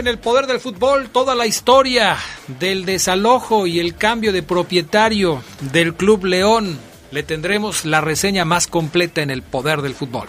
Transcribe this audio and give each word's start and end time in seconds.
En 0.00 0.08
el 0.08 0.18
Poder 0.18 0.46
del 0.46 0.60
Fútbol, 0.60 1.10
toda 1.10 1.34
la 1.34 1.46
historia 1.46 2.16
del 2.58 2.86
desalojo 2.86 3.66
y 3.66 3.80
el 3.80 3.94
cambio 3.94 4.32
de 4.32 4.42
propietario 4.42 5.42
del 5.72 5.94
Club 5.94 6.24
León. 6.24 6.78
Le 7.10 7.22
tendremos 7.22 7.84
la 7.84 8.00
reseña 8.00 8.46
más 8.46 8.66
completa 8.66 9.20
en 9.20 9.30
el 9.30 9.42
Poder 9.42 9.82
del 9.82 9.94
Fútbol. 9.94 10.28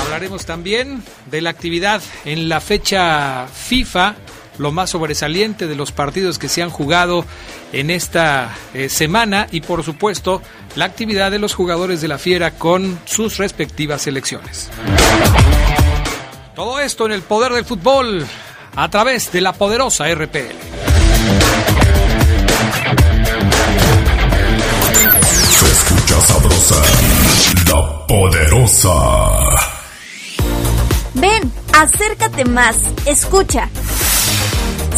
Hablaremos 0.00 0.46
también 0.46 1.02
de 1.28 1.40
la 1.40 1.50
actividad 1.50 2.00
en 2.24 2.48
la 2.48 2.60
fecha 2.60 3.48
FIFA, 3.48 4.14
lo 4.58 4.70
más 4.70 4.90
sobresaliente 4.90 5.66
de 5.66 5.74
los 5.74 5.90
partidos 5.90 6.38
que 6.38 6.48
se 6.48 6.62
han 6.62 6.70
jugado 6.70 7.24
en 7.72 7.90
esta 7.90 8.56
eh, 8.74 8.88
semana 8.88 9.48
y 9.50 9.60
por 9.60 9.82
supuesto 9.82 10.40
la 10.76 10.84
actividad 10.84 11.32
de 11.32 11.40
los 11.40 11.52
jugadores 11.52 12.00
de 12.00 12.06
la 12.06 12.18
Fiera 12.18 12.52
con 12.52 13.00
sus 13.06 13.38
respectivas 13.38 14.02
selecciones. 14.02 14.70
Todo 16.58 16.80
esto 16.80 17.06
en 17.06 17.12
el 17.12 17.22
poder 17.22 17.52
del 17.52 17.64
fútbol 17.64 18.26
a 18.74 18.90
través 18.90 19.30
de 19.30 19.40
la 19.40 19.52
poderosa 19.52 20.12
RPL. 20.12 20.56
Se 25.50 25.66
escucha 25.70 26.20
sabrosa, 26.20 26.82
la 27.68 28.06
poderosa. 28.08 28.90
Ven, 31.14 31.52
acércate 31.74 32.44
más, 32.44 32.76
escucha. 33.06 33.68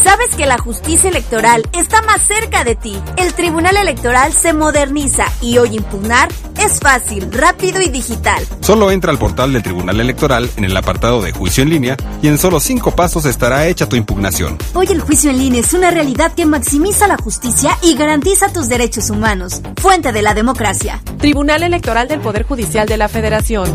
¿Sabes 0.03 0.35
que 0.35 0.47
la 0.47 0.57
justicia 0.57 1.11
electoral 1.11 1.69
está 1.73 2.01
más 2.01 2.23
cerca 2.23 2.65
de 2.65 2.75
ti? 2.75 2.99
El 3.19 3.35
Tribunal 3.35 3.77
Electoral 3.77 4.33
se 4.33 4.55
moderniza 4.55 5.27
y 5.43 5.59
hoy 5.59 5.77
impugnar 5.77 6.31
es 6.61 6.79
fácil, 6.79 7.33
rápido 7.33 7.81
y 7.81 7.89
digital. 7.89 8.47
Solo 8.61 8.91
entra 8.91 9.11
al 9.11 9.19
portal 9.19 9.53
del 9.53 9.63
Tribunal 9.63 10.01
Electoral 10.01 10.51
en 10.57 10.65
el 10.65 10.77
apartado 10.77 11.23
de 11.23 11.33
juicio 11.33 11.63
en 11.63 11.71
línea 11.71 11.97
y 12.23 12.29
en 12.29 12.39
solo 12.39 12.61
cinco 12.61 12.95
pasos 12.95 13.25
estará 13.25 13.67
hecha 13.67 13.89
tu 13.89 13.97
impugnación. 13.97 14.59
Hoy 14.75 14.87
el 14.91 15.01
juicio 15.01 15.31
en 15.31 15.39
línea 15.39 15.61
es 15.61 15.73
una 15.73 15.91
realidad 15.91 16.33
que 16.35 16.47
maximiza 16.47 17.07
la 17.07 17.17
justicia 17.17 17.77
y 17.83 17.97
garantiza 17.97 18.53
tus 18.53 18.69
derechos 18.69 19.11
humanos. 19.11 19.61
Fuente 19.81 20.13
de 20.13 20.23
la 20.23 20.35
democracia. 20.35 21.03
Tribunal 21.19 21.63
Electoral 21.63 22.09
del 22.09 22.21
Poder 22.21 22.45
Judicial 22.45 22.87
de 22.87 22.97
la 22.97 23.09
Federación. 23.09 23.71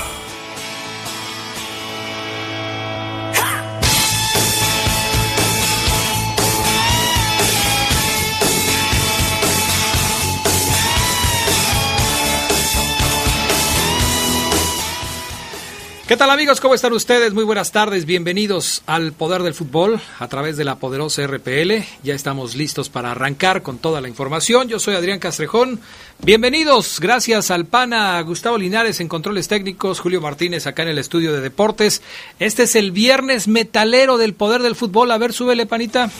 ¿Qué 16.11 16.17
tal 16.17 16.29
amigos? 16.29 16.59
¿Cómo 16.59 16.75
están 16.75 16.91
ustedes? 16.91 17.33
Muy 17.33 17.45
buenas 17.45 17.71
tardes, 17.71 18.05
bienvenidos 18.05 18.83
al 18.85 19.13
Poder 19.13 19.43
del 19.43 19.53
Fútbol 19.53 20.01
a 20.19 20.27
través 20.27 20.57
de 20.57 20.65
la 20.65 20.75
poderosa 20.75 21.25
RPL. 21.25 21.85
Ya 22.03 22.13
estamos 22.13 22.53
listos 22.53 22.89
para 22.89 23.11
arrancar 23.11 23.61
con 23.61 23.77
toda 23.77 24.01
la 24.01 24.09
información. 24.09 24.67
Yo 24.67 24.77
soy 24.77 24.95
Adrián 24.95 25.19
Castrejón. 25.19 25.79
Bienvenidos, 26.21 26.99
gracias 26.99 27.49
al 27.49 27.65
PANA, 27.65 28.19
Gustavo 28.23 28.57
Linares 28.57 28.99
en 28.99 29.07
controles 29.07 29.47
técnicos, 29.47 30.01
Julio 30.01 30.19
Martínez 30.19 30.67
acá 30.67 30.83
en 30.83 30.89
el 30.89 30.97
estudio 30.97 31.31
de 31.31 31.39
deportes. 31.39 32.01
Este 32.39 32.63
es 32.63 32.75
el 32.75 32.91
viernes 32.91 33.47
metalero 33.47 34.17
del 34.17 34.33
Poder 34.33 34.63
del 34.63 34.75
Fútbol. 34.75 35.11
A 35.11 35.17
ver, 35.17 35.31
súbele, 35.31 35.65
panita. 35.65 36.11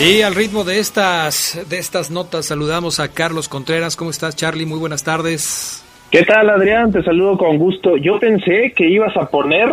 Y 0.00 0.22
al 0.22 0.34
ritmo 0.34 0.64
de 0.64 0.78
estas, 0.78 1.60
de 1.68 1.78
estas 1.78 2.10
notas 2.10 2.46
saludamos 2.46 3.00
a 3.00 3.08
Carlos 3.08 3.50
Contreras. 3.50 3.96
¿Cómo 3.96 4.10
estás, 4.10 4.34
Charlie? 4.34 4.64
Muy 4.64 4.78
buenas 4.78 5.04
tardes. 5.04 5.84
¿Qué 6.10 6.22
tal, 6.22 6.48
Adrián? 6.48 6.90
Te 6.90 7.02
saludo 7.02 7.36
con 7.36 7.58
gusto. 7.58 7.98
Yo 7.98 8.18
pensé 8.18 8.72
que 8.74 8.88
ibas 8.88 9.14
a 9.18 9.26
poner 9.26 9.68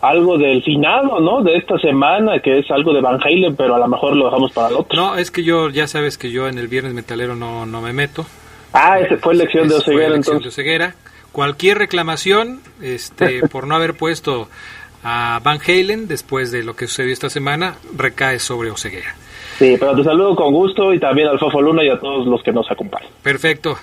algo 0.00 0.38
del 0.38 0.62
finado, 0.62 1.18
¿no? 1.18 1.42
De 1.42 1.56
esta 1.56 1.76
semana, 1.80 2.38
que 2.38 2.60
es 2.60 2.70
algo 2.70 2.92
de 2.92 3.00
Van 3.00 3.20
Halen, 3.20 3.56
pero 3.56 3.74
a 3.74 3.80
lo 3.80 3.88
mejor 3.88 4.14
lo 4.14 4.26
dejamos 4.26 4.52
para 4.52 4.68
el 4.68 4.74
otro. 4.74 4.96
No, 4.96 5.16
es 5.16 5.32
que 5.32 5.42
yo, 5.42 5.68
ya 5.70 5.88
sabes 5.88 6.18
que 6.18 6.30
yo 6.30 6.46
en 6.46 6.58
el 6.58 6.68
Viernes 6.68 6.94
Metalero 6.94 7.34
no, 7.34 7.66
no 7.66 7.80
me 7.80 7.92
meto. 7.92 8.24
Ah, 8.72 9.00
ese 9.00 9.16
fue 9.16 9.34
elección 9.34 9.66
de 9.66 9.74
Oseguera, 9.74 10.14
entonces. 10.14 10.42
de 10.42 10.48
Oseguera. 10.50 10.94
Cualquier 11.32 11.78
reclamación, 11.78 12.60
este, 12.80 13.40
por 13.50 13.66
no 13.66 13.74
haber 13.74 13.94
puesto 13.94 14.48
a 15.02 15.40
Van 15.42 15.58
Halen 15.66 16.06
después 16.06 16.52
de 16.52 16.62
lo 16.62 16.76
que 16.76 16.86
sucedió 16.86 17.12
esta 17.12 17.28
semana, 17.28 17.74
recae 17.96 18.38
sobre 18.38 18.70
Oseguera. 18.70 19.16
Sí, 19.58 19.76
pero 19.78 19.94
te 19.94 20.02
saludo 20.02 20.34
con 20.34 20.52
gusto 20.52 20.92
y 20.92 20.98
también 20.98 21.28
al 21.28 21.38
Fafo 21.38 21.62
Luna 21.62 21.84
y 21.84 21.88
a 21.88 21.98
todos 21.98 22.26
los 22.26 22.42
que 22.42 22.52
nos 22.52 22.70
acompañan. 22.70 23.10
Perfecto. 23.22 23.76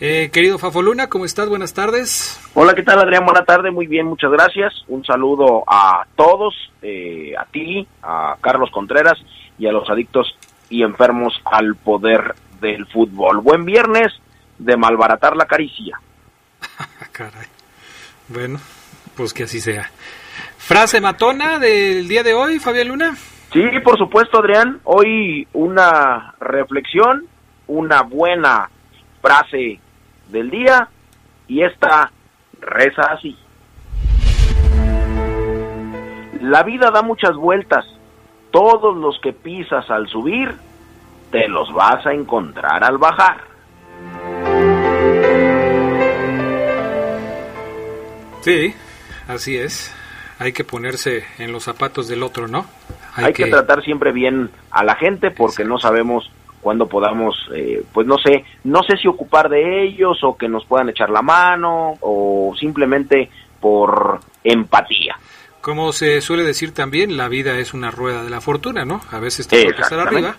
Eh, 0.00 0.30
querido 0.32 0.58
Fafo 0.58 0.82
Luna, 0.82 1.08
¿cómo 1.08 1.24
estás? 1.24 1.48
Buenas 1.48 1.74
tardes. 1.74 2.40
Hola, 2.54 2.74
¿qué 2.74 2.82
tal 2.82 2.98
Adrián? 2.98 3.24
Buenas 3.24 3.46
tardes, 3.46 3.72
muy 3.72 3.86
bien, 3.86 4.06
muchas 4.06 4.32
gracias. 4.32 4.72
Un 4.88 5.04
saludo 5.04 5.62
a 5.64 6.04
todos, 6.16 6.54
eh, 6.82 7.34
a 7.38 7.44
ti, 7.44 7.86
a 8.02 8.36
Carlos 8.40 8.70
Contreras 8.72 9.18
y 9.58 9.68
a 9.68 9.72
los 9.72 9.88
adictos 9.88 10.36
y 10.68 10.82
enfermos 10.82 11.34
al 11.44 11.76
poder 11.76 12.34
del 12.60 12.86
fútbol. 12.86 13.38
Buen 13.38 13.64
viernes 13.64 14.12
de 14.58 14.76
malbaratar 14.76 15.36
la 15.36 15.46
caricia. 15.46 16.00
Caray. 17.12 17.46
Bueno, 18.26 18.58
pues 19.16 19.32
que 19.32 19.44
así 19.44 19.60
sea. 19.60 19.88
Frase 20.58 21.00
matona 21.00 21.60
del 21.60 22.08
día 22.08 22.24
de 22.24 22.34
hoy, 22.34 22.58
Fabián 22.58 22.88
Luna. 22.88 23.16
Sí, 23.52 23.68
por 23.84 23.98
supuesto, 23.98 24.38
Adrián. 24.38 24.80
Hoy 24.84 25.46
una 25.52 26.34
reflexión, 26.40 27.26
una 27.66 28.02
buena 28.02 28.70
frase 29.20 29.78
del 30.28 30.50
día 30.50 30.88
y 31.48 31.62
esta 31.62 32.10
reza 32.60 33.02
así. 33.12 33.36
La 36.40 36.62
vida 36.62 36.90
da 36.90 37.02
muchas 37.02 37.36
vueltas. 37.36 37.84
Todos 38.50 38.96
los 38.96 39.18
que 39.20 39.34
pisas 39.34 39.88
al 39.90 40.08
subir, 40.08 40.54
te 41.30 41.46
los 41.48 41.72
vas 41.74 42.06
a 42.06 42.12
encontrar 42.12 42.82
al 42.82 42.96
bajar. 42.96 43.36
Sí, 48.40 48.74
así 49.28 49.56
es. 49.56 49.94
Hay 50.38 50.52
que 50.52 50.64
ponerse 50.64 51.24
en 51.38 51.52
los 51.52 51.64
zapatos 51.64 52.08
del 52.08 52.22
otro, 52.22 52.48
¿no? 52.48 52.66
Hay, 53.14 53.32
que... 53.32 53.46
tratar 53.46 53.82
siempre 53.84 54.12
bien 54.12 54.50
a 54.70 54.84
la 54.84 54.94
gente 54.94 55.30
porque 55.30 55.64
no 55.64 55.78
sabemos 55.78 56.30
cuándo 56.60 56.86
podamos, 56.86 57.34
eh, 57.54 57.84
pues 57.92 58.06
no 58.06 58.16
sé, 58.18 58.44
no 58.64 58.82
sé 58.84 58.96
si 58.96 59.08
ocupar 59.08 59.48
de 59.48 59.84
ellos 59.84 60.18
o 60.22 60.36
que 60.36 60.48
nos 60.48 60.64
puedan 60.64 60.88
echar 60.88 61.10
la 61.10 61.20
mano 61.20 61.98
o 62.00 62.54
simplemente 62.58 63.28
por 63.60 64.20
empatía. 64.44 65.16
Como 65.60 65.92
se 65.92 66.20
suele 66.20 66.42
decir 66.42 66.72
también, 66.72 67.16
la 67.16 67.28
vida 67.28 67.58
es 67.58 67.74
una 67.74 67.90
rueda 67.90 68.24
de 68.24 68.30
la 68.30 68.40
fortuna, 68.40 68.84
¿no? 68.84 69.00
A 69.10 69.20
veces 69.20 69.46
te 69.46 69.64
toca 69.64 69.82
estar 69.82 70.00
arriba, 70.00 70.36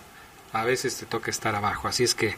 a 0.52 0.66
veces 0.66 0.98
te 0.98 1.06
toca 1.06 1.32
estar 1.32 1.56
abajo. 1.56 1.88
Así 1.88 2.04
es 2.04 2.14
que 2.14 2.36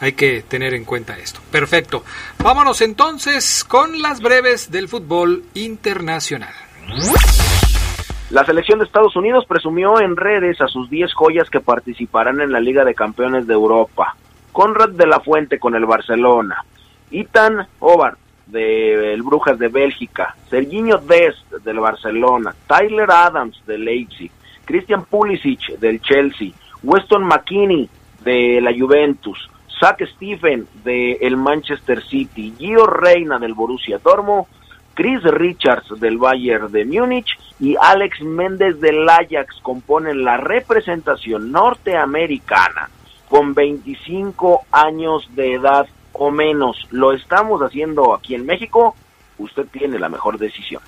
hay 0.00 0.12
que 0.12 0.42
tener 0.42 0.74
en 0.74 0.84
cuenta 0.84 1.18
esto. 1.18 1.40
Perfecto. 1.50 2.04
Vámonos 2.38 2.80
entonces 2.80 3.64
con 3.64 4.00
las 4.00 4.20
breves 4.20 4.70
del 4.70 4.88
fútbol 4.88 5.44
internacional. 5.54 6.54
La 8.30 8.44
selección 8.44 8.78
de 8.78 8.84
Estados 8.84 9.16
Unidos 9.16 9.46
presumió 9.46 10.00
en 10.00 10.14
redes 10.14 10.60
a 10.60 10.68
sus 10.68 10.90
10 10.90 11.14
joyas 11.14 11.48
que 11.48 11.60
participarán 11.60 12.42
en 12.42 12.52
la 12.52 12.60
Liga 12.60 12.84
de 12.84 12.94
Campeones 12.94 13.46
de 13.46 13.54
Europa. 13.54 14.16
Conrad 14.52 14.90
de 14.90 15.06
la 15.06 15.20
Fuente 15.20 15.58
con 15.58 15.74
el 15.74 15.86
Barcelona, 15.86 16.62
Ethan 17.10 17.66
Hobart 17.78 18.18
del 18.46 19.22
Brujas 19.22 19.58
de 19.58 19.68
Bélgica, 19.68 20.36
Serginho 20.50 20.98
Dest 20.98 21.50
del 21.64 21.80
Barcelona, 21.80 22.54
Tyler 22.66 23.10
Adams 23.10 23.62
del 23.66 23.86
Leipzig, 23.86 24.30
Christian 24.66 25.06
Pulisic 25.06 25.78
del 25.78 26.02
Chelsea, 26.02 26.50
Weston 26.82 27.24
McKinney 27.24 27.88
de 28.22 28.60
la 28.60 28.74
Juventus, 28.78 29.48
Zach 29.80 30.02
Stephen 30.14 30.66
del 30.84 31.36
Manchester 31.38 32.02
City, 32.02 32.52
Gio 32.58 32.86
Reina 32.86 33.38
del 33.38 33.54
Borussia 33.54 33.98
Dortmund, 33.98 34.44
Chris 34.98 35.22
Richards 35.22 36.00
del 36.00 36.18
Bayern 36.18 36.72
de 36.72 36.84
Múnich 36.84 37.38
y 37.60 37.76
Alex 37.80 38.20
Méndez 38.20 38.80
del 38.80 39.08
Ajax 39.08 39.60
componen 39.62 40.24
la 40.24 40.38
representación 40.38 41.52
norteamericana 41.52 42.90
con 43.28 43.54
25 43.54 44.62
años 44.72 45.28
de 45.36 45.54
edad 45.54 45.86
o 46.14 46.32
menos. 46.32 46.88
Lo 46.90 47.12
estamos 47.12 47.62
haciendo 47.62 48.12
aquí 48.12 48.34
en 48.34 48.44
México. 48.44 48.96
Usted 49.38 49.66
tiene 49.70 50.00
la 50.00 50.08
mejor 50.08 50.36
decisión. 50.36 50.82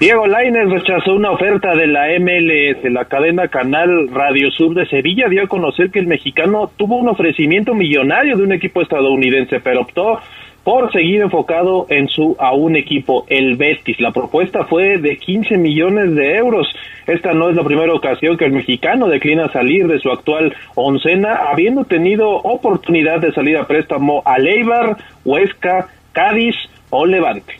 Diego 0.00 0.26
Lainez 0.26 0.70
rechazó 0.70 1.12
una 1.12 1.32
oferta 1.32 1.74
de 1.74 1.86
la 1.86 2.06
MLS, 2.18 2.90
la 2.90 3.04
cadena 3.04 3.48
Canal 3.48 4.08
Radio 4.10 4.50
Sur 4.52 4.72
de 4.74 4.86
Sevilla 4.86 5.28
dio 5.28 5.42
a 5.42 5.48
conocer 5.48 5.90
que 5.90 5.98
el 5.98 6.06
mexicano 6.06 6.70
tuvo 6.78 6.96
un 6.96 7.08
ofrecimiento 7.08 7.74
millonario 7.74 8.38
de 8.38 8.44
un 8.44 8.52
equipo 8.52 8.80
estadounidense, 8.80 9.60
pero 9.60 9.80
optó 9.82 10.20
por 10.64 10.92
seguir 10.92 11.22
enfocado 11.22 11.86
en 11.88 12.08
su 12.08 12.36
a 12.38 12.52
un 12.52 12.76
equipo, 12.76 13.24
el 13.28 13.56
Betis. 13.56 14.00
La 14.00 14.12
propuesta 14.12 14.64
fue 14.64 14.98
de 14.98 15.16
15 15.16 15.56
millones 15.56 16.14
de 16.14 16.36
euros. 16.36 16.68
Esta 17.06 17.32
no 17.32 17.48
es 17.48 17.56
la 17.56 17.64
primera 17.64 17.94
ocasión 17.94 18.36
que 18.36 18.44
el 18.44 18.52
mexicano 18.52 19.08
declina 19.08 19.50
salir 19.50 19.86
de 19.86 19.98
su 19.98 20.10
actual 20.10 20.54
oncena, 20.74 21.34
habiendo 21.50 21.84
tenido 21.84 22.28
oportunidad 22.30 23.20
de 23.20 23.32
salir 23.32 23.56
a 23.56 23.66
préstamo 23.66 24.22
a 24.24 24.38
Leibar, 24.38 24.98
Huesca, 25.24 25.88
Cádiz 26.12 26.56
o 26.90 27.06
Levante. 27.06 27.54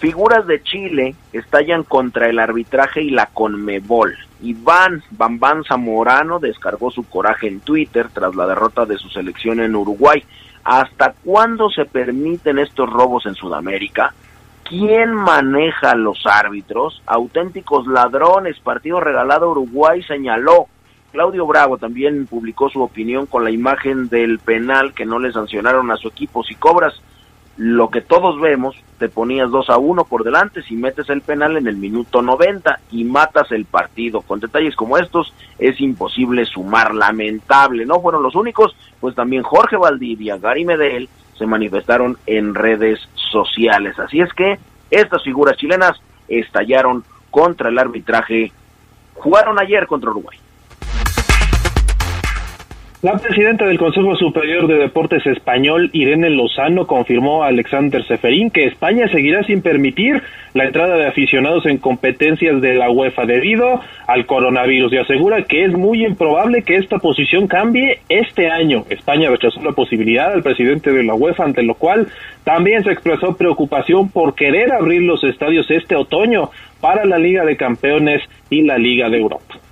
Figuras 0.00 0.46
de 0.46 0.62
Chile 0.62 1.16
estallan 1.32 1.82
contra 1.82 2.28
el 2.28 2.38
arbitraje 2.38 3.02
y 3.02 3.10
la 3.10 3.26
Conmebol. 3.26 4.16
Iván 4.40 5.02
Bambán 5.10 5.64
Zamorano 5.64 6.38
descargó 6.38 6.92
su 6.92 7.02
coraje 7.08 7.48
en 7.48 7.58
Twitter 7.60 8.06
tras 8.12 8.36
la 8.36 8.46
derrota 8.46 8.86
de 8.86 8.96
su 8.96 9.08
selección 9.08 9.58
en 9.58 9.74
Uruguay. 9.74 10.22
¿Hasta 10.64 11.14
cuándo 11.24 11.70
se 11.70 11.84
permiten 11.84 12.58
estos 12.58 12.90
robos 12.90 13.26
en 13.26 13.34
Sudamérica? 13.34 14.14
¿Quién 14.68 15.14
maneja 15.14 15.94
los 15.94 16.26
árbitros? 16.26 17.02
Auténticos 17.06 17.86
ladrones. 17.86 18.60
Partido 18.60 19.00
regalado 19.00 19.50
Uruguay 19.50 20.02
señaló. 20.02 20.66
Claudio 21.10 21.46
Bravo 21.46 21.78
también 21.78 22.26
publicó 22.26 22.68
su 22.68 22.82
opinión 22.82 23.24
con 23.24 23.44
la 23.44 23.50
imagen 23.50 24.10
del 24.10 24.38
penal 24.38 24.92
que 24.92 25.06
no 25.06 25.18
le 25.18 25.32
sancionaron 25.32 25.90
a 25.90 25.96
su 25.96 26.08
equipo. 26.08 26.44
Si 26.44 26.54
cobras 26.54 27.00
lo 27.58 27.90
que 27.90 28.00
todos 28.00 28.40
vemos, 28.40 28.76
te 28.98 29.08
ponías 29.08 29.50
2 29.50 29.68
a 29.70 29.78
1 29.78 30.04
por 30.04 30.22
delante 30.22 30.62
si 30.62 30.76
metes 30.76 31.10
el 31.10 31.22
penal 31.22 31.56
en 31.56 31.66
el 31.66 31.76
minuto 31.76 32.22
90 32.22 32.78
y 32.92 33.02
matas 33.02 33.50
el 33.50 33.64
partido. 33.64 34.20
Con 34.20 34.38
detalles 34.38 34.76
como 34.76 34.96
estos 34.96 35.34
es 35.58 35.80
imposible 35.80 36.44
sumar. 36.44 36.94
Lamentable, 36.94 37.84
no 37.84 38.00
fueron 38.00 38.22
los 38.22 38.36
únicos, 38.36 38.76
pues 39.00 39.16
también 39.16 39.42
Jorge 39.42 39.76
Valdivia, 39.76 40.38
Gary 40.38 40.64
Medel 40.64 41.08
se 41.36 41.46
manifestaron 41.46 42.16
en 42.26 42.54
redes 42.54 43.00
sociales. 43.14 43.98
Así 43.98 44.20
es 44.20 44.32
que 44.34 44.58
estas 44.90 45.24
figuras 45.24 45.56
chilenas 45.56 46.00
estallaron 46.28 47.02
contra 47.28 47.70
el 47.70 47.78
arbitraje. 47.78 48.52
Jugaron 49.14 49.58
ayer 49.58 49.88
contra 49.88 50.10
Uruguay. 50.10 50.38
La 53.00 53.16
presidenta 53.16 53.64
del 53.64 53.78
Consejo 53.78 54.16
Superior 54.16 54.66
de 54.66 54.74
Deportes 54.74 55.24
Español, 55.24 55.88
Irene 55.92 56.30
Lozano, 56.30 56.88
confirmó 56.88 57.44
a 57.44 57.46
Alexander 57.46 58.04
Seferín 58.04 58.50
que 58.50 58.64
España 58.64 59.06
seguirá 59.06 59.44
sin 59.44 59.62
permitir 59.62 60.20
la 60.52 60.64
entrada 60.64 60.96
de 60.96 61.06
aficionados 61.06 61.64
en 61.66 61.78
competencias 61.78 62.60
de 62.60 62.74
la 62.74 62.90
UEFA 62.90 63.24
debido 63.24 63.80
al 64.08 64.26
coronavirus 64.26 64.92
y 64.92 64.96
asegura 64.96 65.44
que 65.44 65.64
es 65.64 65.74
muy 65.74 66.04
improbable 66.04 66.62
que 66.62 66.74
esta 66.74 66.98
posición 66.98 67.46
cambie 67.46 68.00
este 68.08 68.50
año. 68.50 68.84
España 68.90 69.30
rechazó 69.30 69.62
la 69.62 69.70
posibilidad 69.70 70.32
al 70.32 70.42
presidente 70.42 70.90
de 70.90 71.04
la 71.04 71.14
UEFA, 71.14 71.44
ante 71.44 71.62
lo 71.62 71.74
cual 71.74 72.08
también 72.42 72.82
se 72.82 72.90
expresó 72.90 73.36
preocupación 73.36 74.10
por 74.10 74.34
querer 74.34 74.72
abrir 74.72 75.02
los 75.02 75.22
estadios 75.22 75.70
este 75.70 75.94
otoño 75.94 76.50
para 76.80 77.04
la 77.04 77.18
Liga 77.20 77.44
de 77.44 77.56
Campeones 77.56 78.22
y 78.50 78.62
la 78.62 78.76
Liga 78.76 79.08
de 79.08 79.18
Europa. 79.18 79.67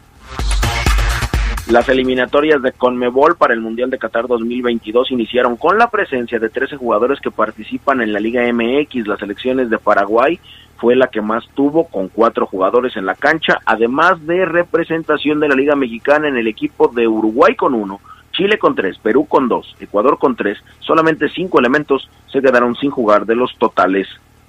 Las 1.69 1.89
eliminatorias 1.89 2.63
de 2.63 2.71
Conmebol 2.71 3.37
para 3.37 3.53
el 3.53 3.61
Mundial 3.61 3.91
de 3.91 3.99
Qatar 3.99 4.29
2022 4.29 5.11
iniciaron 5.11 5.57
con 5.57 5.77
la 5.79 5.91
presencia 5.91 6.39
de 6.39 6.49
13 6.49 6.77
jugadores 6.77 7.21
que 7.21 7.33
participan 7.33 8.01
en 8.01 8.13
la 8.13 8.21
Liga 8.21 8.45
MX. 8.53 9.09
Las 9.09 9.19
selecciones 9.19 9.69
de 9.69 9.79
Paraguay 9.79 10.39
fue 10.77 10.95
la 10.95 11.09
que 11.09 11.21
más 11.21 11.45
tuvo 11.55 11.89
con 11.89 12.07
cuatro 12.07 12.47
jugadores 12.47 12.97
en 12.97 13.05
la 13.05 13.17
cancha, 13.17 13.59
además 13.65 14.25
de 14.25 14.45
representación 14.45 15.41
de 15.41 15.49
la 15.49 15.57
Liga 15.57 15.75
Mexicana 15.75 16.29
en 16.29 16.37
el 16.37 16.47
equipo 16.47 16.87
de 16.87 17.09
Uruguay 17.09 17.57
con 17.57 17.75
uno, 17.75 18.01
Chile 18.31 18.61
con 18.61 18.77
tres, 18.77 18.99
Perú 18.99 19.27
con 19.27 19.49
dos, 19.49 19.75
Ecuador 19.81 20.21
con 20.21 20.37
tres, 20.37 20.59
solamente 20.79 21.29
cinco 21.31 21.59
elementos 21.59 22.09
se 22.31 22.41
quedaron 22.41 22.77
sin 22.77 22.91
jugar 22.93 23.27
de 23.27 23.35
los 23.35 23.59
totales 23.59 24.07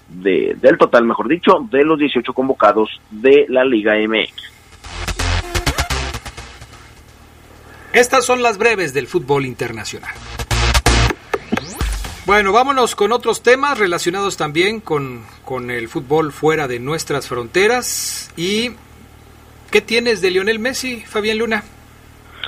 de, 0.07 0.55
del 0.61 0.77
total, 0.77 1.05
mejor 1.05 1.27
dicho, 1.27 1.65
de 1.71 1.83
los 1.83 1.97
18 1.97 2.31
convocados 2.31 3.01
de 3.09 3.47
la 3.49 3.65
Liga 3.65 3.95
MX. 3.95 4.56
Estas 7.93 8.25
son 8.25 8.43
las 8.43 8.57
breves 8.57 8.93
del 8.93 9.07
fútbol 9.07 9.45
internacional. 9.45 10.13
Bueno, 12.25 12.51
vámonos 12.51 12.95
con 12.95 13.13
otros 13.13 13.41
temas 13.41 13.79
relacionados 13.79 14.35
también 14.35 14.81
con, 14.81 15.23
con 15.45 15.71
el 15.71 15.87
fútbol 15.87 16.33
fuera 16.33 16.67
de 16.67 16.79
nuestras 16.79 17.29
fronteras. 17.29 18.33
¿Y 18.35 18.71
qué 19.71 19.79
tienes 19.79 20.21
de 20.21 20.31
Lionel 20.31 20.59
Messi, 20.59 20.99
Fabián 21.01 21.37
Luna? 21.37 21.63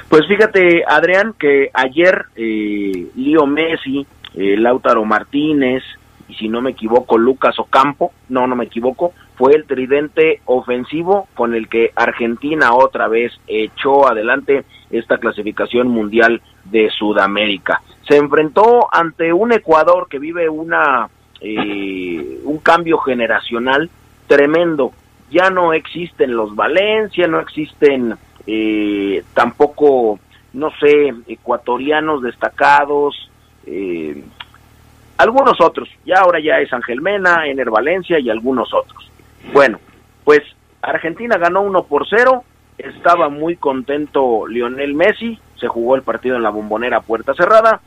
Pues 0.09 0.27
fíjate, 0.27 0.83
Adrián, 0.85 1.33
que 1.39 1.69
ayer 1.73 2.25
eh, 2.35 3.07
Leo 3.15 3.45
Messi, 3.45 4.05
eh, 4.35 4.57
Lautaro 4.57 5.05
Martínez 5.05 5.83
y 6.27 6.35
si 6.35 6.49
no 6.49 6.61
me 6.61 6.71
equivoco 6.71 7.17
Lucas 7.17 7.57
Ocampo, 7.57 8.11
no, 8.27 8.47
no 8.47 8.55
me 8.55 8.65
equivoco, 8.65 9.13
fue 9.35 9.55
el 9.55 9.65
tridente 9.65 10.41
ofensivo 10.45 11.27
con 11.35 11.55
el 11.55 11.69
que 11.69 11.91
Argentina 11.95 12.73
otra 12.73 13.07
vez 13.07 13.31
echó 13.47 14.07
adelante 14.07 14.65
esta 14.89 15.17
clasificación 15.17 15.87
mundial 15.87 16.41
de 16.65 16.89
Sudamérica. 16.89 17.81
Se 18.07 18.17
enfrentó 18.17 18.87
ante 18.91 19.31
un 19.33 19.51
Ecuador 19.51 20.07
que 20.09 20.19
vive 20.19 20.49
una 20.49 21.09
eh, 21.41 22.39
un 22.43 22.57
cambio 22.59 22.97
generacional 22.97 23.89
tremendo. 24.27 24.91
Ya 25.31 25.49
no 25.49 25.73
existen 25.73 26.35
los 26.35 26.55
Valencia, 26.55 27.27
no 27.27 27.39
existen 27.39 28.15
eh, 28.47 29.23
tampoco, 29.33 30.19
no 30.53 30.71
sé, 30.79 31.13
ecuatorianos 31.27 32.23
destacados, 32.23 33.29
eh, 33.65 34.23
algunos 35.17 35.61
otros. 35.61 35.87
Ya 36.05 36.19
ahora 36.19 36.39
ya 36.39 36.59
es 36.59 36.73
Ángel 36.73 37.01
Mena, 37.01 37.45
Ener 37.47 37.69
Valencia 37.69 38.19
y 38.19 38.29
algunos 38.29 38.73
otros. 38.73 39.11
Bueno, 39.53 39.79
pues 40.23 40.41
Argentina 40.81 41.37
ganó 41.37 41.61
1 41.61 41.83
por 41.83 42.07
0, 42.09 42.43
estaba 42.79 43.29
muy 43.29 43.57
contento 43.57 44.47
Lionel 44.47 44.93
Messi, 44.93 45.39
se 45.59 45.67
jugó 45.67 45.95
el 45.95 46.03
partido 46.03 46.37
en 46.37 46.43
la 46.43 46.49
bombonera 46.49 47.01
puerta 47.01 47.33
cerrada. 47.33 47.81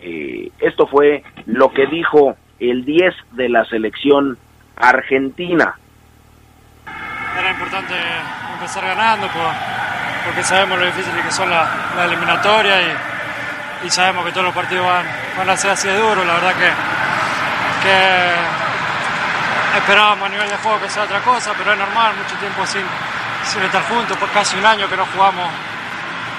Eh, 0.00 0.50
esto 0.60 0.86
fue 0.86 1.24
lo 1.46 1.72
que 1.72 1.86
dijo 1.86 2.36
el 2.60 2.84
10 2.84 3.14
de 3.32 3.48
la 3.48 3.64
selección 3.64 4.36
argentina. 4.76 5.78
Era 7.38 7.50
importante 7.50 7.94
empezar 8.52 8.84
ganando 8.84 9.26
porque 10.26 10.42
sabemos 10.42 10.78
lo 10.78 10.86
difícil 10.86 11.12
que 11.22 11.30
son 11.30 11.50
las 11.50 11.68
la 11.96 12.04
eliminatorias 12.04 12.82
y, 13.84 13.90
sabemos 13.90 14.24
que 14.24 14.30
todos 14.30 14.46
los 14.46 14.54
partidos 14.54 14.86
van, 14.86 15.50
a 15.50 15.56
ser 15.56 15.70
así 15.72 15.88
de 15.88 15.98
duros. 15.98 16.26
La 16.26 16.34
verdad 16.34 16.54
que, 16.54 16.70
que 17.82 19.78
esperábamos 19.78 20.26
a 20.26 20.32
nivel 20.32 20.48
de 20.48 20.56
juego 20.56 20.80
que 20.80 20.88
sea 20.88 21.02
otra 21.04 21.20
cosa, 21.20 21.52
pero 21.58 21.72
es 21.72 21.78
normal, 21.78 22.14
mucho 22.16 22.36
tiempo 22.36 22.64
sin, 22.64 22.82
sin 23.46 23.62
estar 23.62 23.82
juntos, 23.88 24.16
por 24.16 24.30
casi 24.30 24.56
un 24.56 24.66
año 24.66 24.88
que 24.88 24.96
no 24.96 25.06
jugamos 25.06 25.50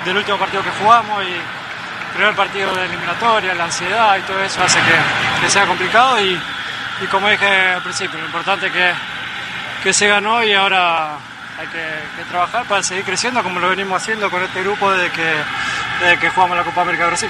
del 0.06 0.18
último 0.18 0.38
partido 0.38 0.64
que 0.64 0.70
jugamos 0.72 1.24
y 1.24 2.16
primer 2.16 2.36
partido 2.36 2.74
de 2.74 2.86
eliminatoria, 2.86 3.54
la 3.54 3.66
ansiedad 3.66 4.18
y 4.18 4.22
todo 4.22 4.42
eso 4.42 4.64
hace 4.64 4.80
que, 4.80 5.50
sea 5.50 5.66
complicado 5.66 6.20
y, 6.22 6.40
y, 7.02 7.08
como 7.12 7.30
dije 7.30 7.46
al 7.46 7.82
principio, 7.82 8.20
lo 8.20 8.26
importante 8.26 8.68
es 8.68 8.72
que, 8.72 8.92
que 9.84 9.94
se 9.94 10.08
ganó 10.08 10.44
y 10.44 10.54
ahora 10.54 11.18
hay 11.60 11.68
que, 11.68 12.24
trabajar 12.30 12.66
para 12.68 12.84
seguir 12.84 13.04
creciendo 13.04 13.44
como 13.44 13.60
lo 13.60 13.70
venimos 13.70 14.02
haciendo 14.02 14.30
con 14.30 14.42
este 14.44 14.62
grupo 14.62 14.92
desde 14.92 15.12
que, 15.12 15.32
desde 16.02 16.20
que 16.20 16.30
jugamos 16.30 16.58
la 16.58 16.64
Copa 16.64 16.82
América 16.82 17.04
de 17.04 17.10
Brasil. 17.10 17.30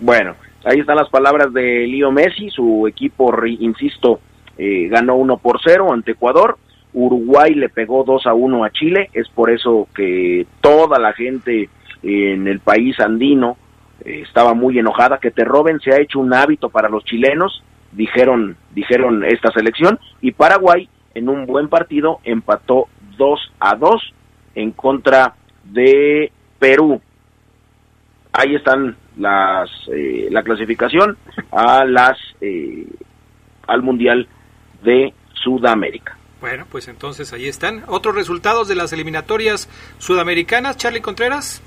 Bueno, 0.00 0.36
ahí 0.64 0.80
están 0.80 0.96
las 0.96 1.08
palabras 1.08 1.52
de 1.52 1.86
Leo 1.86 2.10
Messi, 2.10 2.50
su 2.50 2.86
equipo, 2.86 3.34
insisto, 3.46 4.20
eh, 4.58 4.88
ganó 4.88 5.16
1 5.16 5.38
por 5.38 5.60
0 5.64 5.92
ante 5.92 6.12
Ecuador. 6.12 6.58
Uruguay 6.94 7.54
le 7.54 7.68
pegó 7.68 8.04
2 8.04 8.26
a 8.26 8.34
1 8.34 8.64
a 8.64 8.70
Chile, 8.70 9.10
es 9.12 9.28
por 9.28 9.50
eso 9.50 9.88
que 9.94 10.46
toda 10.60 10.98
la 10.98 11.12
gente 11.12 11.68
en 12.02 12.46
el 12.46 12.60
país 12.60 12.98
andino 13.00 13.56
eh, 14.04 14.22
estaba 14.26 14.54
muy 14.54 14.78
enojada, 14.78 15.18
que 15.18 15.30
te 15.30 15.44
roben 15.44 15.80
se 15.80 15.92
ha 15.92 16.00
hecho 16.00 16.20
un 16.20 16.32
hábito 16.32 16.68
para 16.68 16.88
los 16.88 17.04
chilenos, 17.04 17.62
dijeron, 17.92 18.56
dijeron 18.74 19.24
esta 19.24 19.50
selección, 19.50 19.98
y 20.20 20.32
Paraguay 20.32 20.88
en 21.14 21.28
un 21.28 21.46
buen 21.46 21.68
partido 21.68 22.20
empató 22.24 22.88
2 23.16 23.52
a 23.60 23.74
2 23.76 24.14
en 24.54 24.70
contra 24.72 25.34
de 25.64 26.30
Perú. 26.58 27.00
Ahí 28.32 28.54
están 28.54 28.96
las 29.16 29.70
eh, 29.92 30.28
la 30.30 30.42
clasificación 30.42 31.16
a 31.52 31.84
las 31.84 32.18
eh, 32.40 32.86
al 33.66 33.82
mundial 33.82 34.26
de 34.82 35.12
Sudamérica. 35.34 36.18
Bueno, 36.44 36.66
pues 36.70 36.88
entonces 36.88 37.32
ahí 37.32 37.46
están. 37.48 37.84
Otros 37.88 38.14
resultados 38.14 38.68
de 38.68 38.74
las 38.74 38.92
eliminatorias 38.92 39.66
sudamericanas, 39.96 40.76
Charlie 40.76 41.00
Contreras. 41.00 41.62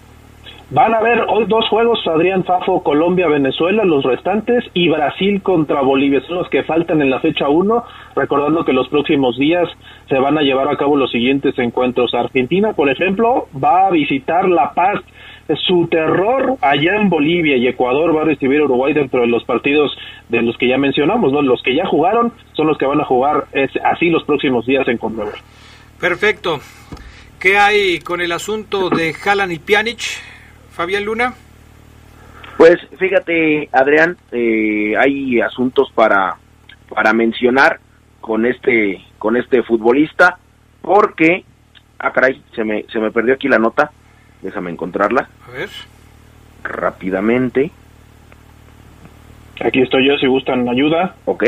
Van 0.69 0.93
a 0.93 0.99
haber 0.99 1.21
hoy 1.29 1.45
dos 1.47 1.67
juegos, 1.67 1.97
Adrián 2.05 2.43
Fafo, 2.43 2.83
Colombia, 2.83 3.27
Venezuela, 3.27 3.83
los 3.83 4.03
restantes, 4.03 4.63
y 4.75 4.87
Brasil 4.89 5.41
contra 5.41 5.81
Bolivia, 5.81 6.21
son 6.27 6.35
los 6.35 6.49
que 6.49 6.61
faltan 6.61 7.01
en 7.01 7.09
la 7.09 7.19
fecha 7.21 7.49
1, 7.49 7.83
recordando 8.15 8.65
que 8.65 8.73
los 8.73 8.87
próximos 8.89 9.35
días 9.39 9.67
se 10.09 10.19
van 10.19 10.37
a 10.37 10.41
llevar 10.41 10.67
a 10.67 10.77
cabo 10.77 10.95
los 10.95 11.09
siguientes 11.09 11.57
encuentros. 11.57 12.13
Argentina, 12.13 12.73
por 12.73 12.87
ejemplo, 12.87 13.47
va 13.55 13.87
a 13.87 13.89
visitar 13.89 14.47
La 14.47 14.75
Paz, 14.75 15.01
su 15.65 15.87
terror 15.87 16.57
allá 16.61 16.95
en 16.95 17.09
Bolivia 17.09 17.57
y 17.57 17.67
Ecuador 17.67 18.15
va 18.15 18.21
a 18.21 18.25
recibir 18.25 18.59
a 18.59 18.65
Uruguay 18.65 18.93
dentro 18.93 19.21
de 19.21 19.27
los 19.27 19.43
partidos 19.43 19.95
de 20.29 20.41
los 20.41 20.57
que 20.57 20.67
ya 20.67 20.77
mencionamos, 20.77 21.31
¿no? 21.31 21.41
Los 21.41 21.61
que 21.63 21.75
ya 21.75 21.85
jugaron 21.85 22.33
son 22.53 22.67
los 22.67 22.77
que 22.77 22.85
van 22.85 22.99
a 22.99 23.05
jugar 23.05 23.45
es, 23.53 23.71
así 23.83 24.09
los 24.09 24.23
próximos 24.23 24.65
días 24.65 24.87
en 24.87 24.97
Conmebol. 24.97 25.33
Perfecto. 25.99 26.59
¿Qué 27.39 27.57
hay 27.57 27.99
con 27.99 28.19
el 28.19 28.31
asunto 28.31 28.89
de 28.89 29.13
Jalan 29.13 29.51
y 29.51 29.59
Pjanic? 29.59 29.99
Fabián 30.71 31.05
Luna? 31.05 31.33
Pues 32.57 32.77
fíjate, 32.97 33.69
Adrián, 33.71 34.17
eh, 34.31 34.93
hay 34.97 35.39
asuntos 35.41 35.91
para, 35.93 36.37
para 36.89 37.13
mencionar 37.13 37.79
con 38.19 38.45
este, 38.45 39.01
con 39.19 39.37
este 39.37 39.61
futbolista, 39.61 40.39
porque, 40.81 41.45
ah 41.99 42.11
caray, 42.11 42.41
se 42.55 42.63
me, 42.63 42.83
se 42.91 42.99
me 42.99 43.11
perdió 43.11 43.35
aquí 43.35 43.47
la 43.47 43.59
nota, 43.59 43.91
déjame 44.41 44.71
encontrarla. 44.71 45.29
A 45.47 45.51
ver. 45.51 45.69
Rápidamente. 46.63 47.71
Aquí 49.63 49.81
estoy 49.81 50.07
yo, 50.07 50.17
si 50.17 50.27
gustan 50.27 50.67
ayuda. 50.69 51.15
Ok, 51.25 51.43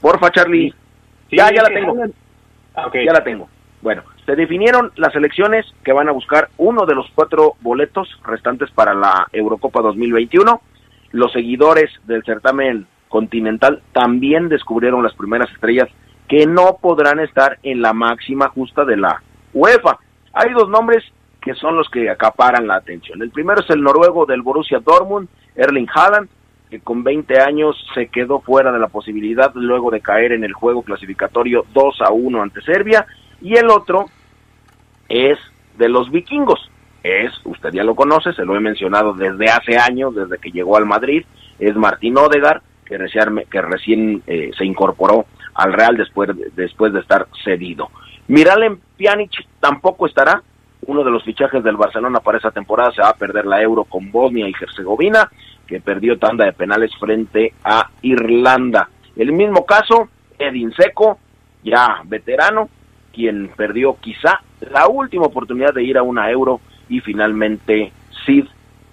porfa 0.00 0.30
Charlie. 0.30 0.74
Sí, 1.28 1.36
ya, 1.36 1.52
ya 1.52 1.62
la 1.62 1.68
tengo. 1.68 1.94
Okay. 2.86 3.04
Ya 3.04 3.12
la 3.12 3.22
tengo. 3.22 3.48
Bueno, 3.82 4.02
se 4.26 4.36
definieron 4.36 4.92
las 4.96 5.14
elecciones 5.14 5.66
que 5.84 5.92
van 5.92 6.08
a 6.08 6.12
buscar 6.12 6.48
uno 6.58 6.86
de 6.86 6.94
los 6.94 7.06
cuatro 7.14 7.54
boletos 7.60 8.08
restantes 8.24 8.70
para 8.70 8.94
la 8.94 9.26
Eurocopa 9.32 9.80
2021. 9.80 10.60
Los 11.12 11.32
seguidores 11.32 11.90
del 12.04 12.22
certamen 12.24 12.86
continental 13.08 13.82
también 13.92 14.48
descubrieron 14.48 15.02
las 15.02 15.14
primeras 15.14 15.50
estrellas 15.50 15.88
que 16.28 16.46
no 16.46 16.78
podrán 16.80 17.18
estar 17.18 17.58
en 17.62 17.82
la 17.82 17.92
máxima 17.92 18.48
justa 18.48 18.84
de 18.84 18.96
la 18.96 19.22
UEFA. 19.52 19.98
Hay 20.32 20.52
dos 20.52 20.68
nombres 20.68 21.02
que 21.40 21.54
son 21.54 21.76
los 21.76 21.88
que 21.88 22.10
acaparan 22.10 22.66
la 22.66 22.76
atención. 22.76 23.22
El 23.22 23.30
primero 23.30 23.60
es 23.60 23.70
el 23.70 23.82
noruego 23.82 24.26
del 24.26 24.42
Borussia 24.42 24.80
Dortmund, 24.80 25.28
Erling 25.54 25.88
Haaland, 25.92 26.28
que 26.70 26.80
con 26.80 27.02
20 27.02 27.40
años 27.40 27.76
se 27.94 28.08
quedó 28.08 28.40
fuera 28.40 28.70
de 28.70 28.78
la 28.78 28.88
posibilidad 28.88 29.50
luego 29.54 29.90
de 29.90 30.00
caer 30.00 30.32
en 30.32 30.44
el 30.44 30.52
juego 30.52 30.82
clasificatorio 30.82 31.64
2 31.74 32.02
a 32.02 32.12
1 32.12 32.42
ante 32.42 32.62
Serbia 32.62 33.06
y 33.40 33.56
el 33.56 33.68
otro 33.70 34.06
es 35.08 35.38
de 35.76 35.88
los 35.88 36.10
vikingos. 36.10 36.70
Es, 37.02 37.32
usted 37.44 37.70
ya 37.72 37.82
lo 37.82 37.94
conoce, 37.94 38.32
se 38.34 38.44
lo 38.44 38.54
he 38.56 38.60
mencionado 38.60 39.14
desde 39.14 39.46
hace 39.46 39.78
años, 39.78 40.14
desde 40.14 40.38
que 40.38 40.50
llegó 40.50 40.76
al 40.76 40.86
Madrid, 40.86 41.24
es 41.58 41.74
Martín 41.74 42.18
Odegar, 42.18 42.62
que 42.84 42.98
recién, 42.98 44.22
eh, 44.26 44.50
se 44.56 44.64
incorporó 44.64 45.26
al 45.54 45.72
Real 45.72 45.96
después, 45.96 46.30
después 46.54 46.92
de 46.92 47.00
estar 47.00 47.26
cedido. 47.44 47.88
Miralem 48.28 48.78
Pjanic 48.96 49.46
tampoco 49.60 50.06
estará, 50.06 50.42
uno 50.90 51.04
de 51.04 51.10
los 51.10 51.22
fichajes 51.22 51.62
del 51.62 51.76
Barcelona 51.76 52.18
para 52.18 52.38
esa 52.38 52.50
temporada 52.50 52.90
se 52.92 53.00
va 53.00 53.10
a 53.10 53.14
perder 53.14 53.46
la 53.46 53.62
Euro 53.62 53.84
con 53.84 54.10
Bosnia 54.10 54.48
y 54.48 54.54
Herzegovina, 54.60 55.30
que 55.66 55.80
perdió 55.80 56.18
tanda 56.18 56.44
de 56.44 56.52
penales 56.52 56.90
frente 56.98 57.54
a 57.62 57.88
Irlanda. 58.02 58.88
El 59.14 59.32
mismo 59.32 59.64
caso, 59.64 60.08
Edin 60.36 60.72
Seco, 60.72 61.18
ya 61.62 62.02
veterano, 62.04 62.68
quien 63.12 63.52
perdió 63.56 63.96
quizá 64.00 64.40
la 64.60 64.88
última 64.88 65.26
oportunidad 65.26 65.72
de 65.72 65.84
ir 65.84 65.96
a 65.96 66.02
una 66.02 66.28
euro 66.28 66.60
y 66.88 66.98
finalmente 67.00 67.92
Sid 68.26 68.46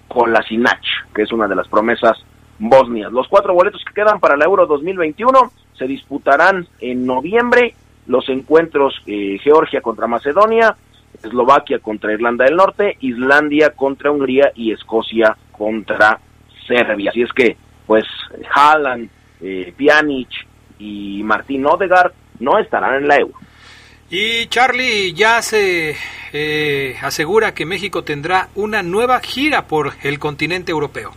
Kolasinac, 0.06 0.80
que 1.12 1.22
es 1.22 1.32
una 1.32 1.48
de 1.48 1.56
las 1.56 1.66
promesas 1.66 2.16
bosnias. 2.60 3.10
Los 3.10 3.26
cuatro 3.26 3.54
boletos 3.54 3.84
que 3.84 3.94
quedan 3.94 4.20
para 4.20 4.36
la 4.36 4.44
Euro 4.44 4.66
2021 4.66 5.50
se 5.76 5.86
disputarán 5.86 6.66
en 6.80 7.06
noviembre 7.06 7.74
los 8.06 8.28
encuentros 8.28 8.94
eh, 9.06 9.38
Georgia 9.42 9.80
contra 9.80 10.06
Macedonia, 10.06 10.76
Eslovaquia 11.22 11.78
contra 11.80 12.12
Irlanda 12.12 12.44
del 12.44 12.56
Norte, 12.56 12.96
Islandia 13.00 13.70
contra 13.70 14.10
Hungría 14.10 14.52
y 14.54 14.72
Escocia 14.72 15.36
contra 15.52 16.20
Serbia. 16.66 17.10
Así 17.10 17.22
es 17.22 17.32
que, 17.32 17.56
pues, 17.86 18.04
Haaland, 18.54 19.08
eh, 19.40 19.72
Pjanic 19.76 20.28
y 20.78 21.22
Martín 21.24 21.66
Odegaard 21.66 22.12
no 22.40 22.58
estarán 22.58 23.02
en 23.02 23.08
la 23.08 23.16
Euro. 23.16 23.34
Y 24.10 24.46
Charlie 24.46 25.12
ya 25.12 25.42
se 25.42 25.94
eh, 26.32 26.96
asegura 27.02 27.52
que 27.52 27.66
México 27.66 28.04
tendrá 28.04 28.48
una 28.54 28.82
nueva 28.82 29.20
gira 29.20 29.66
por 29.66 29.92
el 30.02 30.18
continente 30.18 30.72
europeo. 30.72 31.12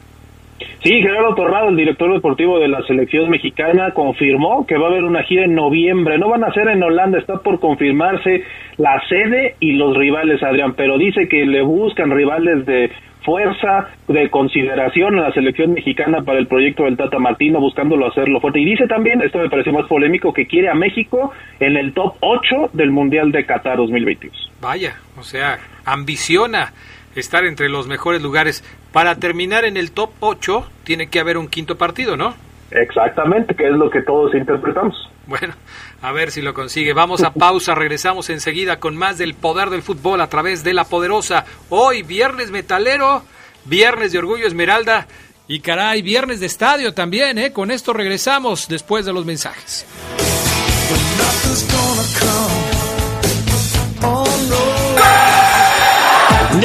Sí, 0.84 1.02
Gerardo 1.02 1.36
Torrado, 1.36 1.70
el 1.70 1.76
director 1.76 2.12
deportivo 2.14 2.60
de 2.60 2.68
la 2.68 2.82
selección 2.84 3.30
mexicana, 3.30 3.92
confirmó 3.92 4.66
que 4.66 4.78
va 4.78 4.88
a 4.88 4.90
haber 4.90 5.04
una 5.04 5.24
gira 5.24 5.46
en 5.46 5.56
noviembre. 5.56 6.18
No 6.18 6.30
van 6.30 6.44
a 6.44 6.54
ser 6.54 6.68
en 6.68 6.82
Holanda, 6.82 7.20
está 7.20 7.38
por 7.38 7.60
confirmarse 7.60 8.44
la 8.78 9.02
sede 9.08 9.56
y 9.60 9.74
los 9.74 9.96
rivales, 9.96 10.42
Adrián, 10.44 10.74
pero 10.76 10.98
dice 10.98 11.28
que 11.28 11.46
le 11.46 11.62
buscan 11.62 12.12
rivales 12.12 12.66
de 12.66 12.92
fuerza 13.24 13.90
de 14.08 14.30
consideración 14.30 15.20
a 15.20 15.30
la 15.30 15.34
selección 15.34 15.74
mexicana 15.74 16.24
para 16.24 16.40
el 16.40 16.48
proyecto 16.48 16.84
del 16.84 16.98
Tata 16.98 17.20
Martino, 17.20 17.60
buscándolo 17.60 18.08
hacerlo 18.08 18.40
fuerte. 18.40 18.60
Y 18.60 18.66
dice 18.66 18.88
también, 18.88 19.22
esto 19.22 19.38
me 19.38 19.50
pareció 19.50 19.72
más 19.74 19.88
polémico, 19.88 20.34
que 20.34 20.48
quiere 20.48 20.70
a 20.70 20.74
México 20.74 21.32
en 21.60 21.78
el 21.78 21.94
top 21.94 22.16
8 22.20 22.72
del 22.74 22.92
Mundial 22.92 23.32
de 23.32 23.46
Qatar 23.46 23.78
2022. 23.78 24.52
Vaya, 24.62 24.96
o 25.18 25.24
sea, 25.24 25.60
ambiciona 25.86 26.74
estar 27.16 27.46
entre 27.46 27.70
los 27.70 27.88
mejores 27.88 28.22
lugares. 28.22 28.64
Para 28.92 29.16
terminar 29.16 29.66
en 29.66 29.78
el 29.78 29.92
top 29.92 30.12
8 30.20 30.70
tiene 30.84 31.10
que 31.10 31.20
haber 31.20 31.38
un 31.38 31.48
quinto 31.48 31.78
partido, 31.78 32.18
¿no? 32.18 32.36
Exactamente, 32.72 33.56
que 33.56 33.68
es 33.68 33.74
lo 33.74 33.90
que 33.90 34.02
todos 34.02 34.34
interpretamos. 34.34 34.96
Bueno, 35.28 35.54
a 36.02 36.12
ver 36.12 36.32
si 36.32 36.42
lo 36.42 36.54
consigue. 36.54 36.94
Vamos 36.94 37.24
a 37.24 37.34
pausa, 37.34 37.76
regresamos 37.76 38.30
enseguida 38.30 38.80
con 38.80 38.98
más 38.98 39.18
del 39.18 39.34
poder 39.34 39.70
del 39.70 39.82
fútbol 39.82 40.20
a 40.22 40.28
través 40.28 40.64
de 40.64 40.74
la 40.74 40.86
poderosa. 40.86 41.46
Hoy, 41.70 42.04
viernes 42.04 42.52
metalero, 42.52 43.24
viernes 43.66 44.12
de 44.12 44.20
Orgullo 44.20 44.48
Esmeralda 44.48 45.08
y 45.48 45.60
caray, 45.60 46.02
viernes 46.02 46.40
de 46.40 46.46
estadio 46.46 46.94
también, 46.94 47.38
¿eh? 47.38 47.52
Con 47.52 47.72
esto 47.72 47.94
regresamos 47.94 48.68
después 48.68 49.06
de 49.06 49.14
los 49.14 49.26
mensajes. 49.26 49.86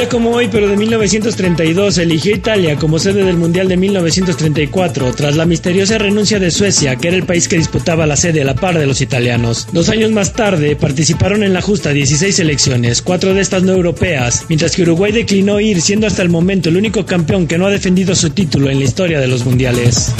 Como 0.05 0.31
hoy, 0.31 0.47
pero 0.49 0.69
de 0.69 0.77
1932, 0.77 1.97
eligió 1.97 2.33
Italia 2.33 2.77
como 2.77 2.97
sede 2.97 3.25
del 3.25 3.35
Mundial 3.35 3.67
de 3.67 3.75
1934, 3.77 5.13
tras 5.13 5.35
la 5.35 5.45
misteriosa 5.45 5.97
renuncia 5.97 6.39
de 6.39 6.49
Suecia, 6.49 6.95
que 6.95 7.09
era 7.09 7.17
el 7.17 7.25
país 7.25 7.47
que 7.47 7.57
disputaba 7.57 8.05
la 8.05 8.15
sede 8.15 8.41
a 8.41 8.45
la 8.45 8.55
par 8.55 8.79
de 8.79 8.87
los 8.87 9.01
italianos. 9.01 9.67
Dos 9.73 9.89
años 9.89 10.11
más 10.11 10.33
tarde, 10.33 10.75
participaron 10.77 11.43
en 11.43 11.53
la 11.53 11.61
justa 11.61 11.91
16 11.91 12.35
selecciones, 12.35 13.01
cuatro 13.01 13.33
de 13.33 13.41
estas 13.41 13.63
no 13.63 13.73
europeas, 13.73 14.45
mientras 14.47 14.75
que 14.75 14.83
Uruguay 14.83 15.11
declinó 15.11 15.59
ir, 15.59 15.81
siendo 15.81 16.07
hasta 16.07 16.21
el 16.21 16.29
momento 16.29 16.69
el 16.69 16.77
único 16.77 17.05
campeón 17.05 17.45
que 17.45 17.57
no 17.57 17.65
ha 17.65 17.71
defendido 17.71 18.15
su 18.15 18.29
título 18.29 18.69
en 18.69 18.79
la 18.79 18.85
historia 18.85 19.19
de 19.19 19.27
los 19.27 19.45
mundiales. 19.45 20.13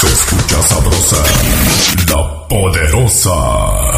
Se 0.00 0.06
escucha 0.06 0.62
sabrosa, 0.62 1.24
la 2.08 2.48
poderosa. 2.48 3.97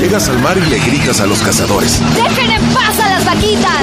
Llegas 0.00 0.28
al 0.28 0.38
mar 0.38 0.56
y 0.56 0.70
le 0.70 0.78
gritas 0.78 1.20
a 1.20 1.26
los 1.26 1.40
cazadores. 1.40 2.00
¡Dejen 2.14 2.50
en 2.52 2.62
paz 2.72 3.00
a 3.00 3.08
las 3.08 3.24
vaquitas! 3.24 3.82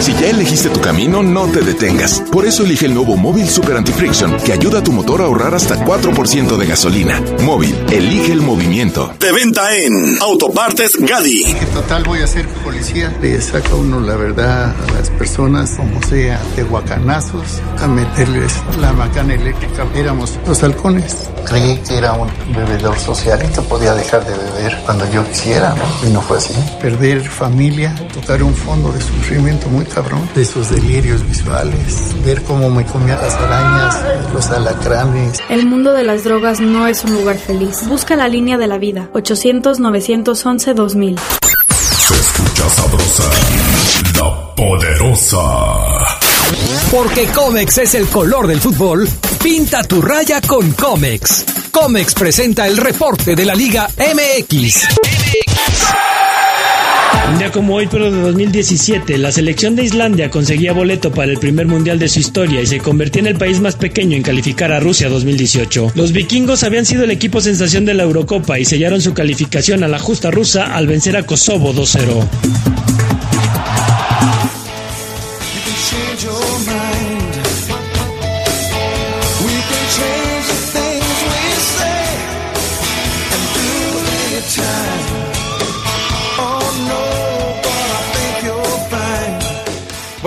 Si 0.00 0.12
ya 0.12 0.28
elegiste 0.28 0.68
tu 0.68 0.78
camino, 0.80 1.22
no 1.22 1.46
te 1.46 1.62
detengas. 1.62 2.22
Por 2.30 2.44
eso 2.44 2.64
elige 2.64 2.84
el 2.84 2.92
nuevo 2.92 3.16
Móvil 3.16 3.48
Super 3.48 3.78
Anti-Friction, 3.78 4.36
que 4.44 4.52
ayuda 4.52 4.80
a 4.80 4.84
tu 4.84 4.92
motor 4.92 5.22
a 5.22 5.24
ahorrar 5.24 5.54
hasta 5.54 5.82
4% 5.82 6.58
de 6.58 6.66
gasolina. 6.66 7.22
Móvil, 7.40 7.74
elige 7.90 8.32
el 8.32 8.42
movimiento. 8.42 9.14
De 9.18 9.32
venta 9.32 9.74
en 9.74 10.18
Autopartes 10.20 10.96
Gadi. 10.96 11.44
En 11.44 11.66
total 11.68 12.04
voy 12.04 12.20
a 12.20 12.26
ser 12.26 12.46
policía. 12.62 13.16
Le 13.22 13.40
saca 13.40 13.74
uno 13.74 14.00
la 14.00 14.16
verdad 14.16 14.74
a 14.86 14.92
las 14.92 15.08
personas, 15.08 15.70
como 15.78 16.02
sea, 16.02 16.42
de 16.56 16.62
guacanazos, 16.64 17.62
a 17.78 17.88
meterles 17.88 18.52
la 18.78 18.92
macana 18.92 19.32
eléctrica. 19.32 19.86
Éramos 19.94 20.38
los 20.46 20.62
halcones. 20.62 21.30
Creí 21.44 21.76
que 21.78 21.98
era 21.98 22.12
un 22.12 22.28
bebedor 22.54 22.98
social 22.98 23.40
y 23.44 23.52
que 23.52 23.60
podía 23.62 23.94
dejar 23.94 24.24
de 24.24 24.36
beber 24.36 24.80
cuando 24.84 25.10
yo 25.10 25.26
quisiera, 25.28 25.74
¿no? 25.74 26.08
Y 26.08 26.12
no 26.12 26.20
fue 26.20 26.38
así. 26.38 26.54
Perder 26.80 27.22
familia, 27.22 27.94
tocar 28.12 28.42
un 28.42 28.54
fondo 28.54 28.92
de 28.92 29.00
sufrimiento 29.00 29.68
muy 29.68 29.84
cabrón, 29.84 30.28
de 30.34 30.42
esos 30.42 30.70
delirios 30.70 31.26
visuales, 31.26 32.14
ver 32.24 32.42
cómo 32.42 32.70
me 32.70 32.84
comía 32.84 33.16
las 33.16 33.34
arañas, 33.34 33.98
los 34.32 34.50
alacranes. 34.50 35.40
El 35.48 35.66
mundo 35.66 35.92
de 35.92 36.04
las 36.04 36.24
drogas 36.24 36.60
no 36.60 36.86
es 36.86 37.04
un 37.04 37.14
lugar 37.14 37.36
feliz. 37.36 37.86
Busca 37.88 38.16
la 38.16 38.28
línea 38.28 38.58
de 38.58 38.66
la 38.66 38.78
vida. 38.78 39.08
800-911-2000. 39.12 41.18
Se 41.18 42.14
escucha 42.14 42.68
sabrosa, 42.70 43.24
la 44.18 44.54
poderosa. 44.54 46.23
Porque 46.90 47.26
Comex 47.26 47.78
es 47.78 47.94
el 47.94 48.06
color 48.06 48.46
del 48.46 48.60
fútbol, 48.60 49.08
pinta 49.42 49.82
tu 49.82 50.00
raya 50.00 50.40
con 50.40 50.72
Comex. 50.72 51.44
Comex 51.70 52.14
presenta 52.14 52.66
el 52.66 52.76
reporte 52.76 53.34
de 53.34 53.44
la 53.44 53.54
Liga 53.54 53.88
MX. 53.98 54.86
Un 57.30 57.38
día 57.38 57.50
como 57.50 57.74
hoy, 57.74 57.88
pero 57.90 58.10
de 58.12 58.20
2017, 58.20 59.16
la 59.18 59.32
selección 59.32 59.74
de 59.74 59.82
Islandia 59.82 60.30
conseguía 60.30 60.72
boleto 60.72 61.10
para 61.10 61.32
el 61.32 61.38
primer 61.38 61.66
mundial 61.66 61.98
de 61.98 62.08
su 62.08 62.20
historia 62.20 62.60
y 62.60 62.66
se 62.66 62.78
convertía 62.78 63.20
en 63.20 63.26
el 63.26 63.36
país 63.36 63.60
más 63.60 63.76
pequeño 63.76 64.16
en 64.16 64.22
calificar 64.22 64.70
a 64.72 64.80
Rusia 64.80 65.08
2018. 65.08 65.92
Los 65.94 66.12
vikingos 66.12 66.62
habían 66.64 66.84
sido 66.84 67.04
el 67.04 67.10
equipo 67.10 67.40
sensación 67.40 67.86
de 67.86 67.94
la 67.94 68.02
Eurocopa 68.02 68.58
y 68.58 68.64
sellaron 68.64 69.00
su 69.00 69.14
calificación 69.14 69.82
a 69.82 69.88
la 69.88 69.98
justa 69.98 70.30
rusa 70.30 70.74
al 70.74 70.86
vencer 70.86 71.16
a 71.16 71.24
Kosovo 71.24 71.72
2-0. 71.72 72.93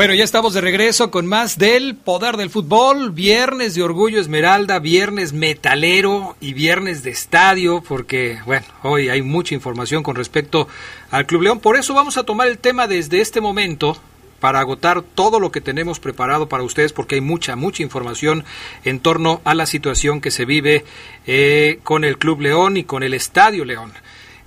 Bueno, 0.08 0.20
ya 0.20 0.24
estamos 0.24 0.54
de 0.54 0.62
regreso 0.62 1.12
con 1.12 1.28
más 1.28 1.58
del 1.58 1.98
poder 1.98 2.38
del 2.38 2.50
fútbol, 2.50 3.12
viernes 3.12 3.76
de 3.76 3.84
Orgullo 3.84 4.22
Esmeralda, 4.22 4.80
viernes 4.80 5.34
metalero 5.34 6.38
y 6.40 6.54
viernes 6.54 7.04
de 7.04 7.10
estadio, 7.10 7.84
porque, 7.86 8.40
bueno, 8.46 8.66
hoy 8.84 9.10
hay 9.10 9.22
mucha 9.22 9.54
información 9.54 10.04
con 10.04 10.16
respecto 10.16 10.70
al 11.12 11.26
Club 11.26 11.42
León. 11.42 11.60
Por 11.60 11.76
eso 11.76 11.94
vamos 11.94 12.16
a 12.16 12.24
tomar 12.24 12.48
el 12.48 12.58
tema 12.58 12.88
desde 12.88 13.20
este 13.20 13.42
momento 13.42 13.98
para 14.40 14.62
agotar 14.62 15.02
todo 15.02 15.42
lo 15.42 15.52
que 15.52 15.60
tenemos 15.60 16.00
preparado 16.00 16.48
para 16.48 16.64
ustedes, 16.64 16.94
porque 16.94 17.16
hay 17.16 17.22
mucha, 17.22 17.58
mucha 17.58 17.84
información 17.84 18.46
en 18.86 19.02
torno 19.02 19.42
a 19.44 19.56
la 19.56 19.66
situación 19.66 20.22
que 20.22 20.32
se 20.32 20.46
vive 20.46 20.86
eh, 21.26 21.82
con 21.84 22.06
el 22.06 22.18
Club 22.18 22.40
León 22.40 22.78
y 22.78 22.86
con 22.86 23.04
el 23.04 23.14
Estadio 23.14 23.66
León. 23.66 23.92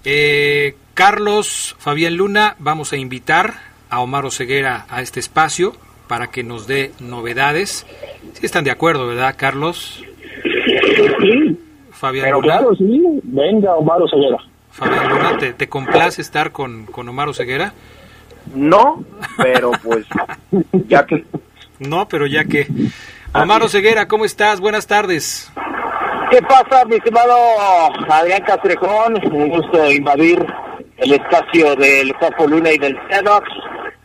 Eh, 0.05 0.75
Carlos, 0.95 1.77
Fabián 1.79 2.15
Luna, 2.15 2.57
vamos 2.59 2.95
a 2.95 2.97
invitar 2.97 3.70
a 3.91 4.01
Omar 4.01 4.25
Oseguera 4.25 4.87
a 4.89 5.03
este 5.03 5.21
espacio 5.21 5.75
para 6.09 6.29
que 6.29 6.43
nos 6.43 6.67
dé 6.67 6.93
novedades. 7.01 7.87
Si 8.35 8.47
están 8.47 8.65
de 8.65 8.71
acuerdo, 8.71 9.07
¿verdad, 9.07 9.35
Carlos? 9.37 10.03
Sí. 11.21 11.59
Fabián 11.93 12.25
Pero 12.27 12.41
Luna. 12.41 12.53
claro, 12.59 12.75
sí. 12.77 13.03
Venga, 13.25 13.75
Omar 13.75 14.01
Oseguera. 14.03 14.39
Fabián 14.71 15.09
Luna, 15.09 15.39
¿te, 15.39 15.53
te 15.53 15.69
complace 15.69 16.23
estar 16.23 16.53
con, 16.53 16.87
con 16.87 17.09
Omar 17.09 17.29
Oseguera? 17.29 17.73
No, 18.55 19.05
pero 19.37 19.71
pues 19.83 20.07
ya 20.89 21.05
que... 21.07 21.25
No, 21.79 22.09
pero 22.09 22.27
ya 22.27 22.45
que... 22.45 22.67
Omar 23.33 23.63
Oseguera, 23.63 24.09
¿cómo 24.09 24.25
estás? 24.25 24.61
Buenas 24.61 24.87
tardes. 24.87 25.53
¿Qué 26.31 26.41
pasa, 26.43 26.85
mi 26.87 26.97
estimado 26.97 27.35
Adrián 28.09 28.43
Castrejón? 28.43 29.15
Un 29.33 29.49
gusto 29.51 29.91
invadir 29.91 30.45
el 30.97 31.13
espacio 31.13 31.75
del 31.77 32.13
Juanjo 32.15 32.47
Luna 32.47 32.73
y 32.73 32.79
del 32.79 32.97
Xenox. 33.11 33.49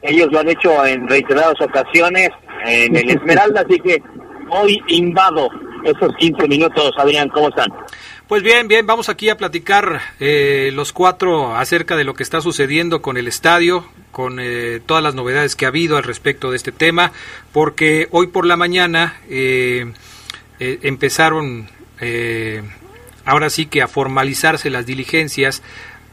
Ellos 0.06 0.28
lo 0.32 0.40
han 0.40 0.50
hecho 0.50 0.86
en 0.86 1.08
reiteradas 1.08 1.60
ocasiones 1.62 2.30
en 2.66 2.96
el 2.96 3.10
Esmeralda, 3.18 3.62
así 3.62 3.80
que 3.80 4.02
hoy 4.50 4.82
invado 4.88 5.50
esos 5.84 6.16
15 6.18 6.48
minutos. 6.48 6.92
Adrián, 6.98 7.30
¿cómo 7.30 7.50
están? 7.50 7.70
Pues 8.28 8.42
bien, 8.42 8.68
bien, 8.68 8.88
vamos 8.88 9.08
aquí 9.10 9.30
a 9.30 9.38
platicar 9.38 10.02
eh, 10.20 10.72
los 10.74 10.92
cuatro 10.94 11.56
acerca 11.56 11.96
de 11.96 12.04
lo 12.04 12.16
que 12.16 12.24
está 12.24 12.42
sucediendo 12.42 13.02
con 13.02 13.18
el 13.18 13.28
estadio, 13.28 13.86
con 14.16 14.40
eh, 14.40 14.80
todas 14.86 15.04
las 15.04 15.14
novedades 15.14 15.58
que 15.58 15.66
ha 15.66 15.68
habido 15.68 15.98
al 15.98 16.04
respecto 16.04 16.50
de 16.50 16.56
este 16.56 16.72
tema, 16.72 17.12
porque 17.52 18.08
hoy 18.12 18.28
por 18.28 18.46
la 18.46 18.56
mañana 18.56 19.20
eh, 19.30 19.92
eh, 20.62 20.80
empezaron 20.84 21.68
ahora 23.26 23.50
sí 23.50 23.66
que 23.66 23.82
a 23.82 23.88
formalizarse 23.88 24.70
las 24.70 24.86
diligencias 24.86 25.64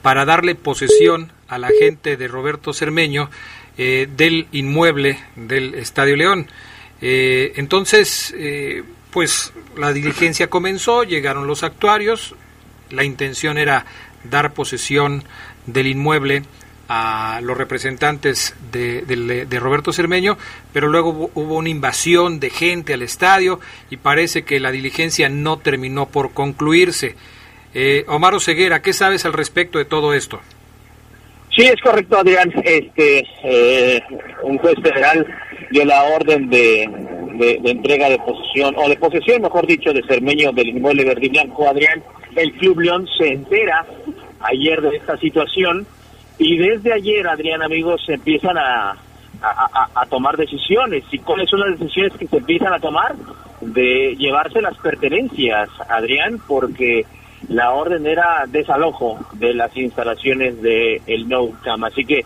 para 0.03 0.25
darle 0.25 0.57
posesión 0.57 1.31
a 1.47 1.59
la 1.59 1.69
gente 1.79 2.17
de 2.17 2.27
Roberto 2.27 2.73
Cermeño 2.73 3.31
del 3.77 4.47
inmueble 4.53 5.19
del 5.35 5.75
Estadio 5.75 6.17
León. 6.17 6.49
entonces, 7.01 8.35
pues 9.11 9.53
la 9.77 9.93
diligencia 9.93 10.49
comenzó, 10.49 11.05
llegaron 11.05 11.47
los 11.47 11.63
actuarios, 11.63 12.35
la 12.91 13.05
intención 13.05 13.59
era 13.59 13.87
dar 14.25 14.53
posesión 14.53 15.25
del 15.67 15.87
inmueble 15.87 16.43
a 16.89 17.41
los 17.43 17.57
representantes 17.57 18.55
de, 18.71 19.59
Roberto 19.61 19.93
Cermeño, 19.93 20.37
pero 20.73 20.89
luego 20.89 21.31
hubo 21.35 21.57
una 21.57 21.69
invasión 21.69 22.41
de 22.41 22.51
gente 22.51 22.93
al 22.95 23.03
estadio 23.03 23.61
y 23.89 23.97
parece 23.97 24.43
que 24.43 24.61
la 24.61 24.71
diligencia 24.71 25.29
no 25.29 25.59
terminó 25.59 26.07
por 26.07 26.33
concluirse. 26.33 27.17
Eh, 27.75 28.05
Omar 28.09 28.35
Oseguera, 28.35 28.83
¿qué 28.83 28.93
sabes 28.93 29.25
al 29.25 29.33
respecto 29.33 29.79
de 29.79 29.87
todo 29.87 30.13
esto? 30.13 30.41
Sí, 31.55 31.63
es 31.63 31.81
correcto, 31.83 32.19
Adrián. 32.19 32.51
Este, 32.65 33.27
eh, 33.45 34.03
un 34.43 34.59
juez 34.59 34.75
federal 34.83 35.27
dio 35.71 35.85
la 35.85 36.03
orden 36.05 36.49
de, 36.49 36.83
entrega 37.65 38.09
de 38.09 38.19
posesión, 38.19 38.75
o 38.77 38.89
de 38.89 38.97
posesión, 38.97 39.43
mejor 39.43 39.67
dicho, 39.67 39.93
de 39.93 40.03
Cermeño 40.03 40.53
del 40.53 40.69
inmueble 40.69 41.05
verde 41.05 41.29
blanco. 41.29 41.69
Adrián, 41.69 42.03
el 42.37 42.53
Club 42.55 42.81
León 42.81 43.07
se 43.19 43.29
entera 43.29 43.85
ayer 44.41 44.81
de 44.81 44.97
esta 44.97 45.17
situación 45.19 45.87
y 46.39 46.57
desde 46.57 46.93
ayer, 46.95 47.29
Adrián, 47.29 47.63
amigos, 47.63 48.03
se 48.07 48.15
empiezan 48.15 48.57
a, 48.57 48.97
a, 49.43 50.07
tomar 50.07 50.37
decisiones. 50.37 51.05
¿Y 51.11 51.19
cuáles 51.19 51.51
son 51.51 51.61
las 51.61 51.79
decisiones 51.79 52.13
que 52.15 52.27
se 52.27 52.37
empiezan 52.39 52.73
a 52.73 52.81
tomar? 52.81 53.15
De 53.61 54.17
llevarse 54.17 54.61
las 54.61 54.77
pertenencias, 54.79 55.69
Adrián, 55.89 56.41
porque 56.49 57.05
la 57.49 57.73
orden 57.73 58.07
era 58.07 58.45
desalojo 58.47 59.19
de 59.35 59.55
las 59.55 59.77
instalaciones 59.77 60.61
del 60.63 61.01
el 61.07 61.29
No 61.29 61.51
Cam. 61.63 61.85
Así 61.85 62.05
que 62.05 62.25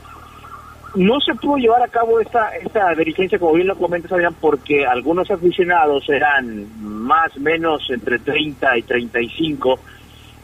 no 0.94 1.20
se 1.20 1.34
pudo 1.34 1.56
llevar 1.56 1.82
a 1.82 1.88
cabo 1.88 2.20
esta, 2.20 2.56
esta 2.56 2.94
diligencia, 2.94 3.38
como 3.38 3.54
bien 3.54 3.66
lo 3.66 3.76
comentas, 3.76 4.12
Adrián, 4.12 4.34
porque 4.40 4.86
algunos 4.86 5.30
aficionados 5.30 6.08
eran 6.08 6.66
más 6.80 7.36
o 7.36 7.40
menos 7.40 7.82
entre 7.90 8.18
30 8.18 8.78
y 8.78 8.82
35 8.82 9.78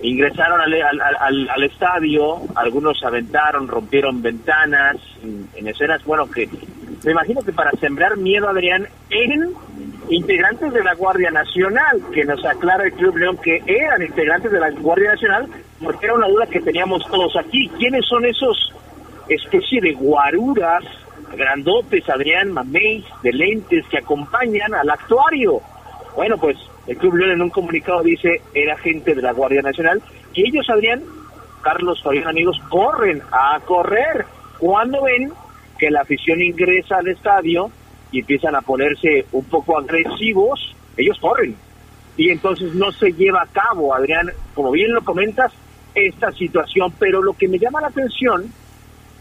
ingresaron 0.03 0.61
al, 0.61 0.75
al, 0.75 1.49
al, 1.49 1.63
estadio, 1.63 2.41
algunos 2.57 3.03
aventaron, 3.05 3.69
rompieron 3.69 4.21
ventanas, 4.21 4.97
en, 5.23 5.69
escenas, 5.69 6.05
bueno, 6.05 6.29
que 6.29 6.49
me 7.05 7.13
imagino 7.13 7.41
que 7.43 7.53
para 7.53 7.71
sembrar 7.73 8.17
miedo, 8.17 8.49
Adrián, 8.49 8.89
en 9.11 9.55
integrantes 10.15 10.73
de 10.73 10.83
la 10.83 10.95
Guardia 10.95 11.31
Nacional, 11.31 12.03
que 12.13 12.25
nos 12.25 12.45
aclara 12.45 12.85
el 12.85 12.93
Club 12.93 13.17
León 13.17 13.39
que 13.43 13.63
eran 13.67 14.03
integrantes 14.03 14.51
de 14.51 14.61
la 14.61 14.71
Guardia 14.71 15.11
Nacional, 15.13 15.49
porque 15.83 16.07
era 16.07 16.15
una 16.15 16.29
duda 16.29 16.47
que 16.47 16.61
teníamos 16.61 17.03
todos 17.11 17.37
aquí. 17.37 17.69
¿Quiénes 17.79 18.07
son 18.07 18.25
esos 18.25 18.73
especie 19.29 19.81
de 19.81 19.93
guaruras 19.93 20.85
grandotes, 21.37 22.09
Adrián, 22.11 22.53
mameis, 22.53 23.05
de 23.23 23.33
lentes 23.33 23.87
que 23.89 23.99
acompañan 23.99 24.75
al 24.75 24.91
actuario? 24.91 25.61
Bueno, 26.17 26.37
pues 26.37 26.57
el 26.87 26.97
Club 26.97 27.15
León 27.17 27.33
en 27.33 27.43
un 27.43 27.51
comunicado 27.51 28.03
dice 28.03 28.43
era 28.55 28.77
gente 28.79 29.15
de 29.15 29.23
la 29.23 29.33
Guardia 29.33 29.63
Nacional 29.63 30.03
y 30.35 30.47
ellos, 30.49 30.69
Adrián, 30.69 31.03
Carlos, 31.63 32.03
Fabián, 32.03 32.29
amigos, 32.29 32.59
corren 32.69 33.23
a 33.31 33.61
correr 33.61 34.27
cuando 34.59 35.03
ven 35.03 35.33
que 35.79 35.91
la 35.91 36.03
afición 36.03 36.43
ingresa 36.43 36.97
al 36.97 37.09
estadio 37.09 37.71
y 38.13 38.21
empiezan 38.21 38.55
a 38.55 38.61
ponerse 38.61 39.27
un 39.33 39.45
poco 39.45 39.79
agresivos, 39.79 40.77
ellos 40.97 41.19
corren. 41.19 41.57
Y 42.17 42.31
entonces 42.31 42.75
no 42.75 42.93
se 42.93 43.11
lleva 43.13 43.43
a 43.43 43.47
cabo, 43.47 43.95
Adrián, 43.95 44.31
como 44.55 44.71
bien 44.71 44.93
lo 44.93 45.03
comentas, 45.03 45.51
esta 45.95 46.31
situación. 46.33 46.93
Pero 46.99 47.23
lo 47.23 47.33
que 47.33 47.49
me 47.49 47.59
llama 47.59 47.81
la 47.81 47.89
atención 47.89 48.53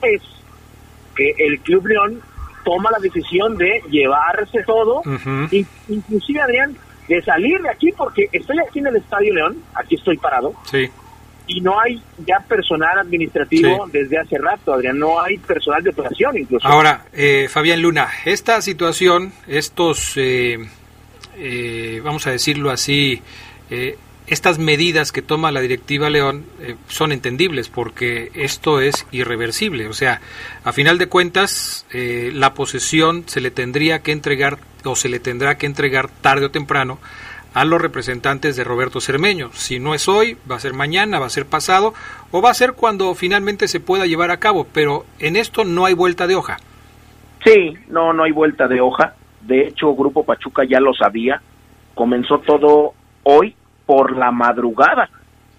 es 0.02 0.22
que 1.16 1.34
el 1.38 1.60
Club 1.62 1.88
León 1.88 2.22
toma 2.64 2.92
la 2.92 3.00
decisión 3.00 3.58
de 3.58 3.82
llevarse 3.90 4.64
todo, 4.64 5.02
inclusive 5.88 6.42
Adrián, 6.42 6.76
de 7.08 7.22
salir 7.24 7.62
de 7.62 7.70
aquí 7.70 7.92
porque 7.98 8.30
estoy 8.32 8.60
aquí 8.60 8.80
en 8.80 8.88
el 8.88 8.98
Estadio 8.98 9.34
León, 9.34 9.58
aquí 9.74 9.96
estoy 9.96 10.18
parado. 10.18 10.54
Sí. 10.70 10.90
Y 11.48 11.62
no 11.62 11.80
hay 11.80 12.02
ya 12.26 12.40
personal 12.40 13.00
administrativo 13.00 13.88
desde 13.92 14.18
hace 14.18 14.38
rato, 14.38 14.74
Adrián, 14.74 14.98
no 14.98 15.20
hay 15.20 15.38
personal 15.38 15.84
de 15.84 15.90
operación 15.90 16.38
incluso. 16.38 16.68
Ahora, 16.68 17.06
eh, 17.14 17.48
Fabián 17.50 17.82
Luna, 17.82 18.08
esta 18.26 18.62
situación, 18.62 19.34
estos, 19.48 20.14
eh, 20.16 20.60
eh, 21.38 22.02
vamos 22.04 22.28
a 22.28 22.32
decirlo 22.32 22.72
así, 22.72 23.22
estas 24.28 24.60
medidas 24.60 25.12
que 25.12 25.22
toma 25.22 25.52
la 25.52 25.62
directiva 25.62 26.10
León 26.10 26.46
son 26.90 27.14
entendibles 27.14 27.70
porque 27.70 28.32
esto 28.36 28.82
es 28.82 29.06
irreversible. 29.12 29.88
O 29.88 29.94
sea, 29.94 30.20
a 30.66 30.74
final 30.74 30.98
de 30.98 31.08
cuentas, 31.08 31.86
la 31.94 32.54
posesión 32.54 33.24
se 33.28 33.40
le 33.40 33.50
tendría 33.52 34.00
que 34.00 34.12
entregar 34.12 34.58
o 34.84 34.96
se 34.96 35.08
le 35.08 35.20
tendrá 35.20 35.58
que 35.58 35.66
entregar 35.66 36.10
tarde 36.10 36.46
o 36.46 36.52
temprano 36.52 37.00
a 37.54 37.66
los 37.66 37.82
representantes 37.82 38.56
de 38.56 38.64
Roberto 38.64 39.02
Cermeño. 39.02 39.50
Si 39.54 39.80
no 39.80 39.94
es 39.94 40.08
hoy, 40.08 40.38
va 40.50 40.56
a 40.56 40.60
ser 40.60 40.74
mañana, 40.74 41.20
va 41.20 41.26
a 41.26 41.30
ser 41.30 41.46
pasado 41.46 41.94
o 42.32 42.42
va 42.42 42.52
a 42.52 42.56
ser 42.56 42.74
cuando 42.74 43.14
finalmente 43.16 43.68
se 43.68 43.80
pueda 43.80 44.06
llevar 44.06 44.32
a 44.32 44.38
cabo, 44.38 44.68
pero 44.74 45.06
en 45.20 45.36
esto 45.36 45.64
no 45.64 45.86
hay 45.86 45.94
vuelta 45.94 46.28
de 46.28 46.36
hoja. 46.36 46.58
Sí, 47.44 47.74
no, 47.90 48.14
no 48.14 48.24
hay 48.24 48.32
vuelta 48.32 48.68
de 48.68 48.80
hoja. 48.82 49.16
De 49.42 49.68
hecho, 49.68 49.94
Grupo 49.96 50.24
Pachuca 50.24 50.64
ya 50.64 50.80
lo 50.80 50.94
sabía. 50.94 51.42
Comenzó 51.96 52.40
todo 52.40 52.94
hoy 53.24 53.56
por 53.86 54.16
la 54.16 54.32
madrugada, 54.32 55.10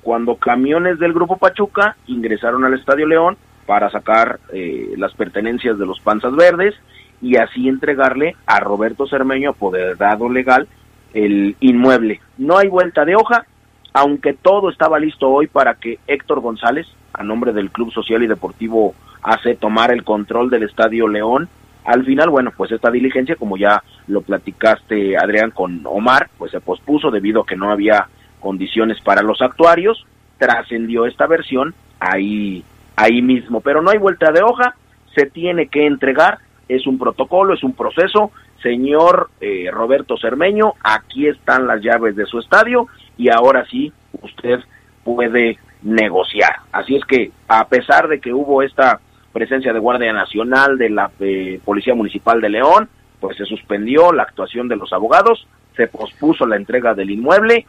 cuando 0.00 0.36
camiones 0.36 0.98
del 0.98 1.12
Grupo 1.12 1.36
Pachuca 1.36 1.96
ingresaron 2.06 2.64
al 2.64 2.74
Estadio 2.74 3.06
León 3.06 3.36
para 3.66 3.90
sacar 3.90 4.40
eh, 4.52 4.94
las 4.96 5.12
pertenencias 5.14 5.78
de 5.78 5.86
los 5.86 6.00
Panzas 6.00 6.34
Verdes 6.34 6.74
y 7.20 7.36
así 7.36 7.68
entregarle 7.68 8.36
a 8.46 8.58
Roberto 8.58 9.06
Cermeño 9.06 9.50
apoderado 9.50 10.28
legal 10.28 10.66
el 11.14 11.56
inmueble. 11.60 12.20
No 12.38 12.58
hay 12.58 12.68
vuelta 12.68 13.04
de 13.04 13.16
hoja, 13.16 13.46
aunque 13.92 14.32
todo 14.34 14.70
estaba 14.70 14.98
listo 14.98 15.28
hoy 15.28 15.46
para 15.46 15.74
que 15.74 15.98
Héctor 16.06 16.40
González, 16.40 16.86
a 17.12 17.22
nombre 17.22 17.52
del 17.52 17.70
Club 17.70 17.92
Social 17.92 18.22
y 18.22 18.26
Deportivo 18.26 18.94
hace 19.22 19.54
tomar 19.54 19.92
el 19.92 20.04
control 20.04 20.50
del 20.50 20.64
Estadio 20.64 21.08
León. 21.08 21.48
Al 21.84 22.04
final, 22.04 22.30
bueno, 22.30 22.52
pues 22.56 22.72
esta 22.72 22.90
diligencia, 22.90 23.36
como 23.36 23.56
ya 23.56 23.82
lo 24.06 24.22
platicaste 24.22 25.16
Adrián 25.16 25.50
con 25.50 25.82
Omar, 25.84 26.30
pues 26.38 26.52
se 26.52 26.60
pospuso 26.60 27.10
debido 27.10 27.42
a 27.42 27.46
que 27.46 27.56
no 27.56 27.70
había 27.70 28.08
condiciones 28.40 29.00
para 29.00 29.22
los 29.22 29.42
actuarios, 29.42 30.06
trascendió 30.38 31.06
esta 31.06 31.26
versión 31.26 31.74
ahí, 32.00 32.64
ahí 32.96 33.22
mismo, 33.22 33.60
pero 33.60 33.82
no 33.82 33.90
hay 33.90 33.98
vuelta 33.98 34.32
de 34.32 34.42
hoja, 34.42 34.74
se 35.14 35.26
tiene 35.26 35.66
que 35.66 35.86
entregar 35.86 36.38
es 36.68 36.86
un 36.86 36.98
protocolo, 36.98 37.54
es 37.54 37.62
un 37.62 37.74
proceso. 37.74 38.30
Señor 38.62 39.30
eh, 39.40 39.68
Roberto 39.70 40.16
Cermeño, 40.16 40.74
aquí 40.82 41.26
están 41.28 41.66
las 41.66 41.82
llaves 41.82 42.16
de 42.16 42.26
su 42.26 42.38
estadio 42.38 42.88
y 43.16 43.28
ahora 43.30 43.66
sí 43.70 43.92
usted 44.20 44.60
puede 45.04 45.58
negociar. 45.82 46.54
Así 46.70 46.96
es 46.96 47.04
que 47.04 47.30
a 47.48 47.66
pesar 47.68 48.08
de 48.08 48.20
que 48.20 48.32
hubo 48.32 48.62
esta 48.62 49.00
presencia 49.32 49.72
de 49.72 49.78
Guardia 49.78 50.12
Nacional, 50.12 50.78
de 50.78 50.90
la 50.90 51.10
eh, 51.20 51.60
Policía 51.64 51.94
Municipal 51.94 52.40
de 52.40 52.50
León, 52.50 52.88
pues 53.20 53.36
se 53.36 53.44
suspendió 53.44 54.12
la 54.12 54.24
actuación 54.24 54.68
de 54.68 54.76
los 54.76 54.92
abogados, 54.92 55.46
se 55.76 55.86
pospuso 55.86 56.46
la 56.46 56.56
entrega 56.56 56.94
del 56.94 57.10
inmueble 57.10 57.66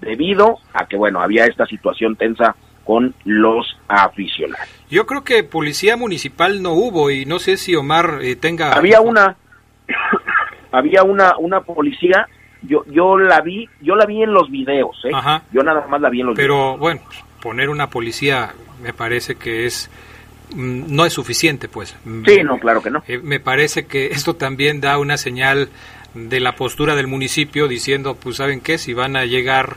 debido 0.00 0.58
a 0.72 0.86
que, 0.86 0.96
bueno, 0.96 1.20
había 1.20 1.46
esta 1.46 1.66
situación 1.66 2.16
tensa 2.16 2.56
con 2.84 3.14
los 3.24 3.78
aficionados. 3.88 4.68
Yo 4.90 5.06
creo 5.06 5.24
que 5.24 5.44
policía 5.44 5.96
municipal 5.96 6.62
no 6.62 6.72
hubo 6.72 7.10
y 7.10 7.24
no 7.24 7.38
sé 7.38 7.56
si 7.56 7.74
Omar 7.74 8.18
eh, 8.22 8.36
tenga... 8.36 8.72
Había 8.72 9.00
una, 9.00 9.36
había 10.74 11.02
una, 11.02 11.36
una 11.38 11.60
policía, 11.60 12.26
yo, 12.62 12.84
yo 12.86 13.16
la 13.16 13.40
vi, 13.40 13.68
yo 13.80 13.94
la 13.96 14.06
vi 14.06 14.22
en 14.22 14.32
los 14.32 14.50
videos, 14.50 14.96
¿eh? 15.04 15.10
Yo 15.52 15.62
nada 15.62 15.86
más 15.86 16.00
la 16.00 16.10
vi 16.10 16.20
en 16.20 16.26
los 16.28 16.36
Pero, 16.36 16.54
videos. 16.54 16.70
Pero 16.72 16.78
bueno, 16.78 17.00
poner 17.40 17.68
una 17.70 17.90
policía 17.90 18.54
me 18.82 18.92
parece 18.92 19.36
que 19.36 19.66
es 19.66 19.90
mm, 20.54 20.94
no 20.94 21.04
es 21.06 21.12
suficiente, 21.12 21.68
pues. 21.68 21.96
Sí, 22.26 22.42
no, 22.42 22.58
claro 22.58 22.82
que 22.82 22.90
no. 22.90 23.02
Eh, 23.06 23.20
me 23.22 23.40
parece 23.40 23.86
que 23.86 24.06
esto 24.06 24.34
también 24.34 24.80
da 24.80 24.98
una 24.98 25.16
señal 25.16 25.68
de 26.14 26.40
la 26.40 26.54
postura 26.54 26.94
del 26.94 27.06
municipio 27.06 27.68
diciendo, 27.68 28.14
pues, 28.14 28.36
¿saben 28.36 28.60
qué? 28.60 28.78
Si 28.78 28.94
van 28.94 29.16
a 29.16 29.24
llegar 29.24 29.76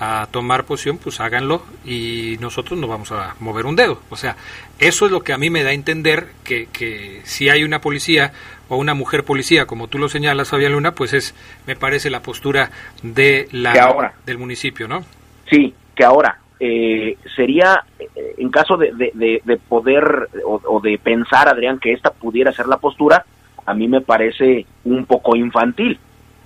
a 0.00 0.28
tomar 0.30 0.64
posición, 0.64 0.98
pues 0.98 1.18
háganlo 1.18 1.64
y 1.84 2.36
nosotros 2.40 2.78
no 2.78 2.86
vamos 2.86 3.10
a 3.10 3.34
mover 3.40 3.66
un 3.66 3.74
dedo. 3.74 4.00
O 4.10 4.16
sea, 4.16 4.36
eso 4.78 5.06
es 5.06 5.12
lo 5.12 5.22
que 5.22 5.32
a 5.32 5.38
mí 5.38 5.50
me 5.50 5.64
da 5.64 5.70
a 5.70 5.72
entender 5.72 6.28
que, 6.44 6.68
que 6.72 7.20
si 7.24 7.48
hay 7.48 7.64
una 7.64 7.80
policía 7.80 8.32
o 8.68 8.76
una 8.76 8.94
mujer 8.94 9.24
policía, 9.24 9.66
como 9.66 9.88
tú 9.88 9.98
lo 9.98 10.08
señalas, 10.08 10.50
Fabián 10.50 10.72
Luna, 10.72 10.92
pues 10.92 11.12
es, 11.12 11.34
me 11.66 11.76
parece, 11.76 12.10
la 12.10 12.22
postura 12.22 12.70
de 13.02 13.48
la, 13.52 14.14
del 14.26 14.38
municipio, 14.38 14.88
¿no? 14.88 15.04
Sí, 15.50 15.74
que 15.94 16.04
ahora, 16.04 16.38
eh, 16.60 17.16
sería, 17.34 17.84
eh, 17.98 18.34
en 18.38 18.50
caso 18.50 18.76
de, 18.76 18.92
de, 18.92 19.42
de 19.44 19.56
poder 19.56 20.28
o, 20.44 20.60
o, 20.64 20.80
de 20.80 20.98
pensar, 20.98 21.48
Adrián, 21.48 21.78
que 21.78 21.92
esta 21.92 22.10
pudiera 22.10 22.52
ser 22.52 22.66
la 22.66 22.78
postura, 22.78 23.24
a 23.64 23.74
mí 23.74 23.88
me 23.88 24.00
parece 24.00 24.66
un 24.84 25.06
poco 25.06 25.36
infantil, 25.36 25.98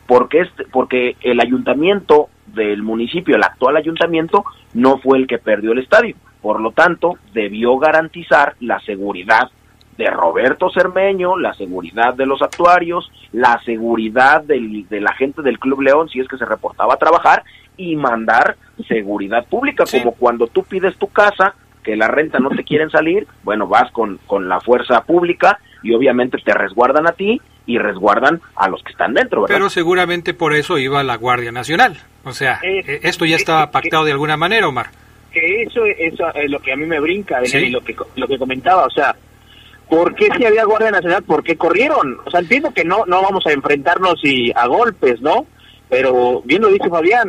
porque, 0.06 0.40
este, 0.40 0.64
porque 0.64 1.16
el 1.22 1.40
ayuntamiento 1.40 2.28
del 2.46 2.82
municipio, 2.82 3.36
el 3.36 3.42
actual 3.42 3.76
ayuntamiento, 3.76 4.44
no 4.74 4.98
fue 4.98 5.18
el 5.18 5.26
que 5.26 5.38
perdió 5.38 5.72
el 5.72 5.78
estadio. 5.78 6.16
Por 6.40 6.60
lo 6.60 6.72
tanto, 6.72 7.18
debió 7.32 7.78
garantizar 7.78 8.56
la 8.60 8.80
seguridad 8.80 9.50
de 9.96 10.06
Roberto 10.06 10.70
Cermeño, 10.70 11.36
la 11.36 11.54
seguridad 11.54 12.14
de 12.14 12.26
los 12.26 12.40
actuarios, 12.42 13.10
la 13.32 13.60
seguridad 13.64 14.42
del, 14.42 14.88
de 14.88 15.00
la 15.00 15.12
gente 15.14 15.42
del 15.42 15.58
Club 15.58 15.82
León 15.82 16.08
si 16.08 16.20
es 16.20 16.28
que 16.28 16.38
se 16.38 16.44
reportaba 16.44 16.94
a 16.94 16.98
trabajar 16.98 17.44
y 17.76 17.96
mandar 17.96 18.56
seguridad 18.88 19.46
pública, 19.46 19.86
sí. 19.86 19.98
como 19.98 20.12
cuando 20.12 20.46
tú 20.46 20.62
pides 20.64 20.96
tu 20.96 21.08
casa, 21.08 21.54
que 21.82 21.96
la 21.96 22.08
renta 22.08 22.38
no 22.38 22.50
te 22.50 22.64
quieren 22.64 22.90
salir, 22.90 23.26
bueno, 23.42 23.66
vas 23.66 23.90
con, 23.90 24.18
con 24.26 24.48
la 24.48 24.60
fuerza 24.60 25.02
pública 25.02 25.58
y 25.82 25.92
obviamente 25.94 26.38
te 26.38 26.54
resguardan 26.54 27.08
a 27.08 27.12
ti 27.12 27.40
y 27.66 27.78
resguardan 27.78 28.40
a 28.56 28.68
los 28.68 28.82
que 28.82 28.92
están 28.92 29.14
dentro, 29.14 29.42
¿verdad? 29.42 29.56
Pero 29.56 29.70
seguramente 29.70 30.34
por 30.34 30.54
eso 30.54 30.78
iba 30.78 31.02
la 31.02 31.16
Guardia 31.16 31.52
Nacional. 31.52 31.96
O 32.24 32.32
sea, 32.32 32.60
eh, 32.62 33.00
esto 33.02 33.24
ya 33.24 33.36
estaba 33.36 33.70
pactado 33.70 34.04
de 34.04 34.12
alguna 34.12 34.36
manera, 34.36 34.68
Omar. 34.68 34.90
Que 35.32 35.62
eso, 35.62 35.84
eso 35.86 36.32
es 36.34 36.50
lo 36.50 36.60
que 36.60 36.72
a 36.72 36.76
mí 36.76 36.86
me 36.86 37.00
brinca, 37.00 37.40
¿Sí? 37.44 37.58
y 37.58 37.70
lo 37.70 37.80
que, 37.80 37.96
lo 38.16 38.28
que 38.28 38.38
comentaba, 38.38 38.84
o 38.84 38.90
sea, 38.90 39.16
¿por 39.92 40.14
qué 40.14 40.28
si 40.38 40.46
había 40.46 40.64
Guardia 40.64 40.90
Nacional? 40.90 41.22
¿Por 41.22 41.44
qué 41.44 41.58
corrieron? 41.58 42.18
O 42.24 42.30
sea, 42.30 42.40
entiendo 42.40 42.72
que 42.72 42.82
no, 42.82 43.04
no 43.06 43.20
vamos 43.20 43.46
a 43.46 43.52
enfrentarnos 43.52 44.14
y 44.22 44.50
a 44.56 44.66
golpes, 44.66 45.20
¿no? 45.20 45.44
Pero 45.90 46.40
bien 46.46 46.62
lo 46.62 46.68
dice 46.68 46.88
Fabián, 46.88 47.28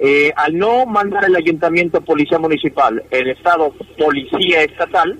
eh, 0.00 0.32
al 0.34 0.56
no 0.56 0.86
mandar 0.86 1.26
el 1.26 1.36
ayuntamiento 1.36 2.00
policía 2.00 2.38
municipal, 2.38 3.04
el 3.10 3.28
estado 3.28 3.74
policía 3.98 4.62
estatal, 4.62 5.18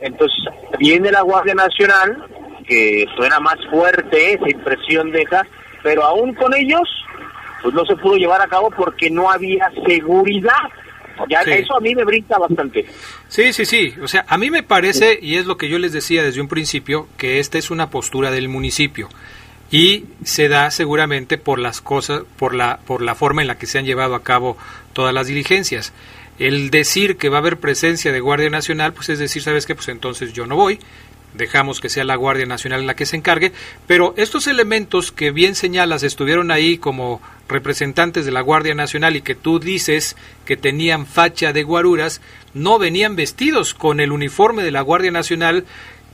entonces 0.00 0.52
viene 0.78 1.10
la 1.10 1.22
Guardia 1.22 1.54
Nacional, 1.54 2.26
que 2.68 3.06
suena 3.16 3.40
más 3.40 3.56
fuerte, 3.70 4.34
esa 4.34 4.50
impresión 4.50 5.10
deja, 5.10 5.46
pero 5.82 6.04
aún 6.04 6.34
con 6.34 6.52
ellos, 6.52 6.86
pues 7.62 7.74
no 7.74 7.86
se 7.86 7.96
pudo 7.96 8.16
llevar 8.16 8.42
a 8.42 8.48
cabo 8.48 8.68
porque 8.68 9.08
no 9.08 9.30
había 9.30 9.72
seguridad. 9.86 10.60
Ya 11.28 11.42
sí. 11.42 11.50
eso 11.52 11.76
a 11.76 11.80
mí 11.80 11.94
me 11.94 12.04
brinca 12.04 12.38
bastante. 12.38 12.86
Sí, 13.28 13.52
sí, 13.52 13.64
sí. 13.64 13.94
O 14.02 14.08
sea, 14.08 14.24
a 14.28 14.38
mí 14.38 14.50
me 14.50 14.62
parece, 14.62 15.18
y 15.20 15.36
es 15.36 15.46
lo 15.46 15.56
que 15.56 15.68
yo 15.68 15.78
les 15.78 15.92
decía 15.92 16.22
desde 16.22 16.40
un 16.40 16.48
principio, 16.48 17.08
que 17.16 17.38
esta 17.38 17.58
es 17.58 17.70
una 17.70 17.90
postura 17.90 18.30
del 18.30 18.48
municipio 18.48 19.08
y 19.70 20.06
se 20.24 20.48
da 20.48 20.70
seguramente 20.70 21.38
por 21.38 21.58
las 21.58 21.80
cosas, 21.80 22.22
por 22.36 22.54
la, 22.54 22.80
por 22.86 23.02
la 23.02 23.14
forma 23.14 23.42
en 23.42 23.48
la 23.48 23.58
que 23.58 23.66
se 23.66 23.78
han 23.78 23.84
llevado 23.84 24.14
a 24.14 24.22
cabo 24.22 24.56
todas 24.92 25.14
las 25.14 25.28
diligencias. 25.28 25.92
El 26.38 26.70
decir 26.70 27.16
que 27.16 27.28
va 27.28 27.36
a 27.36 27.40
haber 27.40 27.58
presencia 27.58 28.12
de 28.12 28.20
Guardia 28.20 28.50
Nacional, 28.50 28.92
pues 28.94 29.10
es 29.10 29.18
decir, 29.18 29.42
¿sabes 29.42 29.66
qué? 29.66 29.74
Pues 29.74 29.88
entonces 29.88 30.32
yo 30.32 30.46
no 30.46 30.56
voy, 30.56 30.80
dejamos 31.34 31.80
que 31.80 31.88
sea 31.88 32.04
la 32.04 32.16
Guardia 32.16 32.46
Nacional 32.46 32.86
la 32.86 32.94
que 32.94 33.06
se 33.06 33.16
encargue, 33.16 33.52
pero 33.86 34.14
estos 34.16 34.46
elementos 34.46 35.12
que 35.12 35.30
bien 35.30 35.54
señalas 35.54 36.02
estuvieron 36.02 36.50
ahí 36.50 36.78
como 36.78 37.20
representantes 37.48 38.24
de 38.24 38.32
la 38.32 38.40
Guardia 38.40 38.74
Nacional 38.74 39.16
y 39.16 39.22
que 39.22 39.34
tú 39.34 39.58
dices 39.58 40.16
que 40.44 40.56
tenían 40.56 41.06
facha 41.06 41.52
de 41.52 41.62
guaruras, 41.62 42.20
no 42.54 42.78
venían 42.78 43.16
vestidos 43.16 43.74
con 43.74 44.00
el 44.00 44.12
uniforme 44.12 44.62
de 44.62 44.70
la 44.70 44.80
Guardia 44.80 45.10
Nacional 45.10 45.64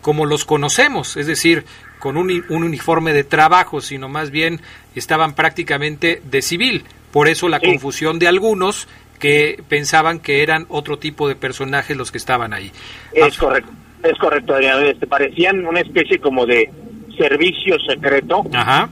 como 0.01 0.25
los 0.25 0.45
conocemos, 0.45 1.17
es 1.17 1.27
decir, 1.27 1.65
con 1.99 2.17
un, 2.17 2.45
un, 2.49 2.63
uniforme 2.63 3.13
de 3.13 3.25
trabajo, 3.25 3.81
sino 3.81 4.09
más 4.09 4.31
bien 4.31 4.61
estaban 4.95 5.35
prácticamente 5.35 6.23
de 6.25 6.43
civil. 6.43 6.85
Por 7.13 7.29
eso 7.29 7.49
la 7.49 7.59
sí. 7.59 7.67
confusión 7.67 8.19
de 8.19 8.29
algunos 8.29 8.87
que 9.19 9.63
pensaban 9.69 10.21
que 10.21 10.43
eran 10.43 10.67
otro 10.69 10.99
tipo 10.99 11.29
de 11.29 11.37
personajes 11.37 11.97
los 11.97 12.13
que 12.13 12.19
estaban 12.19 12.53
ahí. 12.53 12.71
Es 13.13 13.37
correcto, 13.37 13.73
es 14.11 14.19
correcto, 14.19 14.55
Adrián. 14.55 14.85
Este, 14.85 15.07
parecían 15.07 15.67
una 15.67 15.81
especie 15.81 16.19
como 16.19 16.47
de 16.47 16.71
servicio 17.17 17.79
secreto. 17.81 18.45
Ajá. 18.53 18.89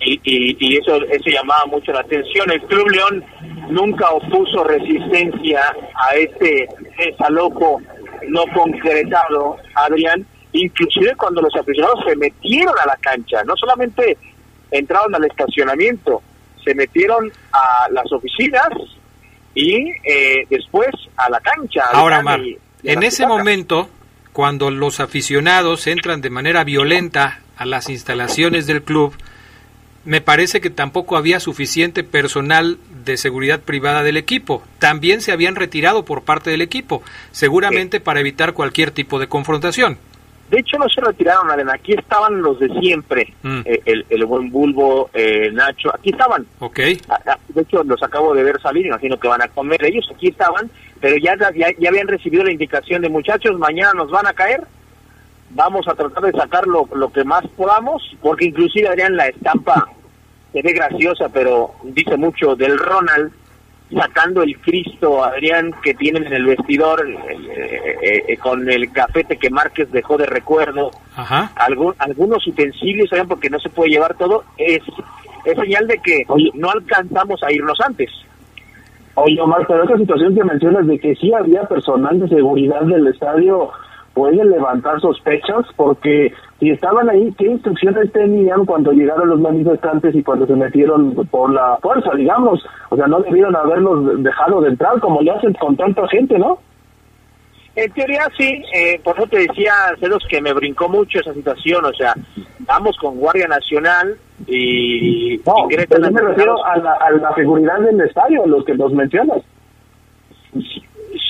Y, 0.00 0.20
y, 0.24 0.56
y, 0.60 0.76
eso, 0.76 0.96
eso 1.04 1.30
llamaba 1.30 1.64
mucho 1.66 1.92
la 1.92 2.00
atención. 2.00 2.50
El 2.50 2.60
Club 2.62 2.88
León 2.90 3.24
nunca 3.70 4.10
opuso 4.10 4.64
resistencia 4.64 5.60
a 5.94 6.14
este 6.14 6.68
desalojo 6.98 7.80
no 8.28 8.42
concretado, 8.54 9.56
Adrián, 9.74 10.26
inclusive 10.52 11.14
cuando 11.16 11.42
los 11.42 11.54
aficionados 11.54 12.00
se 12.06 12.16
metieron 12.16 12.74
a 12.82 12.86
la 12.86 12.96
cancha, 12.96 13.42
no 13.44 13.54
solamente 13.56 14.16
entraron 14.70 15.14
al 15.14 15.24
estacionamiento, 15.24 16.22
se 16.64 16.74
metieron 16.74 17.30
a 17.52 17.88
las 17.90 18.10
oficinas 18.12 18.68
y 19.54 19.90
eh, 20.04 20.46
después 20.50 20.90
a 21.16 21.30
la 21.30 21.40
cancha. 21.40 21.84
Ahora, 21.92 22.22
Mar, 22.22 22.40
en 22.82 23.02
ese 23.02 23.26
momento, 23.26 23.88
cuando 24.36 24.70
los 24.70 25.00
aficionados 25.00 25.86
entran 25.86 26.20
de 26.20 26.28
manera 26.28 26.62
violenta 26.62 27.40
a 27.56 27.64
las 27.64 27.88
instalaciones 27.88 28.66
del 28.66 28.82
club, 28.82 29.14
me 30.04 30.20
parece 30.20 30.60
que 30.60 30.68
tampoco 30.68 31.16
había 31.16 31.40
suficiente 31.40 32.04
personal 32.04 32.76
de 33.06 33.16
seguridad 33.16 33.60
privada 33.60 34.02
del 34.02 34.18
equipo. 34.18 34.62
También 34.78 35.22
se 35.22 35.32
habían 35.32 35.56
retirado 35.56 36.04
por 36.04 36.24
parte 36.24 36.50
del 36.50 36.60
equipo, 36.60 37.02
seguramente 37.30 37.98
para 37.98 38.20
evitar 38.20 38.52
cualquier 38.52 38.90
tipo 38.90 39.18
de 39.18 39.26
confrontación. 39.26 39.96
De 40.50 40.60
hecho, 40.60 40.76
no 40.76 40.88
se 40.88 41.00
retiraron, 41.00 41.50
Adena. 41.50 41.72
Aquí 41.72 41.94
estaban 41.94 42.40
los 42.42 42.60
de 42.60 42.68
siempre. 42.78 43.32
Mm. 43.42 43.60
Eh, 43.64 43.80
el, 43.86 44.06
el, 44.10 44.26
buen 44.26 44.50
Bulbo, 44.50 45.08
eh, 45.14 45.50
Nacho. 45.50 45.88
Aquí 45.94 46.10
estaban. 46.10 46.46
Ok. 46.60 46.76
De 46.76 47.62
hecho, 47.62 47.82
los 47.82 48.00
acabo 48.02 48.34
de 48.34 48.44
ver 48.44 48.60
salir. 48.60 48.84
Imagino 48.84 49.18
que 49.18 49.28
van 49.28 49.42
a 49.42 49.48
comer. 49.48 49.84
Ellos 49.84 50.06
aquí 50.14 50.28
estaban, 50.28 50.70
pero 51.00 51.16
ya, 51.16 51.36
ya, 51.54 51.68
ya 51.78 51.88
habían 51.88 52.08
recibido 52.08 52.44
la 52.44 52.52
indicación 52.52 53.02
de 53.02 53.08
muchachos, 53.08 53.58
mañana 53.58 53.92
nos 53.94 54.10
van 54.10 54.26
a 54.26 54.32
caer. 54.32 54.62
Vamos 55.50 55.86
a 55.88 55.94
tratar 55.94 56.24
de 56.24 56.32
sacar 56.32 56.66
lo, 56.66 56.88
lo 56.94 57.12
que 57.12 57.24
más 57.24 57.46
podamos, 57.56 58.02
porque 58.20 58.46
inclusive, 58.46 58.88
Adrián, 58.88 59.16
la 59.16 59.28
estampa 59.28 59.88
se 60.52 60.62
ve 60.62 60.72
graciosa, 60.72 61.28
pero 61.28 61.74
dice 61.84 62.16
mucho 62.16 62.56
del 62.56 62.78
Ronald 62.78 63.32
sacando 63.94 64.42
el 64.42 64.58
Cristo, 64.60 65.22
Adrián, 65.22 65.72
que 65.82 65.94
tienen 65.94 66.26
en 66.26 66.32
el 66.32 66.46
vestidor 66.46 67.08
eh, 67.08 68.24
eh, 68.28 68.36
con 68.38 68.68
el 68.68 68.90
cafete 68.90 69.36
que 69.36 69.50
Márquez 69.50 69.90
dejó 69.92 70.16
de 70.16 70.26
recuerdo, 70.26 70.90
Ajá. 71.14 71.52
Algun, 71.54 71.94
algunos 71.98 72.44
utensilios, 72.46 73.08
¿saben? 73.08 73.28
Porque 73.28 73.50
no 73.50 73.60
se 73.60 73.68
puede 73.68 73.90
llevar 73.90 74.16
todo, 74.16 74.44
es, 74.58 74.82
es 75.44 75.56
señal 75.56 75.86
de 75.86 75.98
que 75.98 76.24
oye, 76.28 76.50
no 76.54 76.70
alcanzamos 76.70 77.42
a 77.42 77.52
irnos 77.52 77.78
antes. 77.80 78.10
Oye, 79.18 79.40
Omar, 79.40 79.66
pero 79.66 79.84
esa 79.84 79.96
situación 79.96 80.34
que 80.34 80.44
mencionas 80.44 80.86
de 80.86 80.98
que 80.98 81.14
sí 81.14 81.32
había 81.32 81.62
personal 81.62 82.20
de 82.20 82.28
seguridad 82.28 82.82
del 82.82 83.06
estadio 83.06 83.70
puede 84.12 84.44
levantar 84.44 85.00
sospechas 85.00 85.64
porque 85.74 86.34
si 86.60 86.70
estaban 86.70 87.08
ahí, 87.08 87.32
¿qué 87.38 87.46
instrucciones 87.46 88.12
tenían 88.12 88.66
cuando 88.66 88.92
llegaron 88.92 89.30
los 89.30 89.40
manifestantes 89.40 90.14
y 90.14 90.22
cuando 90.22 90.46
se 90.46 90.54
metieron 90.54 91.14
por 91.30 91.50
la 91.50 91.78
fuerza, 91.80 92.10
digamos? 92.14 92.62
O 92.90 92.96
sea, 92.96 93.06
no 93.06 93.20
debieron 93.20 93.56
haberlos 93.56 94.22
dejado 94.22 94.60
de 94.60 94.68
entrar 94.68 95.00
como 95.00 95.22
le 95.22 95.30
hacen 95.30 95.54
con 95.54 95.76
tanta 95.76 96.06
gente, 96.08 96.38
¿no? 96.38 96.58
En 97.76 97.92
teoría 97.92 98.26
sí, 98.36 98.62
eh, 98.74 98.98
por 99.04 99.16
eso 99.16 99.26
te 99.26 99.38
decía, 99.40 99.74
Celos, 100.00 100.24
que 100.28 100.40
me 100.40 100.54
brincó 100.54 100.88
mucho 100.88 101.20
esa 101.20 101.34
situación, 101.34 101.84
o 101.84 101.92
sea, 101.92 102.14
vamos 102.60 102.96
con 102.96 103.16
Guardia 103.16 103.46
Nacional 103.46 104.16
y... 104.46 105.40
No, 105.46 105.70
y 105.70 105.76
pero 105.86 106.10
me 106.10 106.20
refiero 106.20 106.64
a 106.64 106.78
la, 106.78 106.92
a 106.92 107.10
la 107.10 107.34
seguridad 107.34 107.78
del 107.80 108.00
estadio, 108.00 108.46
los 108.46 108.64
que 108.64 108.74
los 108.74 108.92
mencionas. 108.92 109.42
Sí, 110.54 110.82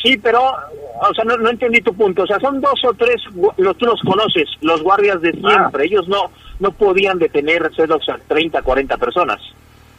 sí 0.02 0.16
pero 0.18 0.40
o 0.40 1.14
sea, 1.14 1.24
no, 1.24 1.36
no, 1.36 1.50
entendí 1.50 1.80
tu 1.80 1.92
punto. 1.94 2.22
O 2.22 2.26
sea, 2.26 2.38
son 2.38 2.60
dos 2.60 2.82
o 2.84 2.94
tres, 2.94 3.16
los, 3.58 3.76
tú 3.76 3.86
los 3.86 4.00
conoces, 4.02 4.48
los 4.60 4.82
guardias 4.82 5.20
de 5.20 5.32
siempre. 5.32 5.82
Ah. 5.82 5.84
Ellos 5.84 6.08
no 6.08 6.30
no 6.58 6.70
podían 6.72 7.18
detener 7.18 7.70
Cedox 7.74 8.08
a 8.08 8.18
30, 8.28 8.62
40 8.62 8.96
personas. 8.96 9.40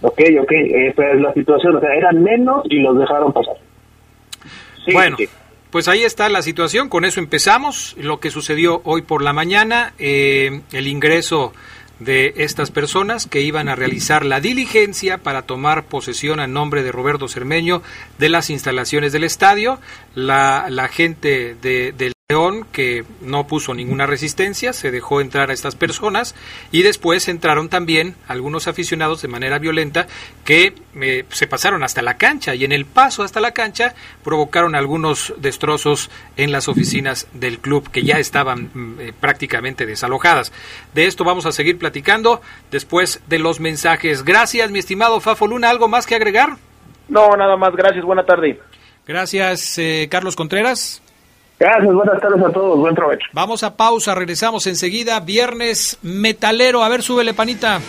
Ok, 0.02 0.22
ok, 0.42 0.52
esa 0.52 1.12
es 1.12 1.22
la 1.22 1.34
situación. 1.34 1.76
O 1.76 1.80
sea, 1.80 1.94
eran 1.94 2.24
menos 2.24 2.64
y 2.70 2.80
los 2.80 2.98
dejaron 2.98 3.34
pasar. 3.34 3.56
Sí, 4.86 4.94
bueno. 4.94 5.18
Sí. 5.18 5.28
Pues 5.72 5.88
ahí 5.88 6.04
está 6.04 6.30
la 6.30 6.42
situación, 6.42 6.88
con 6.88 7.04
eso 7.04 7.20
empezamos. 7.20 7.96
Lo 8.00 8.20
que 8.20 8.32
sucedió 8.32 8.82
hoy 8.86 9.02
por 9.02 9.22
la 9.22 9.34
mañana, 9.34 9.94
eh, 10.00 10.62
el 10.72 10.88
ingreso 10.88 11.54
de 12.00 12.34
estas 12.38 12.72
personas 12.72 13.26
que 13.26 13.42
iban 13.42 13.70
a 13.70 13.76
realizar 13.76 14.26
la 14.26 14.40
diligencia 14.40 15.18
para 15.18 15.42
tomar 15.44 15.86
posesión 15.86 16.40
a 16.40 16.48
nombre 16.48 16.84
de 16.84 16.92
Roberto 16.92 17.28
Cermeño 17.28 17.82
de 18.18 18.30
las 18.30 18.50
instalaciones 18.50 19.12
del 19.12 19.24
estadio. 19.24 19.80
La, 20.16 20.68
la 20.70 20.88
gente 20.88 21.56
de, 21.62 21.92
del 21.92 22.14
León 22.30 22.68
que 22.74 23.06
no 23.22 23.48
puso 23.48 23.74
ninguna 23.74 24.06
resistencia, 24.06 24.74
se 24.74 24.92
dejó 24.92 25.22
entrar 25.22 25.50
a 25.50 25.54
estas 25.54 25.78
personas 25.78 26.36
y 26.74 26.82
después 26.82 27.30
entraron 27.30 27.70
también 27.70 28.16
algunos 28.28 28.68
aficionados 28.68 29.22
de 29.22 29.30
manera 29.30 29.60
violenta 29.60 30.08
que 30.44 30.74
eh, 31.00 31.24
se 31.30 31.48
pasaron 31.48 31.84
hasta 31.84 32.02
la 32.02 32.18
cancha 32.18 32.54
y 32.54 32.66
en 32.66 32.74
el 32.74 32.84
paso 32.84 33.24
hasta 33.24 33.40
la 33.40 33.52
cancha 33.52 33.96
provocaron 34.26 34.76
algunos 34.76 35.36
destrozos 35.38 36.12
en 36.36 36.52
las 36.52 36.68
oficinas 36.68 37.30
del 37.32 37.60
club 37.60 37.90
que 37.92 38.04
ya 38.04 38.20
estaban 38.20 38.72
eh, 39.00 39.14
prácticamente 39.18 39.86
desalojadas. 39.86 40.52
De 40.94 41.06
esto 41.06 41.24
vamos 41.24 41.46
a 41.46 41.54
seguir 41.54 41.78
platicando 41.78 42.42
después 42.72 43.22
de 43.28 43.40
los 43.40 43.62
mensajes. 43.62 44.26
Gracias, 44.26 44.70
mi 44.70 44.80
estimado 44.80 45.22
Fafo 45.22 45.48
Luna. 45.48 45.70
¿Algo 45.70 45.88
más 45.88 46.06
que 46.06 46.16
agregar? 46.16 46.58
No, 47.08 47.30
nada 47.38 47.56
más. 47.56 47.74
Gracias. 47.74 48.04
Buena 48.04 48.26
tarde. 48.26 48.60
Gracias, 49.08 49.78
eh, 49.78 50.10
Carlos 50.12 50.36
Contreras. 50.36 51.02
Gracias, 51.60 51.94
buenas 51.94 52.22
tardes 52.22 52.44
a 52.44 52.52
todos, 52.52 52.78
buen 52.78 52.94
provecho. 52.94 53.26
Vamos 53.34 53.64
a 53.64 53.76
pausa, 53.76 54.14
regresamos 54.14 54.68
enseguida. 54.68 55.20
Viernes 55.20 55.98
metalero, 56.04 56.84
a 56.84 56.90
ver, 56.90 57.02
súbele, 57.02 57.34
panita. 57.34 57.80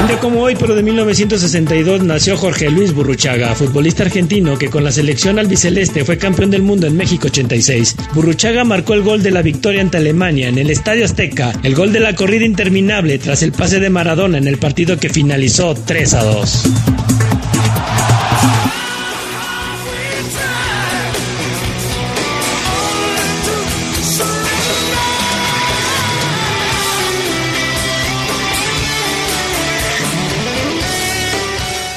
Un 0.00 0.08
día 0.08 0.18
como 0.18 0.40
hoy, 0.40 0.56
pero 0.58 0.74
de 0.74 0.82
1962, 0.82 2.02
nació 2.02 2.36
Jorge 2.36 2.70
Luis 2.70 2.92
Burruchaga, 2.92 3.54
futbolista 3.54 4.02
argentino 4.02 4.58
que 4.58 4.68
con 4.68 4.84
la 4.84 4.92
selección 4.92 5.38
albiceleste 5.38 6.04
fue 6.04 6.18
campeón 6.18 6.50
del 6.50 6.62
mundo 6.62 6.86
en 6.86 6.96
México 6.96 7.28
86. 7.28 7.96
Burruchaga 8.12 8.64
marcó 8.64 8.94
el 8.94 9.02
gol 9.02 9.22
de 9.22 9.30
la 9.30 9.42
victoria 9.42 9.80
ante 9.80 9.98
Alemania 9.98 10.48
en 10.48 10.58
el 10.58 10.70
Estadio 10.70 11.04
Azteca, 11.04 11.52
el 11.62 11.74
gol 11.74 11.92
de 11.92 12.00
la 12.00 12.14
corrida 12.14 12.44
interminable 12.44 13.18
tras 13.18 13.42
el 13.42 13.52
pase 13.52 13.80
de 13.80 13.90
Maradona 13.90 14.38
en 14.38 14.48
el 14.48 14.58
partido 14.58 14.98
que 14.98 15.08
finalizó 15.08 15.74
3 15.74 16.14
a 16.14 16.24
2. 16.24 16.62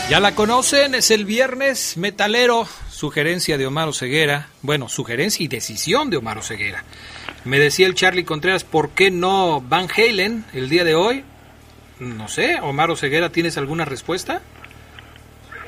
Ya 0.09 0.21
la 0.21 0.35
conocen, 0.35 0.95
es 0.95 1.11
el 1.11 1.25
viernes 1.25 1.97
metalero, 1.97 2.65
sugerencia 2.89 3.57
de 3.57 3.67
Omar 3.67 3.93
Ceguera, 3.93 4.47
bueno, 4.61 4.87
sugerencia 4.87 5.43
y 5.43 5.49
decisión 5.49 6.09
de 6.09 6.15
Omar 6.15 6.41
Ceguera. 6.43 6.85
Me 7.43 7.59
decía 7.59 7.87
el 7.87 7.93
Charlie 7.93 8.23
Contreras, 8.23 8.63
¿por 8.63 8.91
qué 8.91 9.11
no 9.11 9.59
Van 9.59 9.89
Halen 9.89 10.45
el 10.53 10.69
día 10.69 10.85
de 10.85 10.95
hoy? 10.95 11.25
No 11.99 12.29
sé, 12.29 12.57
Omar 12.61 12.95
Ceguera, 12.95 13.31
¿tienes 13.31 13.57
alguna 13.57 13.83
respuesta? 13.83 14.39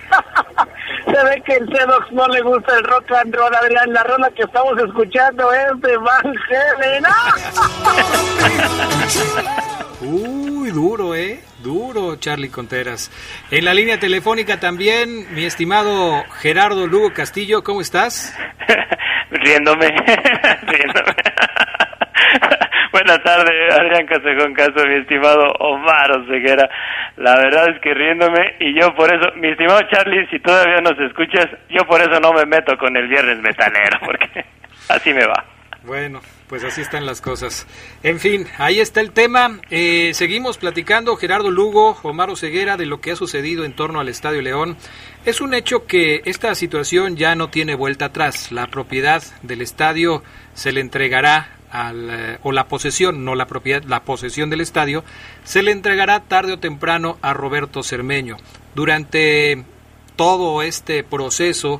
Se 1.05 1.23
ve 1.25 1.43
que 1.45 1.55
el 1.55 1.67
Cedox 1.67 2.09
no 2.13 2.25
le 2.29 2.41
gusta 2.41 2.77
el 2.77 2.83
rock 2.85 3.11
and 3.11 3.35
roll, 3.35 3.53
Adrián. 3.53 3.91
La 3.91 4.03
rola 4.03 4.29
que 4.29 4.43
estamos 4.43 4.79
escuchando 4.79 5.51
es 5.51 5.81
de 5.81 5.97
Van 5.97 6.33
Halen. 6.49 7.03
Uy, 10.01 10.71
duro, 10.71 11.13
¿eh? 11.13 11.41
Duro, 11.63 12.15
Charlie 12.17 12.49
Contreras. 12.49 13.11
En 13.51 13.65
la 13.65 13.73
línea 13.73 13.99
telefónica 13.99 14.59
también, 14.59 15.33
mi 15.33 15.45
estimado 15.45 16.23
Gerardo 16.39 16.87
Lugo 16.87 17.13
Castillo, 17.13 17.63
¿cómo 17.63 17.81
estás? 17.81 18.37
riéndome, 19.31 19.87
riéndome. 20.67 21.13
Buenas 22.91 23.21
tardes, 23.23 23.73
Adrián 23.73 24.07
Casejón 24.07 24.53
Caso, 24.53 24.85
mi 24.87 24.95
estimado 24.95 25.51
Omar 25.59 26.11
Oseguera. 26.11 26.69
La 27.17 27.35
verdad 27.35 27.69
es 27.69 27.81
que 27.81 27.93
riéndome 27.93 28.55
y 28.59 28.79
yo 28.79 28.93
por 28.95 29.13
eso, 29.13 29.31
mi 29.35 29.49
estimado 29.49 29.81
Charlie, 29.91 30.27
si 30.27 30.39
todavía 30.39 30.81
nos 30.81 30.99
escuchas, 30.99 31.47
yo 31.69 31.85
por 31.85 32.01
eso 32.01 32.19
no 32.19 32.33
me 32.33 32.45
meto 32.45 32.77
con 32.77 32.95
el 32.97 33.07
viernes 33.07 33.39
metalero, 33.41 33.99
porque 34.03 34.45
así 34.89 35.13
me 35.13 35.25
va. 35.25 35.45
Bueno, 35.83 36.19
pues 36.49 36.63
así 36.63 36.81
están 36.81 37.05
las 37.05 37.21
cosas. 37.21 37.67
En 38.01 38.19
fin, 38.19 38.47
ahí 38.57 38.79
está 38.79 39.01
el 39.01 39.11
tema. 39.11 39.59
Eh, 39.69 40.11
seguimos 40.15 40.57
platicando, 40.57 41.15
Gerardo 41.15 41.51
Lugo, 41.51 41.97
Omar 42.01 42.35
Ceguera, 42.35 42.75
de 42.75 42.87
lo 42.87 42.99
que 42.99 43.11
ha 43.11 43.15
sucedido 43.15 43.63
en 43.63 43.75
torno 43.75 43.99
al 43.99 44.09
Estadio 44.09 44.41
León. 44.41 44.75
Es 45.25 45.41
un 45.41 45.53
hecho 45.53 45.85
que 45.85 46.23
esta 46.25 46.53
situación 46.55 47.15
ya 47.15 47.35
no 47.35 47.49
tiene 47.49 47.75
vuelta 47.75 48.05
atrás. 48.05 48.51
La 48.51 48.65
propiedad 48.65 49.23
del 49.43 49.61
estadio 49.61 50.23
se 50.55 50.71
le 50.71 50.81
entregará 50.81 51.55
al, 51.69 52.09
eh, 52.09 52.39
o 52.41 52.51
la 52.51 52.67
posesión, 52.67 53.23
no 53.23 53.35
la 53.35 53.45
propiedad, 53.45 53.83
la 53.83 54.03
posesión 54.03 54.49
del 54.49 54.61
estadio, 54.61 55.03
se 55.43 55.61
le 55.61 55.71
entregará 55.71 56.21
tarde 56.21 56.53
o 56.53 56.59
temprano 56.59 57.19
a 57.21 57.33
Roberto 57.33 57.83
Cermeño. 57.83 58.37
Durante 58.73 59.63
todo 60.15 60.63
este 60.63 61.03
proceso 61.03 61.79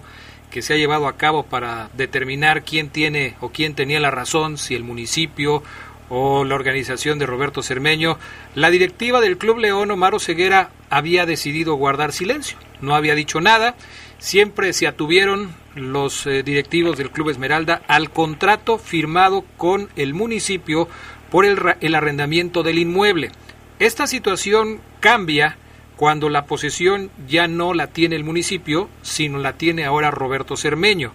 que 0.52 0.62
se 0.62 0.74
ha 0.74 0.78
llevado 0.78 1.08
a 1.08 1.18
cabo 1.18 1.44
para 1.44 1.90
determinar 1.96 2.64
quién 2.64 2.90
tiene 2.90 3.36
o 3.40 3.50
quién 3.50 3.76
tenía 3.76 4.00
la 4.00 4.12
razón, 4.12 4.58
si 4.58 4.76
el 4.76 4.84
municipio 4.84 5.64
o 6.10 6.44
la 6.44 6.56
organización 6.56 7.20
de 7.20 7.28
Roberto 7.28 7.62
Cermeño, 7.62 8.18
la 8.56 8.72
directiva 8.72 9.22
del 9.22 9.38
Club 9.38 9.60
León, 9.60 9.92
Omar 9.92 10.20
Ceguera, 10.20 10.72
había 10.90 11.26
decidido 11.26 11.76
guardar 11.76 12.12
silencio, 12.12 12.58
no 12.82 12.96
había 12.96 13.14
dicho 13.14 13.42
nada, 13.42 13.76
siempre 14.18 14.74
se 14.74 14.88
atuvieron 14.88 15.54
los 15.76 16.26
eh, 16.26 16.44
directivos 16.44 16.98
del 16.98 17.12
Club 17.12 17.30
Esmeralda 17.30 17.82
al 17.88 18.10
contrato 18.10 18.80
firmado 18.80 19.46
con 19.56 19.90
el 19.96 20.14
municipio 20.14 20.90
por 21.30 21.46
el, 21.46 21.60
el 21.80 21.96
arrendamiento 21.96 22.64
del 22.64 22.80
inmueble. 22.80 23.32
Esta 23.78 24.08
situación 24.08 24.82
cambia 25.00 25.58
cuando 26.00 26.30
la 26.30 26.46
posesión 26.46 27.12
ya 27.28 27.50
no 27.50 27.74
la 27.74 27.88
tiene 27.88 28.16
el 28.16 28.24
municipio, 28.24 28.88
sino 29.02 29.38
la 29.38 29.58
tiene 29.58 29.84
ahora 29.84 30.12
Roberto 30.12 30.56
Cermeño. 30.56 31.12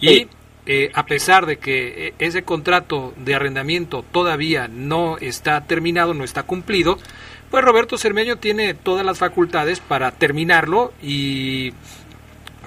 Y 0.00 0.26
eh, 0.66 0.90
a 0.92 1.06
pesar 1.06 1.46
de 1.46 1.58
que 1.58 2.08
eh, 2.08 2.14
ese 2.18 2.42
contrato 2.42 3.14
de 3.16 3.36
arrendamiento 3.36 4.04
todavía 4.10 4.66
no 4.66 5.18
está 5.18 5.60
terminado, 5.60 6.14
no 6.14 6.24
está 6.24 6.42
cumplido, 6.42 6.98
pues 7.48 7.64
Roberto 7.64 7.96
Cermeño 7.96 8.38
tiene 8.38 8.74
todas 8.74 9.06
las 9.06 9.18
facultades 9.18 9.78
para 9.78 10.10
terminarlo 10.10 10.92
y 11.00 11.72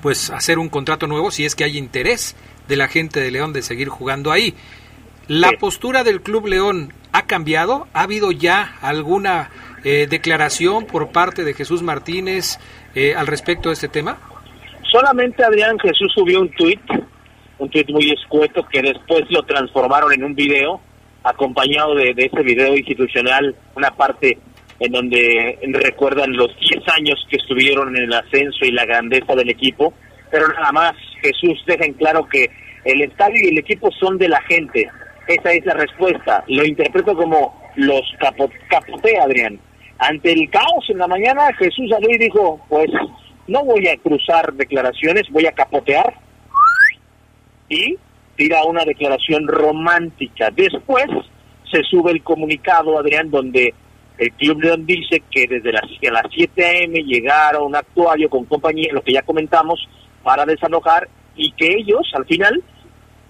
pues 0.02 0.30
hacer 0.30 0.60
un 0.60 0.70
contrato 0.70 1.06
nuevo 1.06 1.32
si 1.32 1.44
es 1.44 1.54
que 1.54 1.66
hay 1.66 1.78
interés 1.78 2.38
de 2.70 2.78
la 2.78 2.88
gente 2.88 3.20
de 3.20 3.30
León 3.30 3.52
de 3.52 3.62
seguir 3.62 3.90
jugando 3.90 4.32
ahí. 4.32 4.56
¿La 5.28 5.52
postura 5.60 6.06
del 6.06 6.22
Club 6.22 6.48
León 6.48 6.94
ha 7.12 7.26
cambiado? 7.26 7.90
¿Ha 7.92 8.04
habido 8.04 8.32
ya 8.32 8.78
alguna 8.80 9.50
eh, 9.84 10.08
declaración 10.10 10.86
por 10.86 11.12
parte 11.12 11.44
de 11.44 11.54
Jesús 11.54 11.82
Martínez 11.82 12.60
eh, 12.96 13.16
al 13.16 13.28
respecto 13.28 13.70
de 13.70 13.74
este 13.74 13.88
tema? 13.88 14.18
Solamente 14.92 15.44
Adrián 15.44 15.78
Jesús 15.80 16.12
subió 16.14 16.42
un 16.42 16.50
tuit, 16.52 16.82
un 17.60 17.70
tuit 17.70 17.90
muy 17.90 18.12
escueto 18.12 18.66
que 18.72 18.82
después 18.82 19.24
lo 19.30 19.44
transformaron 19.44 20.14
en 20.14 20.24
un 20.24 20.36
video, 20.36 20.80
acompañado 21.24 21.96
de, 21.96 22.14
de 22.14 22.26
ese 22.26 22.42
video 22.42 22.76
institucional, 22.76 23.56
una 23.76 23.92
parte 23.92 24.38
en 24.80 24.92
donde 24.92 25.60
recuerdan 25.74 26.34
los 26.34 26.50
10 26.60 26.88
años 26.96 27.26
que 27.30 27.38
estuvieron 27.38 27.96
en 27.96 28.04
el 28.04 28.14
ascenso 28.14 28.64
y 28.64 28.72
la 28.72 28.86
grandeza 28.86 29.36
del 29.36 29.50
equipo, 29.50 29.94
pero 30.30 30.48
nada 30.50 30.72
más 30.72 30.94
Jesús 31.22 31.64
deja 31.66 31.86
en 31.86 31.94
claro 31.94 32.28
que 32.28 32.50
el 32.86 33.02
estadio 33.02 33.36
y 33.44 33.50
el 33.50 33.58
equipo 33.58 33.92
son 33.92 34.18
de 34.18 34.30
la 34.30 34.42
gente. 34.44 34.90
Esa 35.28 35.52
es 35.52 35.66
la 35.66 35.74
respuesta. 35.74 36.44
Lo 36.48 36.64
interpreto 36.64 37.16
como 37.16 37.67
los 37.78 38.02
capo, 38.20 38.50
capotea, 38.70 39.24
Adrián. 39.24 39.60
Ante 40.00 40.32
el 40.32 40.50
caos 40.50 40.86
en 40.90 40.98
la 40.98 41.08
mañana, 41.08 41.54
Jesús 41.54 41.90
salió 41.90 42.10
y 42.10 42.18
dijo, 42.18 42.60
pues 42.70 42.90
no 43.48 43.64
voy 43.64 43.88
a 43.88 43.98
cruzar 43.98 44.54
declaraciones, 44.54 45.24
voy 45.32 45.46
a 45.46 45.54
capotear. 45.54 46.14
Y 47.70 47.98
tira 48.36 48.64
una 48.66 48.84
declaración 48.84 49.48
romántica. 49.48 50.50
Después 50.52 51.06
se 51.72 51.84
sube 51.84 52.12
el 52.12 52.24
comunicado, 52.24 52.98
Adrián, 52.98 53.30
donde 53.30 53.74
el 54.18 54.32
Club 54.34 54.62
León 54.62 54.86
dice 54.86 55.22
que 55.30 55.46
desde 55.48 55.72
las, 55.72 55.84
a 55.84 56.12
las 56.12 56.26
7 56.34 56.66
a.m. 56.66 57.04
llegaron 57.04 57.64
un 57.64 57.76
actuario 57.76 58.30
con 58.30 58.46
compañía, 58.46 58.94
lo 58.94 59.02
que 59.02 59.14
ya 59.14 59.22
comentamos, 59.22 59.88
para 60.24 60.46
desalojar 60.46 61.08
y 61.36 61.52
que 61.52 61.68
ellos, 61.68 62.10
al 62.14 62.26
final, 62.26 62.64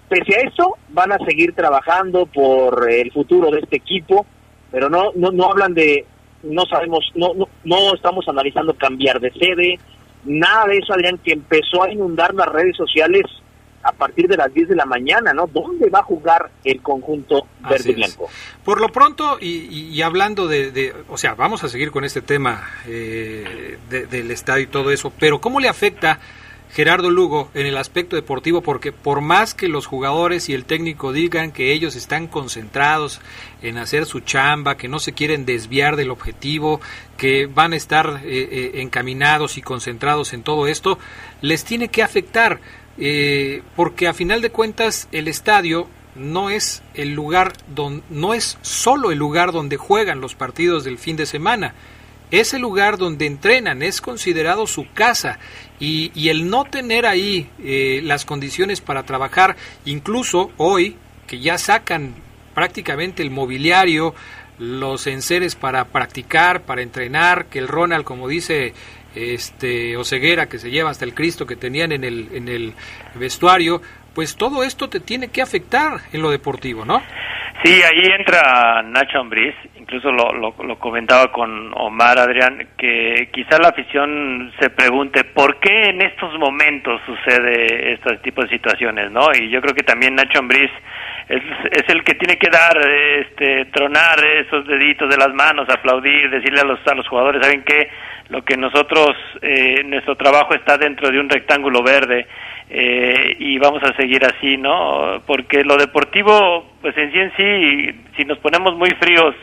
pese 0.08 0.36
a 0.36 0.48
eso, 0.48 0.76
van 0.88 1.12
a 1.12 1.18
seguir 1.26 1.54
trabajando 1.54 2.26
por 2.26 2.90
el 2.90 3.12
futuro 3.12 3.50
de 3.50 3.60
este 3.60 3.76
equipo, 3.76 4.26
pero 4.70 4.88
no, 4.88 5.12
no, 5.14 5.30
no 5.30 5.50
hablan 5.50 5.74
de, 5.74 6.04
no 6.42 6.64
sabemos, 6.66 7.04
no, 7.14 7.34
no, 7.34 7.48
no 7.64 7.94
estamos 7.94 8.26
analizando 8.28 8.74
cambiar 8.74 9.20
de 9.20 9.32
sede, 9.32 9.78
nada 10.24 10.66
de 10.66 10.78
eso, 10.78 10.92
Adrián, 10.92 11.18
que 11.18 11.32
empezó 11.32 11.82
a 11.82 11.92
inundar 11.92 12.34
las 12.34 12.48
redes 12.48 12.76
sociales 12.76 13.24
a 13.82 13.92
partir 13.92 14.26
de 14.28 14.36
las 14.36 14.52
10 14.52 14.68
de 14.68 14.76
la 14.76 14.84
mañana, 14.84 15.32
¿no? 15.32 15.46
¿Dónde 15.46 15.88
va 15.88 16.00
a 16.00 16.02
jugar 16.02 16.50
el 16.64 16.82
conjunto 16.82 17.46
verde 17.68 17.92
y 17.92 17.94
blanco? 17.94 18.28
Por 18.64 18.80
lo 18.80 18.88
pronto, 18.88 19.38
y, 19.40 19.88
y 19.92 20.02
hablando 20.02 20.46
de, 20.46 20.72
de, 20.72 20.94
o 21.08 21.16
sea, 21.16 21.34
vamos 21.34 21.64
a 21.64 21.68
seguir 21.68 21.90
con 21.90 22.04
este 22.04 22.20
tema 22.20 22.68
eh, 22.86 23.78
de, 23.88 24.06
del 24.06 24.30
estadio 24.30 24.64
y 24.64 24.66
todo 24.66 24.90
eso, 24.90 25.12
pero 25.18 25.40
¿cómo 25.40 25.60
le 25.60 25.68
afecta 25.68 26.18
Gerardo 26.70 27.10
Lugo 27.10 27.50
en 27.54 27.66
el 27.66 27.76
aspecto 27.76 28.16
deportivo? 28.16 28.60
Porque 28.60 28.92
por 28.92 29.20
más 29.20 29.54
que 29.54 29.68
los 29.68 29.86
jugadores 29.86 30.48
y 30.48 30.54
el 30.54 30.64
técnico 30.64 31.12
digan 31.12 31.52
que 31.52 31.72
ellos 31.72 31.96
están 31.96 32.26
concentrados 32.26 33.20
en 33.62 33.78
hacer 33.78 34.06
su 34.06 34.20
chamba, 34.20 34.76
que 34.76 34.88
no 34.88 34.98
se 34.98 35.12
quieren 35.12 35.46
desviar 35.46 35.96
del 35.96 36.10
objetivo, 36.10 36.80
que 37.16 37.46
van 37.46 37.72
a 37.72 37.76
estar 37.76 38.20
eh, 38.24 38.48
eh, 38.50 38.70
encaminados 38.82 39.58
y 39.58 39.62
concentrados 39.62 40.32
en 40.32 40.42
todo 40.42 40.66
esto, 40.66 40.98
les 41.40 41.64
tiene 41.64 41.88
que 41.88 42.02
afectar 42.02 42.60
eh, 42.98 43.62
porque 43.76 44.08
a 44.08 44.14
final 44.14 44.42
de 44.42 44.50
cuentas 44.50 45.08
el 45.12 45.28
estadio 45.28 45.88
no 46.16 46.50
es 46.50 46.82
el 46.94 47.14
lugar 47.14 47.52
donde 47.74 48.02
no 48.10 48.34
es 48.34 48.58
solo 48.62 49.12
el 49.12 49.18
lugar 49.18 49.52
donde 49.52 49.76
juegan 49.76 50.20
los 50.20 50.34
partidos 50.34 50.82
del 50.82 50.98
fin 50.98 51.16
de 51.16 51.26
semana 51.26 51.74
es 52.30 52.54
el 52.54 52.62
lugar 52.62 52.98
donde 52.98 53.26
entrenan 53.26 53.82
es 53.82 54.00
considerado 54.00 54.66
su 54.66 54.90
casa 54.92 55.38
y, 55.80 56.10
y 56.14 56.28
el 56.28 56.50
no 56.50 56.64
tener 56.64 57.06
ahí 57.06 57.48
eh, 57.62 58.00
las 58.04 58.24
condiciones 58.24 58.80
para 58.80 59.04
trabajar 59.04 59.56
incluso 59.84 60.50
hoy 60.56 60.96
que 61.26 61.40
ya 61.40 61.58
sacan 61.58 62.14
prácticamente 62.54 63.22
el 63.22 63.30
mobiliario 63.30 64.14
los 64.58 65.06
enseres 65.06 65.54
para 65.54 65.84
practicar 65.86 66.62
para 66.62 66.82
entrenar 66.82 67.46
que 67.46 67.58
el 67.58 67.68
Ronald 67.68 68.04
como 68.04 68.28
dice 68.28 68.74
este 69.14 69.96
Oceguera 69.96 70.48
que 70.48 70.58
se 70.58 70.70
lleva 70.70 70.90
hasta 70.90 71.04
el 71.04 71.14
Cristo 71.14 71.46
que 71.46 71.56
tenían 71.56 71.92
en 71.92 72.04
el 72.04 72.28
en 72.32 72.48
el 72.48 72.74
vestuario, 73.14 73.80
pues 74.14 74.36
todo 74.36 74.62
esto 74.62 74.88
te 74.88 75.00
tiene 75.00 75.28
que 75.28 75.42
afectar 75.42 76.00
en 76.12 76.22
lo 76.22 76.30
deportivo, 76.30 76.84
¿no? 76.84 77.00
Sí, 77.64 77.72
ahí 77.82 78.02
entra 78.18 78.82
Nacho 78.82 79.18
Ambriz, 79.18 79.54
incluso 79.88 80.12
lo, 80.12 80.34
lo, 80.34 80.54
lo, 80.64 80.78
comentaba 80.78 81.32
con 81.32 81.72
Omar 81.74 82.18
Adrián, 82.18 82.68
que 82.76 83.30
quizá 83.32 83.58
la 83.58 83.68
afición 83.68 84.52
se 84.60 84.68
pregunte 84.68 85.24
por 85.24 85.58
qué 85.60 85.84
en 85.84 86.02
estos 86.02 86.38
momentos 86.38 87.00
sucede 87.06 87.94
este 87.94 88.18
tipo 88.18 88.42
de 88.42 88.50
situaciones, 88.50 89.10
¿no? 89.10 89.30
Y 89.34 89.48
yo 89.48 89.62
creo 89.62 89.74
que 89.74 89.84
también 89.84 90.14
Nacho 90.14 90.40
Ambriz 90.40 90.70
es, 91.26 91.42
es 91.72 91.88
el 91.88 92.04
que 92.04 92.16
tiene 92.16 92.36
que 92.36 92.50
dar, 92.50 92.76
este, 92.86 93.64
tronar 93.72 94.22
esos 94.22 94.66
deditos 94.66 95.08
de 95.08 95.16
las 95.16 95.32
manos, 95.32 95.66
aplaudir, 95.70 96.28
decirle 96.28 96.60
a 96.60 96.64
los, 96.64 96.86
a 96.86 96.94
los 96.94 97.08
jugadores, 97.08 97.42
¿saben 97.42 97.62
qué? 97.62 97.88
Lo 98.28 98.44
que 98.44 98.58
nosotros, 98.58 99.16
eh, 99.40 99.82
nuestro 99.86 100.16
trabajo 100.16 100.52
está 100.52 100.76
dentro 100.76 101.10
de 101.10 101.18
un 101.18 101.30
rectángulo 101.30 101.82
verde 101.82 102.26
eh, 102.68 103.36
y 103.38 103.56
vamos 103.56 103.82
a 103.84 103.96
seguir 103.96 104.22
así, 104.26 104.58
¿no? 104.58 105.22
Porque 105.26 105.64
lo 105.64 105.78
deportivo, 105.78 106.74
pues 106.82 106.94
en 106.98 107.10
sí 107.10 107.18
en 107.18 107.32
sí, 107.38 108.00
si 108.18 108.26
nos 108.26 108.36
ponemos 108.40 108.76
muy 108.76 108.90
fríos 108.90 109.34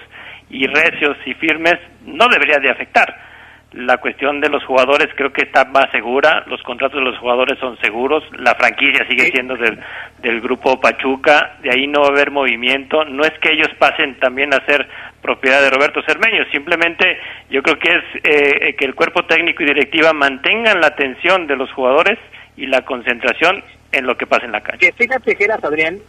y 0.50 0.68
recios 0.68 1.18
y 1.26 1.34
firmes, 1.36 1.76
no 2.06 2.28
debería 2.28 2.60
de 2.60 2.70
afectar. 2.70 3.26
La 3.74 3.98
cuestión 3.98 4.40
de 4.40 4.48
los 4.48 4.64
jugadores 4.64 5.10
creo 5.16 5.34
que 5.34 5.44
está 5.44 5.66
más 5.66 5.92
segura, 5.92 6.46
los 6.48 6.62
contratos 6.64 6.98
de 6.98 7.10
los 7.10 7.18
jugadores 7.20 7.60
son 7.60 7.78
seguros, 7.82 8.24
la 8.38 8.56
franquicia 8.56 9.06
sigue 9.06 9.32
siendo 9.32 9.58
del, 9.58 9.78
del 10.22 10.40
grupo 10.40 10.80
Pachuca, 10.80 11.58
de 11.62 11.72
ahí 11.72 11.86
no 11.86 12.02
va 12.02 12.08
a 12.08 12.12
haber 12.12 12.32
movimiento, 12.32 13.04
no 13.04 13.26
es 13.26 13.34
que 13.42 13.52
ellos 13.52 13.68
pasen 13.78 14.18
también 14.20 14.54
a 14.54 14.66
ser 14.66 14.88
propiedad 15.22 15.62
de 15.62 15.72
Roberto 15.72 16.02
Cermeño, 16.04 16.46
simplemente 16.54 17.18
yo 17.50 17.62
creo 17.64 17.78
que 17.78 17.90
es 17.90 18.04
eh, 18.24 18.76
que 18.78 18.86
el 18.86 18.96
cuerpo 18.96 19.26
técnico 19.26 19.64
y 19.64 19.66
directiva 19.66 20.14
mantengan 20.14 20.80
la 20.80 20.88
atención 20.88 21.46
de 21.46 21.58
los 21.58 21.70
jugadores 21.74 22.18
y 22.56 22.68
la 22.68 22.84
concentración 22.84 23.62
en 23.92 24.06
lo 24.06 24.16
que 24.16 24.28
pasa 24.28 24.46
en 24.46 24.54
la 24.54 24.62
cancha. 24.62 24.78
Que 24.78 24.94
fíjate, 24.94 25.36
Geras, 25.36 25.64
Adrián, 25.64 26.00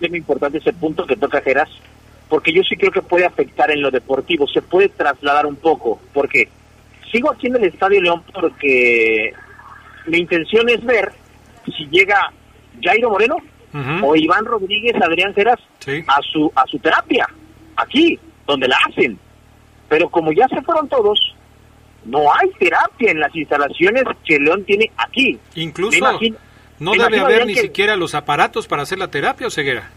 es 0.00 0.10
muy 0.10 0.18
importante 0.18 0.58
ese 0.58 0.72
punto 0.72 1.06
que 1.06 1.16
toca 1.16 1.40
Geras, 1.40 1.70
porque 2.28 2.52
yo 2.52 2.62
sí 2.62 2.76
creo 2.76 2.90
que 2.90 3.02
puede 3.02 3.24
afectar 3.24 3.70
en 3.70 3.82
lo 3.82 3.90
deportivo, 3.90 4.46
se 4.46 4.62
puede 4.62 4.88
trasladar 4.88 5.46
un 5.46 5.56
poco, 5.56 6.00
porque 6.12 6.48
sigo 7.10 7.30
aquí 7.30 7.46
en 7.46 7.56
el 7.56 7.64
Estadio 7.64 8.02
León 8.02 8.22
porque 8.32 9.32
mi 10.06 10.18
intención 10.18 10.68
es 10.68 10.84
ver 10.84 11.12
si 11.64 11.86
llega 11.86 12.32
Jairo 12.82 13.10
Moreno 13.10 13.36
uh 13.36 13.76
-huh. 13.76 14.00
o 14.04 14.16
Iván 14.16 14.44
Rodríguez, 14.44 14.94
Adrián 15.00 15.34
Geras, 15.34 15.58
sí. 15.80 16.04
a 16.06 16.20
su 16.22 16.52
a 16.54 16.64
su 16.66 16.78
terapia, 16.78 17.26
aquí, 17.76 18.18
donde 18.46 18.68
la 18.68 18.76
hacen. 18.88 19.18
Pero 19.88 20.08
como 20.10 20.32
ya 20.32 20.46
se 20.48 20.60
fueron 20.62 20.88
todos, 20.88 21.34
no 22.04 22.32
hay 22.32 22.50
terapia 22.58 23.10
en 23.10 23.20
las 23.20 23.34
instalaciones 23.34 24.04
que 24.24 24.38
León 24.38 24.64
tiene 24.64 24.90
aquí. 24.96 25.38
Incluso 25.54 25.96
imagino, 25.96 26.36
no 26.78 26.92
debe 26.92 27.20
haber 27.20 27.46
ni 27.46 27.54
que, 27.54 27.62
siquiera 27.62 27.96
los 27.96 28.14
aparatos 28.14 28.66
para 28.66 28.82
hacer 28.82 28.98
la 28.98 29.08
terapia 29.08 29.46
o 29.46 29.50
ceguera. 29.50 29.90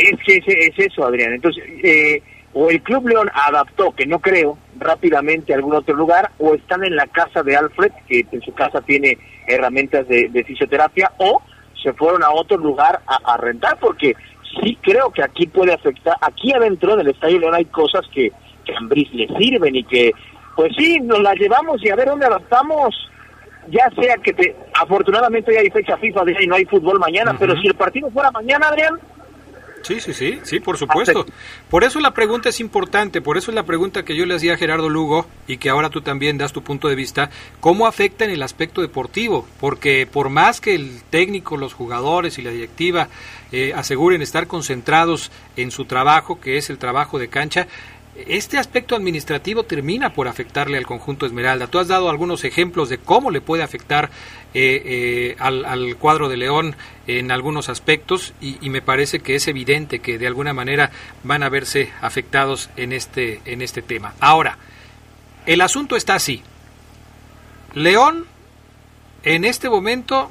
Es 0.00 0.18
que 0.24 0.36
es, 0.36 0.44
es 0.46 0.86
eso, 0.86 1.04
Adrián. 1.04 1.32
Entonces, 1.32 1.62
eh, 1.82 2.22
o 2.52 2.70
el 2.70 2.82
Club 2.82 3.08
León 3.08 3.30
adaptó, 3.32 3.92
que 3.92 4.06
no 4.06 4.18
creo, 4.18 4.58
rápidamente 4.78 5.52
a 5.52 5.56
algún 5.56 5.74
otro 5.74 5.94
lugar, 5.94 6.30
o 6.38 6.54
están 6.54 6.84
en 6.84 6.96
la 6.96 7.06
casa 7.06 7.42
de 7.42 7.56
Alfred, 7.56 7.92
que 8.08 8.24
en 8.30 8.42
su 8.42 8.52
casa 8.54 8.80
tiene 8.80 9.18
herramientas 9.46 10.08
de, 10.08 10.28
de 10.28 10.44
fisioterapia, 10.44 11.12
o 11.18 11.42
se 11.82 11.92
fueron 11.92 12.22
a 12.22 12.30
otro 12.30 12.56
lugar 12.58 13.00
a, 13.06 13.32
a, 13.32 13.36
rentar, 13.36 13.78
porque 13.78 14.14
sí 14.62 14.76
creo 14.82 15.10
que 15.10 15.22
aquí 15.22 15.46
puede 15.46 15.72
afectar, 15.72 16.16
aquí 16.20 16.52
adentro 16.52 16.96
del 16.96 17.08
Estadio 17.08 17.38
León 17.38 17.54
hay 17.54 17.66
cosas 17.66 18.02
que, 18.12 18.32
que 18.64 18.74
a 18.74 18.78
Ambris 18.78 19.12
le 19.14 19.28
sirven 19.38 19.76
y 19.76 19.84
que 19.84 20.12
pues 20.60 20.72
sí, 20.76 21.00
nos 21.00 21.20
la 21.22 21.32
llevamos 21.34 21.82
y 21.82 21.88
a 21.88 21.96
ver 21.96 22.08
dónde 22.08 22.26
adaptamos. 22.26 22.94
Ya 23.68 23.88
sea 23.98 24.16
que 24.16 24.32
te, 24.34 24.54
afortunadamente 24.74 25.54
ya 25.54 25.60
hay 25.60 25.70
fecha 25.70 25.96
FIFA 25.96 26.22
y 26.38 26.46
no 26.46 26.56
hay 26.56 26.66
fútbol 26.66 26.98
mañana, 26.98 27.30
uh 27.30 27.34
-huh. 27.34 27.38
pero 27.38 27.56
si 27.60 27.68
el 27.68 27.74
partido 27.74 28.10
fuera 28.10 28.30
mañana, 28.30 28.68
Adrián. 28.68 28.98
Sí, 29.82 30.00
sí, 30.00 30.12
sí, 30.12 30.40
sí, 30.42 30.60
por 30.60 30.76
supuesto. 30.76 31.24
Por 31.70 31.84
eso 31.84 32.00
la 32.00 32.12
pregunta 32.12 32.48
es 32.48 32.60
importante, 32.60 33.20
por 33.20 33.38
eso 33.38 33.50
es 33.50 33.54
la 33.54 33.64
pregunta 33.64 34.04
que 34.04 34.14
yo 34.14 34.26
le 34.26 34.34
hacía 34.34 34.54
a 34.54 34.56
Gerardo 34.56 34.88
Lugo 34.88 35.26
y 35.46 35.56
que 35.56 35.70
ahora 35.70 35.90
tú 35.90 36.02
también 36.02 36.38
das 36.38 36.52
tu 36.52 36.62
punto 36.62 36.88
de 36.88 36.94
vista, 36.94 37.30
¿cómo 37.60 37.86
afecta 37.86 38.24
en 38.24 38.30
el 38.30 38.42
aspecto 38.42 38.82
deportivo? 38.82 39.46
Porque 39.58 40.06
por 40.06 40.28
más 40.28 40.60
que 40.60 40.74
el 40.74 41.02
técnico, 41.10 41.56
los 41.56 41.74
jugadores 41.74 42.38
y 42.38 42.42
la 42.42 42.50
directiva 42.50 43.08
eh, 43.52 43.72
aseguren 43.74 44.22
estar 44.22 44.46
concentrados 44.46 45.30
en 45.56 45.70
su 45.70 45.86
trabajo, 45.86 46.40
que 46.40 46.58
es 46.58 46.70
el 46.70 46.78
trabajo 46.78 47.18
de 47.18 47.28
cancha, 47.28 47.66
este 48.26 48.58
aspecto 48.58 48.96
administrativo 48.96 49.62
termina 49.62 50.12
por 50.12 50.28
afectarle 50.28 50.76
al 50.76 50.86
conjunto 50.86 51.26
Esmeralda. 51.26 51.68
Tú 51.68 51.78
has 51.78 51.88
dado 51.88 52.10
algunos 52.10 52.44
ejemplos 52.44 52.88
de 52.88 52.98
cómo 52.98 53.30
le 53.30 53.40
puede 53.40 53.62
afectar 53.62 54.10
eh, 54.54 54.82
eh, 54.84 55.36
al, 55.38 55.64
al, 55.64 55.96
cuadro 55.96 56.28
de 56.28 56.36
León 56.36 56.76
en 57.06 57.30
algunos 57.30 57.68
aspectos 57.68 58.34
y, 58.40 58.58
y, 58.60 58.70
me 58.70 58.82
parece 58.82 59.20
que 59.20 59.34
es 59.34 59.46
evidente 59.48 60.00
que 60.00 60.18
de 60.18 60.26
alguna 60.26 60.52
manera 60.52 60.90
van 61.22 61.42
a 61.42 61.48
verse 61.48 61.90
afectados 62.00 62.70
en 62.76 62.92
este, 62.92 63.40
en 63.44 63.62
este 63.62 63.82
tema. 63.82 64.14
Ahora, 64.20 64.58
el 65.46 65.60
asunto 65.60 65.96
está 65.96 66.14
así. 66.14 66.42
León 67.74 68.26
en 69.22 69.44
este 69.44 69.70
momento 69.70 70.30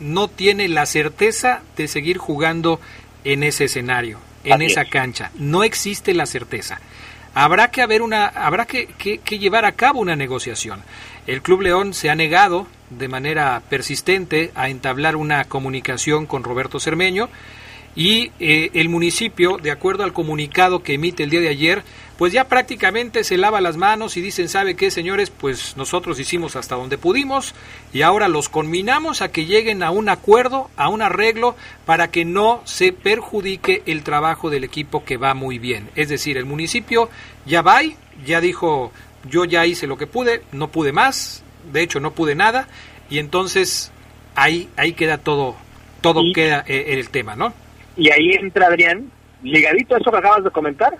no 0.00 0.28
tiene 0.28 0.68
la 0.68 0.86
certeza 0.86 1.62
de 1.76 1.86
seguir 1.86 2.18
jugando 2.18 2.80
en 3.24 3.42
ese 3.42 3.64
escenario 3.64 4.18
en 4.44 4.62
esa 4.62 4.84
cancha. 4.84 5.30
No 5.34 5.62
existe 5.64 6.14
la 6.14 6.26
certeza. 6.26 6.80
habrá 7.34 7.70
que 7.70 7.82
haber 7.82 8.02
una, 8.02 8.26
habrá 8.26 8.66
que, 8.66 8.88
que 8.96 9.38
llevar 9.38 9.64
a 9.64 9.72
cabo 9.72 10.00
una 10.00 10.16
negociación. 10.16 10.82
El 11.26 11.42
Club 11.42 11.62
León 11.62 11.94
se 11.94 12.10
ha 12.10 12.14
negado 12.14 12.66
de 12.90 13.08
manera 13.08 13.62
persistente 13.68 14.50
a 14.54 14.68
entablar 14.68 15.16
una 15.16 15.44
comunicación 15.44 16.26
con 16.26 16.44
Roberto 16.44 16.80
Cermeño 16.80 17.28
y 17.96 18.30
eh, 18.38 18.70
el 18.74 18.88
municipio, 18.88 19.58
de 19.58 19.70
acuerdo 19.70 20.04
al 20.04 20.12
comunicado 20.12 20.82
que 20.82 20.94
emite 20.94 21.24
el 21.24 21.30
día 21.30 21.40
de 21.40 21.48
ayer, 21.48 21.82
pues 22.18 22.32
ya 22.32 22.44
prácticamente 22.44 23.24
se 23.24 23.36
lava 23.36 23.60
las 23.60 23.76
manos 23.76 24.16
y 24.16 24.20
dicen, 24.20 24.48
¿sabe 24.48 24.76
qué, 24.76 24.90
señores? 24.90 25.30
Pues 25.30 25.76
nosotros 25.76 26.20
hicimos 26.20 26.54
hasta 26.54 26.76
donde 26.76 26.98
pudimos 26.98 27.54
y 27.92 28.02
ahora 28.02 28.28
los 28.28 28.48
conminamos 28.48 29.22
a 29.22 29.32
que 29.32 29.46
lleguen 29.46 29.82
a 29.82 29.90
un 29.90 30.08
acuerdo, 30.08 30.70
a 30.76 30.88
un 30.88 31.02
arreglo, 31.02 31.56
para 31.86 32.10
que 32.10 32.24
no 32.24 32.60
se 32.64 32.92
perjudique 32.92 33.82
el 33.86 34.02
trabajo 34.02 34.50
del 34.50 34.64
equipo 34.64 35.04
que 35.04 35.16
va 35.16 35.34
muy 35.34 35.58
bien. 35.58 35.88
Es 35.96 36.10
decir, 36.10 36.36
el 36.36 36.44
municipio 36.44 37.08
ya 37.46 37.62
va, 37.62 37.80
ya 38.24 38.40
dijo, 38.40 38.92
yo 39.28 39.46
ya 39.46 39.66
hice 39.66 39.86
lo 39.86 39.96
que 39.96 40.06
pude, 40.06 40.42
no 40.52 40.68
pude 40.68 40.92
más, 40.92 41.42
de 41.72 41.82
hecho 41.82 42.00
no 42.00 42.12
pude 42.12 42.34
nada, 42.34 42.68
y 43.08 43.18
entonces 43.18 43.92
ahí, 44.34 44.68
ahí 44.76 44.92
queda 44.92 45.18
todo, 45.18 45.56
todo 46.00 46.22
queda 46.34 46.64
eh, 46.66 46.86
en 46.88 46.98
el 46.98 47.10
tema, 47.10 47.36
¿no? 47.36 47.52
Y 47.96 48.10
ahí 48.10 48.30
entra 48.32 48.66
Adrián, 48.66 49.10
ligadito 49.42 49.94
a 49.94 49.98
eso 49.98 50.10
que 50.10 50.18
acabas 50.18 50.44
de 50.44 50.50
comentar, 50.50 50.96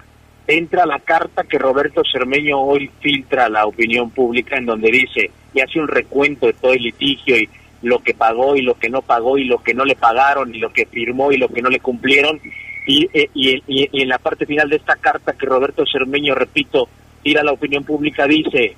entra 0.46 0.86
la 0.86 0.98
carta 0.98 1.44
que 1.44 1.58
Roberto 1.58 2.02
Cermeño 2.10 2.58
hoy 2.60 2.90
filtra 3.00 3.46
a 3.46 3.48
la 3.48 3.66
opinión 3.66 4.10
pública 4.10 4.56
en 4.56 4.66
donde 4.66 4.90
dice 4.90 5.30
y 5.54 5.60
hace 5.60 5.78
un 5.78 5.88
recuento 5.88 6.46
de 6.46 6.52
todo 6.54 6.72
el 6.72 6.82
litigio 6.82 7.36
y 7.38 7.48
lo 7.82 8.00
que 8.00 8.14
pagó 8.14 8.56
y 8.56 8.62
lo 8.62 8.74
que 8.74 8.90
no 8.90 9.02
pagó 9.02 9.38
y 9.38 9.44
lo 9.44 9.62
que 9.62 9.74
no 9.74 9.84
le 9.84 9.94
pagaron 9.94 10.54
y 10.54 10.58
lo 10.58 10.72
que 10.72 10.86
firmó 10.86 11.32
y 11.32 11.38
lo 11.38 11.48
que 11.48 11.62
no 11.62 11.70
le 11.70 11.80
cumplieron 11.80 12.40
y, 12.86 13.08
eh, 13.12 13.30
y, 13.34 13.62
y, 13.66 14.02
en 14.02 14.08
la 14.08 14.18
parte 14.18 14.46
final 14.46 14.68
de 14.68 14.76
esta 14.76 14.96
carta 14.96 15.34
que 15.34 15.46
Roberto 15.46 15.84
Cermeño, 15.86 16.34
repito, 16.34 16.88
tira 17.22 17.42
a 17.42 17.44
la 17.44 17.52
opinión 17.52 17.84
pública, 17.84 18.26
dice, 18.26 18.74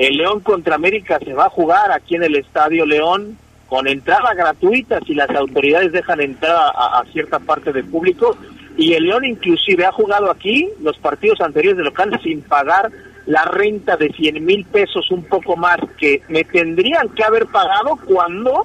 el 0.00 0.16
León 0.16 0.40
contra 0.40 0.76
América 0.76 1.18
se 1.22 1.34
va 1.34 1.44
a 1.44 1.50
jugar 1.50 1.92
aquí 1.92 2.14
en 2.14 2.22
el 2.22 2.34
Estadio 2.34 2.86
León 2.86 3.36
con 3.68 3.86
entrada 3.86 4.32
gratuita 4.32 4.98
si 5.06 5.12
las 5.12 5.28
autoridades 5.28 5.92
dejan 5.92 6.22
entrar 6.22 6.72
a, 6.74 7.04
cierta 7.12 7.38
parte 7.38 7.70
del 7.70 7.84
público 7.84 8.34
y 8.78 8.94
el 8.94 9.04
León 9.04 9.26
inclusive 9.26 9.84
ha 9.84 9.92
jugado 9.92 10.30
aquí 10.30 10.70
los 10.80 10.96
partidos 10.96 11.42
anteriores 11.42 11.76
de 11.76 11.84
local 11.84 12.18
sin 12.22 12.40
pagar 12.40 12.90
la 13.26 13.44
renta 13.44 13.98
de 13.98 14.08
100 14.08 14.42
mil 14.42 14.64
pesos 14.64 15.10
un 15.10 15.22
poco 15.24 15.54
más 15.54 15.76
que 15.98 16.22
me 16.28 16.44
tendrían 16.44 17.10
que 17.10 17.22
haber 17.22 17.44
pagado 17.48 17.98
cuando 18.06 18.64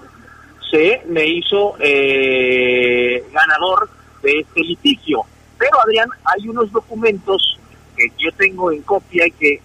se 0.72 1.02
me 1.10 1.28
hizo 1.28 1.76
eh, 1.82 3.22
ganador 3.34 3.90
de 4.24 4.40
este 4.40 4.62
litigio. 4.62 5.24
Pero 5.58 5.82
Adrián, 5.82 6.08
hay 6.24 6.48
unos 6.48 6.72
documentos 6.72 7.60
que 7.98 8.06
yo 8.18 8.32
tengo 8.38 8.72
en 8.72 8.82
copia 8.84 9.28
y 9.28 9.32
que 9.32 9.62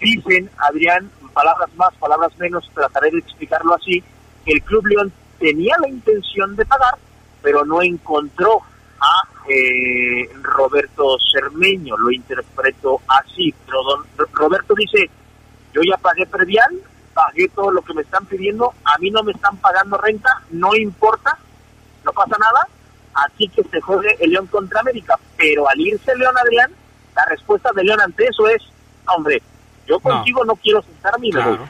dicen, 0.00 0.50
Adrián, 0.58 1.10
palabras 1.32 1.68
más, 1.76 1.94
palabras 1.94 2.36
menos, 2.38 2.70
trataré 2.74 3.10
de 3.10 3.18
explicarlo 3.18 3.74
así, 3.74 4.02
el 4.46 4.62
Club 4.62 4.86
León 4.86 5.12
tenía 5.38 5.76
la 5.80 5.88
intención 5.88 6.56
de 6.56 6.64
pagar, 6.64 6.96
pero 7.42 7.64
no 7.64 7.82
encontró 7.82 8.60
a 9.00 9.28
eh, 9.48 10.28
Roberto 10.42 11.16
Cermeño, 11.32 11.96
lo 11.96 12.10
interpreto 12.10 13.00
así. 13.08 13.54
Pero 13.66 13.82
don 13.82 14.04
Roberto 14.32 14.74
dice, 14.74 15.10
yo 15.72 15.82
ya 15.82 15.96
pagué 15.98 16.26
previal, 16.26 16.80
pagué 17.12 17.48
todo 17.48 17.70
lo 17.70 17.82
que 17.82 17.94
me 17.94 18.02
están 18.02 18.26
pidiendo, 18.26 18.72
a 18.84 18.98
mí 18.98 19.10
no 19.10 19.22
me 19.22 19.32
están 19.32 19.56
pagando 19.58 19.98
renta, 19.98 20.42
no 20.50 20.74
importa, 20.74 21.38
no 22.04 22.12
pasa 22.12 22.36
nada, 22.38 22.68
así 23.14 23.48
que 23.48 23.62
se 23.64 23.80
juegue 23.80 24.16
el 24.20 24.30
León 24.30 24.46
contra 24.46 24.80
América. 24.80 25.18
Pero 25.36 25.68
al 25.68 25.80
irse 25.80 26.16
León 26.16 26.34
Adrián, 26.38 26.70
la 27.14 27.24
respuesta 27.26 27.70
de 27.74 27.84
León 27.84 28.00
ante 28.00 28.26
eso 28.26 28.48
es, 28.48 28.62
hombre, 29.14 29.42
yo 29.86 30.00
contigo 30.00 30.44
no, 30.44 30.56
quiero 30.56 30.82
sentarme 30.82 31.30
claro. 31.30 31.66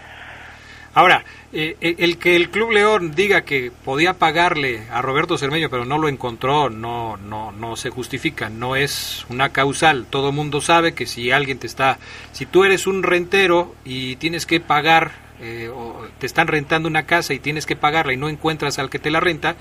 Ahora, 0.97 1.25
eh, 1.53 1.77
eh, 1.83 1.97
el 1.99 2.17
que 2.17 2.37
el 2.37 2.49
Club 2.49 2.73
León 2.73 3.14
diga 3.14 3.43
que 3.43 3.71
podía 3.85 4.14
pagarle 4.14 4.87
a 4.91 5.03
Roberto 5.03 5.37
Cermeño, 5.37 5.69
pero 5.69 5.85
no 5.85 5.99
lo 5.99 6.09
encontró, 6.09 6.71
no, 6.71 7.19
no, 7.19 7.53
no 7.53 7.77
se 7.77 7.91
justifica, 7.91 8.49
no 8.49 8.77
es 8.77 9.27
una 9.29 9.51
causal. 9.51 10.07
Todo 10.09 10.33
mundo 10.33 10.62
sabe 10.62 10.95
que 10.95 11.05
si 11.05 11.31
alguien 11.33 11.59
te 11.59 11.67
está, 11.67 11.99
si 12.33 12.47
tú 12.47 12.64
eres 12.64 12.87
un 12.87 13.03
rentero 13.03 13.75
y 13.85 14.17
tienes 14.17 14.47
que 14.47 14.59
pagar, 14.59 15.12
eh, 15.43 15.69
o 15.69 16.07
te 16.19 16.25
están 16.25 16.47
rentando 16.47 16.89
una 16.89 17.05
casa 17.05 17.35
y 17.35 17.41
tienes 17.41 17.67
que 17.67 17.77
pagarla 17.77 18.14
y 18.14 18.17
no 18.17 18.31
encuentras 18.31 18.79
al 18.79 18.89
que 18.89 18.99
te 18.99 19.11
la 19.11 19.21
renta, 19.21 19.55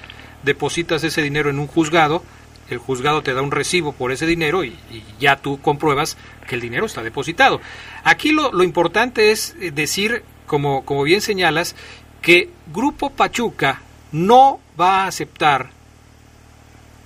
depositas 0.44 1.04
ese 1.04 1.22
dinero 1.22 1.50
en 1.50 1.60
un 1.60 1.68
juzgado, 1.68 2.24
el 2.70 2.78
juzgado 2.78 3.22
te 3.22 3.34
da 3.34 3.42
un 3.42 3.52
recibo 3.52 3.94
por 3.94 4.12
ese 4.12 4.26
dinero 4.26 4.64
y, 4.64 4.76
ya 5.20 5.38
tú 5.38 5.62
compruebas 5.62 6.18
que 6.48 6.56
el 6.56 6.62
dinero 6.62 6.86
está 6.86 7.04
depositado. 7.04 7.62
Aquí 8.04 8.32
lo, 8.32 8.52
lo 8.52 8.64
importante 8.64 9.32
es 9.32 9.56
decir 9.74 10.24
como, 10.46 10.86
como 10.86 11.04
bien 11.04 11.22
señalas, 11.22 11.76
que 12.22 12.50
Grupo 12.74 13.12
Pachuca 13.12 13.82
no 14.12 14.60
va 14.80 15.04
a 15.04 15.08
aceptar 15.08 15.70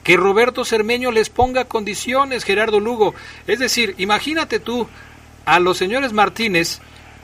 que 0.04 0.18
Roberto 0.18 0.66
Cermeño 0.66 1.12
les 1.12 1.30
ponga 1.30 1.66
condiciones, 1.66 2.44
Gerardo 2.44 2.80
Lugo. 2.80 3.14
Es 3.48 3.60
decir, 3.60 3.96
imagínate 3.98 4.60
tú 4.60 4.88
a 5.46 5.60
los 5.60 5.78
señores 5.78 6.14
Martínez 6.14 6.80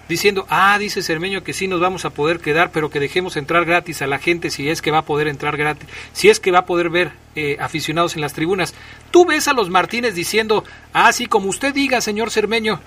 diciendo, 0.08 0.46
ah, 0.50 0.78
dice 0.78 1.02
Cermeño 1.02 1.44
que 1.44 1.54
sí 1.54 1.68
nos 1.68 1.80
vamos 1.80 2.06
a 2.06 2.12
poder 2.12 2.40
quedar, 2.40 2.72
pero 2.72 2.90
que 2.90 3.00
dejemos 3.00 3.38
entrar 3.38 3.66
gratis 3.66 4.02
a 4.02 4.08
la 4.08 4.20
gente 4.20 4.50
si 4.50 4.70
es 4.70 4.82
que 4.82 4.92
va 4.92 5.00
a 5.00 5.06
poder 5.06 5.28
entrar 5.28 5.58
gratis, 5.58 5.88
si 6.14 6.30
es 6.30 6.40
que 6.40 6.52
va 6.52 6.60
a 6.60 6.66
poder 6.66 6.90
ver 6.90 7.12
eh, 7.36 7.58
aficionados 7.60 8.16
en 8.16 8.22
las 8.22 8.34
tribunas. 8.34 8.74
Tú 9.12 9.26
ves 9.26 9.48
a 9.48 9.54
los 9.54 9.70
Martínez 9.70 10.16
diciendo, 10.16 10.64
ah, 10.94 11.12
sí, 11.12 11.26
como 11.28 11.50
usted 11.50 11.74
diga, 11.74 12.02
señor 12.02 12.32
Cermeño. 12.32 12.80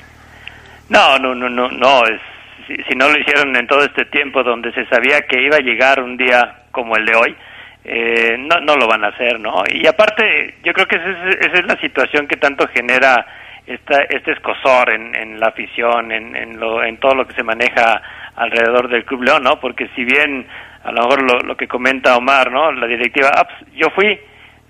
No, 0.88 1.18
no, 1.18 1.34
no, 1.34 1.48
no, 1.48 1.68
no, 1.70 2.04
es 2.06 2.20
si, 2.66 2.94
no 2.94 3.08
lo 3.08 3.18
hicieron 3.18 3.56
en 3.56 3.66
todo 3.66 3.82
este 3.82 4.04
tiempo 4.06 4.42
donde 4.42 4.72
se 4.72 4.86
sabía 4.86 5.22
que 5.22 5.42
iba 5.42 5.56
a 5.56 5.60
llegar 5.60 6.02
un 6.02 6.16
día 6.16 6.64
como 6.70 6.96
el 6.96 7.06
de 7.06 7.16
hoy, 7.16 7.36
eh, 7.84 8.36
no, 8.38 8.60
no 8.60 8.76
lo 8.76 8.86
van 8.86 9.04
a 9.04 9.08
hacer, 9.08 9.40
¿no? 9.40 9.62
Y 9.72 9.86
aparte, 9.86 10.56
yo 10.62 10.72
creo 10.72 10.86
que 10.86 10.96
esa 10.96 11.10
es, 11.10 11.36
esa 11.46 11.54
es 11.54 11.66
la 11.66 11.80
situación 11.80 12.26
que 12.26 12.36
tanto 12.36 12.68
genera 12.68 13.24
esta, 13.66 14.02
este 14.10 14.32
escosor 14.32 14.92
en, 14.92 15.14
en 15.14 15.40
la 15.40 15.48
afición, 15.48 16.12
en, 16.12 16.36
en, 16.36 16.60
lo, 16.60 16.82
en 16.84 16.98
todo 16.98 17.14
lo 17.14 17.26
que 17.26 17.34
se 17.34 17.42
maneja 17.42 18.02
alrededor 18.36 18.88
del 18.88 19.04
Club 19.04 19.22
León, 19.22 19.42
¿no? 19.44 19.58
Porque 19.58 19.88
si 19.94 20.04
bien 20.04 20.46
a 20.84 20.92
lo 20.92 21.02
mejor 21.02 21.22
lo, 21.22 21.38
lo 21.40 21.56
que 21.56 21.66
comenta 21.66 22.16
Omar, 22.16 22.50
¿no? 22.50 22.70
La 22.72 22.86
directiva, 22.86 23.30
ah, 23.34 23.44
pues, 23.44 23.72
yo 23.74 23.88
fui, 23.90 24.18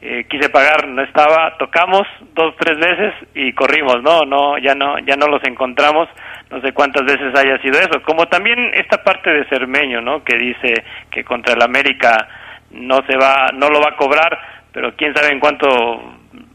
eh, 0.01 0.27
quise 0.29 0.49
pagar, 0.49 0.87
no 0.87 1.03
estaba, 1.03 1.57
tocamos 1.59 2.03
dos, 2.35 2.55
tres 2.57 2.79
veces 2.79 3.15
y 3.35 3.53
corrimos, 3.53 4.03
¿no? 4.03 4.23
No, 4.23 4.59
ya 4.59 4.75
no, 4.75 4.99
ya 5.01 5.17
no 5.17 5.27
los 5.27 5.43
encontramos 5.45 6.09
no 6.51 6.61
sé 6.61 6.73
cuántas 6.73 7.05
veces 7.05 7.35
haya 7.39 7.59
sido 7.59 7.79
eso, 7.79 8.01
como 8.03 8.27
también 8.27 8.71
esta 8.75 9.03
parte 9.03 9.31
de 9.31 9.45
Cermeño, 9.47 10.01
¿no? 10.01 10.25
Que 10.25 10.37
dice 10.39 10.85
que 11.11 11.25
contra 11.25 11.55
el 11.55 11.63
América 11.63 12.29
no 12.71 13.03
se 13.07 13.17
va, 13.17 13.49
no 13.55 13.69
lo 13.69 13.81
va 13.81 13.91
a 13.91 13.97
cobrar, 13.97 14.39
pero 14.73 14.95
quién 14.97 15.15
sabe 15.15 15.33
en 15.33 15.41
cuánto 15.41 15.67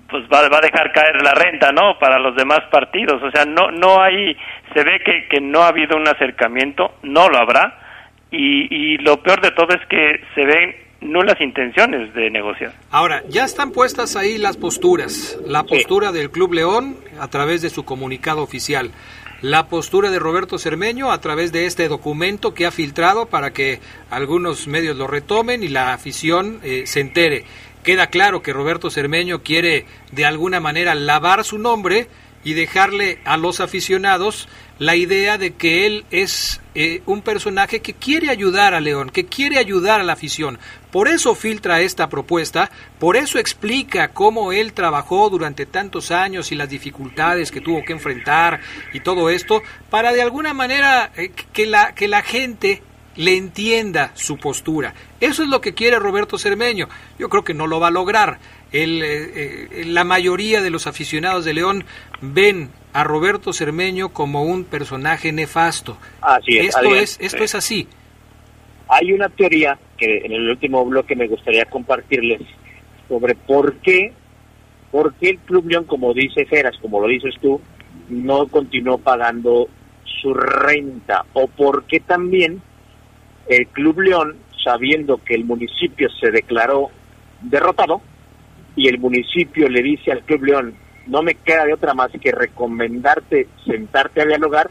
pues 0.09 0.23
va, 0.25 0.47
va 0.47 0.57
a 0.57 0.61
dejar 0.61 0.91
caer 0.91 1.21
la 1.21 1.33
renta, 1.33 1.71
¿no? 1.71 1.97
Para 1.99 2.19
los 2.19 2.35
demás 2.35 2.61
partidos, 2.71 3.21
o 3.21 3.31
sea, 3.31 3.45
no, 3.45 3.71
no 3.71 4.01
hay, 4.01 4.37
se 4.73 4.83
ve 4.83 4.99
que, 4.99 5.27
que 5.27 5.41
no 5.41 5.61
ha 5.61 5.67
habido 5.67 5.97
un 5.97 6.07
acercamiento, 6.07 6.95
no 7.03 7.29
lo 7.29 7.37
habrá, 7.37 7.79
y, 8.31 8.73
y 8.75 8.97
lo 8.97 9.21
peor 9.21 9.41
de 9.41 9.51
todo 9.51 9.75
es 9.75 9.85
que 9.87 10.21
se 10.33 10.45
ven 10.45 10.75
nulas 11.03 11.39
intenciones 11.41 12.13
de 12.13 12.29
negociar. 12.29 12.73
Ahora, 12.91 13.23
ya 13.29 13.45
están 13.45 13.71
puestas 13.71 14.15
ahí 14.15 14.37
las 14.37 14.57
posturas, 14.57 15.37
la 15.45 15.63
postura 15.63 16.11
del 16.11 16.31
Club 16.31 16.53
León 16.53 16.95
a 17.19 17.27
través 17.27 17.61
de 17.61 17.69
su 17.69 17.83
comunicado 17.85 18.41
oficial 18.41 18.91
la 19.43 19.67
postura 19.67 20.09
de 20.09 20.19
Roberto 20.19 20.57
Cermeño 20.57 21.11
a 21.11 21.19
través 21.19 21.51
de 21.51 21.65
este 21.65 21.89
documento 21.89 22.53
que 22.53 22.65
ha 22.65 22.71
filtrado 22.71 23.25
para 23.25 23.51
que 23.51 23.81
algunos 24.09 24.69
medios 24.69 24.95
lo 24.95 25.05
retomen 25.05 25.63
y 25.63 25.67
la 25.67 25.93
afición 25.93 26.61
eh, 26.63 26.83
se 26.85 27.01
entere. 27.01 27.43
Queda 27.83 28.07
claro 28.07 28.41
que 28.41 28.53
Roberto 28.53 28.89
Cermeño 28.89 29.43
quiere 29.43 29.85
de 30.13 30.25
alguna 30.25 30.61
manera 30.61 30.95
lavar 30.95 31.43
su 31.43 31.57
nombre 31.57 32.07
y 32.43 32.53
dejarle 32.53 33.19
a 33.25 33.37
los 33.37 33.59
aficionados 33.59 34.47
la 34.79 34.95
idea 34.95 35.37
de 35.37 35.53
que 35.53 35.85
él 35.85 36.05
es 36.11 36.59
eh, 36.75 37.01
un 37.05 37.21
personaje 37.21 37.81
que 37.81 37.93
quiere 37.93 38.29
ayudar 38.29 38.73
a 38.73 38.81
León, 38.81 39.09
que 39.09 39.25
quiere 39.25 39.57
ayudar 39.57 40.01
a 40.01 40.03
la 40.03 40.13
afición. 40.13 40.59
Por 40.91 41.07
eso 41.07 41.35
filtra 41.35 41.81
esta 41.81 42.09
propuesta, 42.09 42.71
por 42.99 43.15
eso 43.15 43.39
explica 43.39 44.09
cómo 44.09 44.51
él 44.51 44.73
trabajó 44.73 45.29
durante 45.29 45.65
tantos 45.65 46.11
años 46.11 46.51
y 46.51 46.55
las 46.55 46.69
dificultades 46.69 47.51
que 47.51 47.61
tuvo 47.61 47.83
que 47.83 47.93
enfrentar 47.93 48.59
y 48.93 48.99
todo 48.99 49.29
esto, 49.29 49.61
para 49.89 50.11
de 50.11 50.21
alguna 50.21 50.53
manera 50.53 51.11
eh, 51.15 51.31
que, 51.53 51.65
la, 51.65 51.93
que 51.93 52.07
la 52.07 52.23
gente 52.23 52.81
le 53.15 53.37
entienda 53.37 54.11
su 54.15 54.37
postura. 54.37 54.93
Eso 55.19 55.43
es 55.43 55.49
lo 55.49 55.61
que 55.61 55.73
quiere 55.73 55.99
Roberto 55.99 56.37
Cermeño. 56.37 56.89
Yo 57.19 57.29
creo 57.29 57.43
que 57.43 57.53
no 57.53 57.67
lo 57.67 57.79
va 57.79 57.87
a 57.87 57.91
lograr. 57.91 58.39
Eh, 58.75 59.83
la 59.85 60.03
mayoría 60.03 60.61
de 60.61 60.71
los 60.71 60.87
aficionados 60.87 61.45
de 61.45 61.53
León 61.53 61.85
ven 62.21 62.69
a 62.91 63.03
Roberto 63.03 63.53
Cermeño 63.53 64.09
como 64.09 64.43
un 64.43 64.63
personaje 64.63 65.31
nefasto. 65.31 65.97
Así 66.21 66.57
es, 66.57 66.67
esto 66.69 66.95
es 66.95 67.19
esto 67.21 67.43
es 67.43 67.55
así. 67.55 67.87
Hay 68.87 69.13
una 69.13 69.29
teoría 69.29 69.77
que 69.97 70.25
en 70.25 70.31
el 70.31 70.49
último 70.49 70.83
bloque 70.85 71.15
me 71.15 71.27
gustaría 71.27 71.65
compartirles 71.65 72.41
sobre 73.07 73.35
por 73.35 73.75
qué 73.75 74.13
por 74.91 75.13
qué 75.15 75.29
el 75.29 75.39
Club 75.39 75.67
León, 75.67 75.85
como 75.85 76.13
dice 76.13 76.45
Feras, 76.45 76.77
como 76.81 76.99
lo 76.99 77.07
dices 77.07 77.33
tú, 77.41 77.59
no 78.09 78.47
continuó 78.47 78.97
pagando 78.97 79.67
su 80.21 80.33
renta 80.33 81.25
o 81.33 81.47
por 81.47 81.85
qué 81.85 81.99
también 81.99 82.61
el 83.47 83.67
Club 83.67 84.01
León, 84.01 84.37
sabiendo 84.63 85.17
que 85.23 85.35
el 85.35 85.45
municipio 85.45 86.09
se 86.19 86.31
declaró 86.31 86.89
derrotado 87.41 88.01
y 88.75 88.87
el 88.87 88.99
municipio 88.99 89.67
le 89.69 89.81
dice 89.81 90.11
al 90.11 90.23
Club 90.23 90.43
León, 90.43 90.75
no 91.07 91.21
me 91.21 91.35
queda 91.35 91.65
de 91.65 91.73
otra 91.73 91.93
más 91.93 92.11
que 92.11 92.31
recomendarte 92.31 93.47
sentarte 93.65 94.21
a 94.21 94.25
dialogar, 94.25 94.69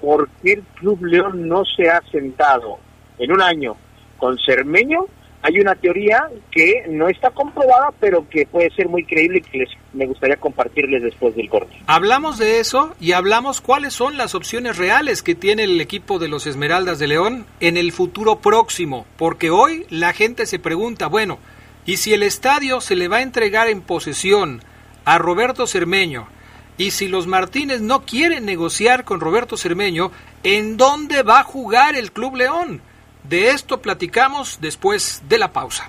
¿por 0.00 0.28
qué 0.42 0.54
el 0.54 0.62
Club 0.78 1.04
León 1.04 1.48
no 1.48 1.62
se 1.64 1.88
ha 1.88 2.02
sentado 2.10 2.78
en 3.18 3.32
un 3.32 3.40
año 3.40 3.76
con 4.18 4.38
Cermeño? 4.38 5.06
Hay 5.42 5.58
una 5.58 5.74
teoría 5.74 6.28
que 6.50 6.84
no 6.90 7.08
está 7.08 7.30
comprobada, 7.30 7.94
pero 7.98 8.28
que 8.28 8.44
puede 8.44 8.68
ser 8.72 8.90
muy 8.90 9.06
creíble 9.06 9.38
y 9.38 9.40
que 9.40 9.58
les, 9.58 9.70
me 9.94 10.04
gustaría 10.04 10.36
compartirles 10.36 11.02
después 11.02 11.34
del 11.34 11.48
corte. 11.48 11.74
Hablamos 11.86 12.38
de 12.38 12.60
eso 12.60 12.94
y 13.00 13.12
hablamos 13.12 13.62
cuáles 13.62 13.94
son 13.94 14.18
las 14.18 14.34
opciones 14.34 14.76
reales 14.76 15.22
que 15.22 15.34
tiene 15.34 15.64
el 15.64 15.80
equipo 15.80 16.18
de 16.18 16.28
los 16.28 16.46
Esmeraldas 16.46 16.98
de 16.98 17.06
León 17.06 17.46
en 17.60 17.78
el 17.78 17.92
futuro 17.92 18.40
próximo, 18.40 19.06
porque 19.16 19.48
hoy 19.48 19.86
la 19.88 20.12
gente 20.12 20.44
se 20.44 20.58
pregunta, 20.58 21.06
bueno, 21.06 21.38
¿y 21.86 21.96
si 21.96 22.12
el 22.12 22.22
estadio 22.22 22.80
se 22.80 22.96
le 22.96 23.08
va 23.08 23.18
a 23.18 23.22
entregar 23.22 23.68
en 23.68 23.80
posesión 23.80 24.62
a 25.04 25.18
Roberto 25.18 25.66
Cermeño? 25.66 26.28
Y 26.78 26.92
si 26.92 27.08
los 27.08 27.26
Martínez 27.26 27.80
no 27.80 28.06
quieren 28.06 28.46
negociar 28.46 29.04
con 29.04 29.20
Roberto 29.20 29.56
Cermeño, 29.56 30.12
¿en 30.42 30.76
dónde 30.76 31.22
va 31.22 31.40
a 31.40 31.44
jugar 31.44 31.94
el 31.94 32.12
Club 32.12 32.36
León? 32.36 32.80
De 33.24 33.50
esto 33.50 33.82
platicamos 33.82 34.58
después 34.60 35.22
de 35.28 35.38
la 35.38 35.52
pausa. 35.52 35.88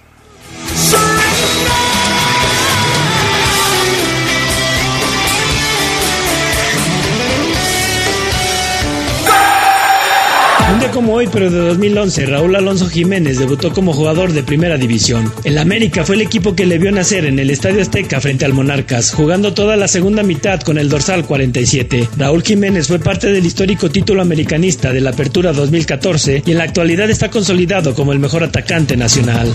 Como 10.89 11.13
hoy, 11.13 11.29
pero 11.32 11.51
de 11.51 11.59
2011, 11.59 12.25
Raúl 12.25 12.55
Alonso 12.55 12.89
Jiménez 12.89 13.38
debutó 13.38 13.71
como 13.71 13.93
jugador 13.93 14.34
de 14.34 14.43
primera 14.43 14.77
división. 14.77 15.32
El 15.43 15.57
América 15.57 16.03
fue 16.05 16.15
el 16.15 16.21
equipo 16.21 16.55
que 16.55 16.65
le 16.65 16.79
vio 16.79 16.91
nacer 16.91 17.25
en 17.25 17.39
el 17.39 17.49
Estadio 17.49 17.82
Azteca 17.82 18.19
frente 18.19 18.45
al 18.45 18.53
Monarcas, 18.53 19.13
jugando 19.13 19.53
toda 19.53 19.75
la 19.75 19.88
segunda 19.88 20.23
mitad 20.23 20.61
con 20.61 20.77
el 20.77 20.89
dorsal 20.89 21.25
47. 21.25 22.07
Raúl 22.17 22.43
Jiménez 22.43 22.88
fue 22.88 22.99
parte 22.99 23.32
del 23.32 23.45
histórico 23.45 23.89
título 23.89 24.21
americanista 24.21 24.91
de 24.91 25.01
la 25.01 25.11
Apertura 25.11 25.53
2014 25.53 26.43
y 26.45 26.51
en 26.51 26.57
la 26.57 26.63
actualidad 26.63 27.09
está 27.09 27.29
consolidado 27.29 27.93
como 27.93 28.13
el 28.13 28.19
mejor 28.19 28.43
atacante 28.43 28.97
nacional. 28.97 29.53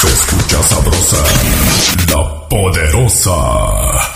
Se 0.00 0.08
escucha 0.08 0.62
sabrosa, 0.62 1.24
la 2.08 2.48
poderosa. 2.48 4.15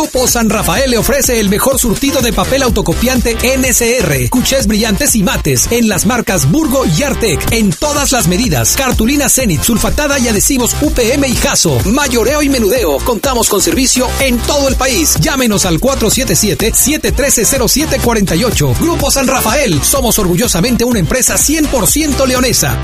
Grupo 0.00 0.26
San 0.26 0.48
Rafael 0.48 0.90
le 0.90 0.96
ofrece 0.96 1.40
el 1.40 1.50
mejor 1.50 1.78
surtido 1.78 2.22
de 2.22 2.32
papel 2.32 2.62
autocopiante 2.62 3.36
NSR, 3.58 4.30
cuchés 4.30 4.66
brillantes 4.66 5.14
y 5.14 5.22
mates 5.22 5.68
en 5.70 5.90
las 5.90 6.06
marcas 6.06 6.50
Burgo 6.50 6.86
y 6.86 7.02
Artec 7.02 7.52
en 7.52 7.70
todas 7.70 8.10
las 8.10 8.26
medidas. 8.26 8.76
Cartulina 8.78 9.28
Zenit, 9.28 9.62
sulfatada 9.62 10.18
y 10.18 10.28
adhesivos 10.28 10.74
UPM 10.80 11.26
y 11.26 11.36
Jaso. 11.36 11.78
Mayoreo 11.84 12.42
y 12.42 12.48
menudeo. 12.48 12.96
Contamos 13.00 13.50
con 13.50 13.60
servicio 13.60 14.08
en 14.20 14.38
todo 14.38 14.70
el 14.70 14.76
país. 14.76 15.16
Llámenos 15.20 15.66
al 15.66 15.78
477-713-0748. 15.78 18.78
Grupo 18.80 19.10
San 19.10 19.28
Rafael. 19.28 19.82
Somos 19.82 20.18
orgullosamente 20.18 20.82
una 20.82 21.00
empresa 21.00 21.36
100% 21.36 22.26
leonesa. 22.26 22.80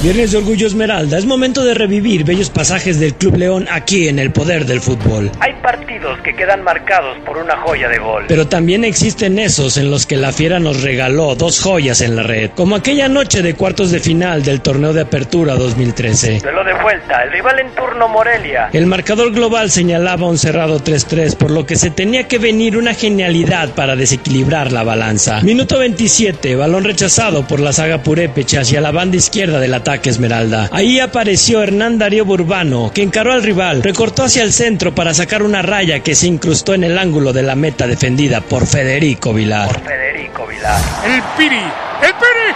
Viernes 0.04 0.32
de 0.32 0.38
Orgullo 0.38 0.68
Esmeralda, 0.68 1.18
es 1.18 1.26
momento 1.26 1.66
de 1.66 1.74
revivir 1.74 2.24
bellos 2.24 2.52
pasajes 2.52 3.00
del 3.00 3.16
Club 3.16 3.38
León 3.38 3.68
aquí 3.72 4.08
en 4.08 4.20
el 4.20 4.32
poder 4.32 4.68
del 4.68 4.80
fútbol. 4.80 5.32
Hay 5.40 5.54
partidos 5.54 6.20
que 6.20 6.36
quedan 6.36 6.62
marcados 6.62 7.18
por 7.26 7.36
una 7.38 7.58
joya 7.58 7.90
de 7.90 7.98
gol. 7.98 8.26
Pero 8.28 8.48
también 8.48 8.84
existen 8.84 9.40
esos 9.40 9.76
en 9.78 9.90
los 9.90 10.06
que 10.06 10.16
la 10.16 10.32
fiera 10.32 10.60
nos 10.60 10.84
regaló 10.84 11.34
dos 11.34 11.60
joyas 11.60 12.02
en 12.02 12.16
la 12.16 12.22
red, 12.22 12.52
como 12.52 12.76
aquella 12.76 13.10
noche 13.10 13.42
de 13.42 13.56
cuartos 13.56 13.90
de 13.90 14.00
final 14.00 14.44
del 14.44 14.62
torneo 14.62 14.94
de 14.94 15.02
apertura 15.02 15.56
2013. 15.56 16.42
Duelo 16.42 16.64
de 16.64 16.74
vuelta, 16.76 17.24
el 17.24 17.32
rival 17.32 17.60
en 17.60 17.72
turno 17.72 18.08
Morelia. 18.08 18.70
El 18.74 18.86
marcador 18.86 19.32
global 19.32 19.72
señalaba 19.72 20.28
un 20.28 20.38
cerrado 20.38 20.80
3-3, 20.80 21.36
por 21.36 21.50
lo 21.50 21.66
que 21.66 21.76
se 21.76 21.90
tenía 21.90 22.28
que 22.28 22.38
venir 22.38 22.78
una 22.78 22.94
genialidad 22.94 23.70
para 23.72 23.96
desequilibrar 23.96 24.72
la 24.72 24.84
balanza. 24.84 25.42
Minuto 25.42 25.80
27, 25.80 26.56
balón 26.56 26.84
rechazado 26.84 27.48
por 27.48 27.60
la 27.60 27.74
saga 27.74 28.04
Purépecha 28.04 28.62
hacia 28.62 28.80
la 28.80 28.92
banda 28.92 29.18
izquierda 29.18 29.60
del 29.60 29.74
ataque 29.88 30.10
Esmeralda. 30.10 30.70
Ahí 30.74 31.00
apareció 31.00 31.64
Hernán 31.64 31.98
Darío 31.98 32.26
Burbano, 32.26 32.92
que 32.94 33.04
encaró 33.04 33.32
al 33.32 33.42
rival, 33.42 33.82
recortó 33.82 34.24
hacia 34.24 34.44
el 34.44 34.52
centro 34.52 34.94
para 34.94 35.14
sacar 35.14 35.44
una 35.44 35.62
raya 35.62 36.02
que 36.02 36.14
se 36.14 36.28
incrustó 36.28 36.74
en 36.74 36.84
el 36.84 36.98
ángulo 36.98 37.32
de 37.32 37.44
la 37.44 37.56
meta 37.56 37.88
defendida 37.88 38.42
por 38.42 38.68
Federico 38.68 39.34
Vilar. 39.34 39.70
Por 39.70 39.84
Federico 39.84 40.46
Vilar. 40.46 40.82
El 41.06 41.22
Piri, 41.38 41.56
el 41.56 42.14
Piri. 42.14 42.54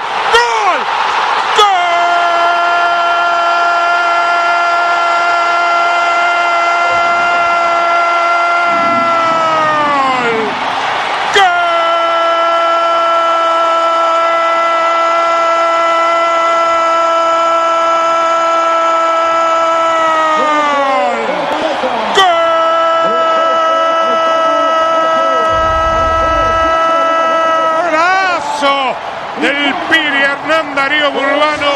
del 29.41 29.73
Piri 29.89 30.21
Hernán 30.21 30.75
Darío 30.75 31.11
Burbano. 31.11 31.71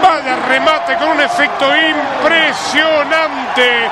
Vaya 0.00 0.36
remate 0.48 0.96
con 0.96 1.08
un 1.08 1.20
efecto 1.20 1.66
impresionante. 1.74 3.90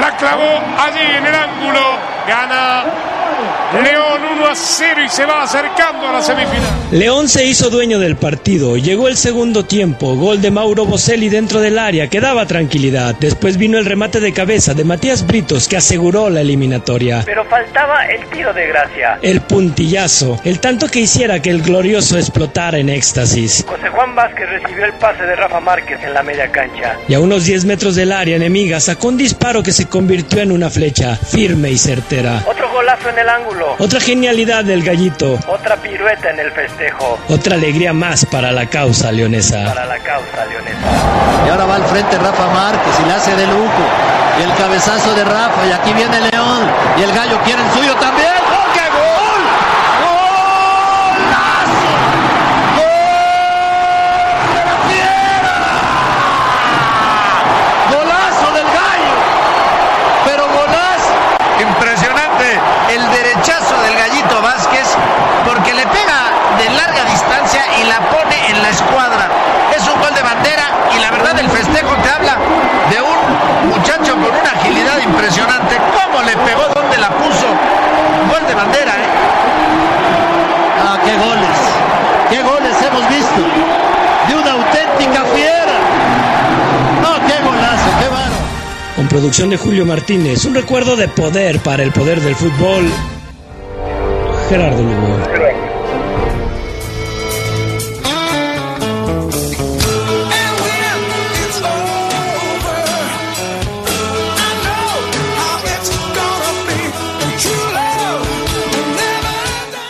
La 0.00 0.11
clavó 0.22 0.62
allí 0.78 1.16
en 1.16 1.26
el 1.26 1.34
ángulo. 1.34 1.80
Gana 2.28 2.84
León 2.84 3.02
1 3.02 3.11
a 4.52 4.54
0 4.54 5.00
y 5.04 5.08
se 5.08 5.24
va 5.24 5.44
acercando 5.44 6.08
a 6.08 6.12
la 6.12 6.22
semifinal. 6.22 6.70
León 6.90 7.28
se 7.28 7.46
hizo 7.46 7.70
dueño 7.70 7.98
del 7.98 8.16
partido. 8.16 8.76
Llegó 8.76 9.08
el 9.08 9.16
segundo 9.16 9.64
tiempo. 9.64 10.14
Gol 10.14 10.42
de 10.42 10.50
Mauro 10.50 10.84
Boselli 10.84 11.30
dentro 11.30 11.60
del 11.60 11.78
área 11.78 12.08
que 12.08 12.20
daba 12.20 12.44
tranquilidad. 12.44 13.14
Después 13.18 13.56
vino 13.56 13.78
el 13.78 13.86
remate 13.86 14.20
de 14.20 14.34
cabeza 14.34 14.74
de 14.74 14.84
Matías 14.84 15.26
Britos 15.26 15.68
que 15.68 15.78
aseguró 15.78 16.28
la 16.28 16.42
eliminatoria. 16.42 17.22
Pero 17.24 17.46
faltaba 17.46 18.04
el 18.06 18.28
tiro 18.28 18.52
de 18.52 18.66
gracia. 18.66 19.18
El 19.22 19.40
puntillazo. 19.40 20.38
El 20.44 20.60
tanto 20.60 20.88
que 20.88 21.00
hiciera 21.00 21.40
que 21.40 21.48
el 21.48 21.62
glorioso 21.62 22.18
explotara 22.18 22.76
en 22.76 22.90
éxtasis. 22.90 23.64
José 23.66 23.88
Juan 23.88 24.14
Vázquez 24.14 24.50
recibió 24.50 24.84
el 24.84 24.92
pase 24.94 25.22
de 25.22 25.34
Rafa 25.34 25.60
Márquez 25.60 25.98
en 26.02 26.12
la 26.12 26.22
media 26.22 26.52
cancha. 26.52 26.98
Y 27.08 27.14
a 27.14 27.20
unos 27.20 27.46
10 27.46 27.64
metros 27.64 27.94
del 27.94 28.12
área 28.12 28.36
enemiga 28.36 28.80
sacó 28.80 29.08
un 29.08 29.16
disparo 29.16 29.62
que 29.62 29.72
se 29.72 29.88
convirtió 29.88 30.42
en 30.42 30.52
una 30.52 30.68
flecha 30.68 31.16
firme 31.16 31.70
y 31.70 31.78
certera. 31.78 32.44
Otro 32.46 32.68
golazo 32.92 33.08
en 33.10 33.18
el 33.18 33.28
ángulo. 33.28 33.76
Otra 33.78 34.00
genialidad 34.00 34.64
del 34.64 34.82
gallito. 34.82 35.38
Otra 35.46 35.76
pirueta 35.76 36.30
en 36.30 36.40
el 36.40 36.50
festejo. 36.52 37.18
Otra 37.28 37.54
alegría 37.54 37.92
más 37.92 38.24
para 38.26 38.52
la 38.52 38.66
causa 38.66 39.10
leonesa. 39.12 39.64
Para 39.66 39.86
la 39.86 39.98
causa 39.98 40.44
leonesa. 40.46 40.78
Y 41.46 41.50
ahora 41.50 41.64
va 41.64 41.76
al 41.76 41.84
frente 41.84 42.18
Rafa 42.18 42.46
Márquez 42.48 42.92
y 43.04 43.08
la 43.08 43.16
hace 43.16 43.34
de 43.36 43.46
lujo. 43.46 43.84
Y 44.38 44.42
el 44.42 44.54
cabezazo 44.56 45.14
de 45.14 45.24
Rafa. 45.24 45.66
Y 45.66 45.72
aquí 45.72 45.92
viene 45.92 46.20
León. 46.30 46.70
Y 46.98 47.02
el 47.02 47.12
gallo 47.12 47.38
quiere 47.44 47.62
el 47.62 47.70
suyo 47.72 47.94
también. 47.96 48.31
Producción 89.12 89.50
de 89.50 89.58
Julio 89.58 89.84
Martínez. 89.84 90.46
Un 90.46 90.54
recuerdo 90.54 90.96
de 90.96 91.06
poder 91.06 91.58
para 91.58 91.82
el 91.82 91.92
poder 91.92 92.18
del 92.22 92.34
fútbol. 92.34 92.86
Gerardo 94.48 94.82
Lugo. 94.82 95.18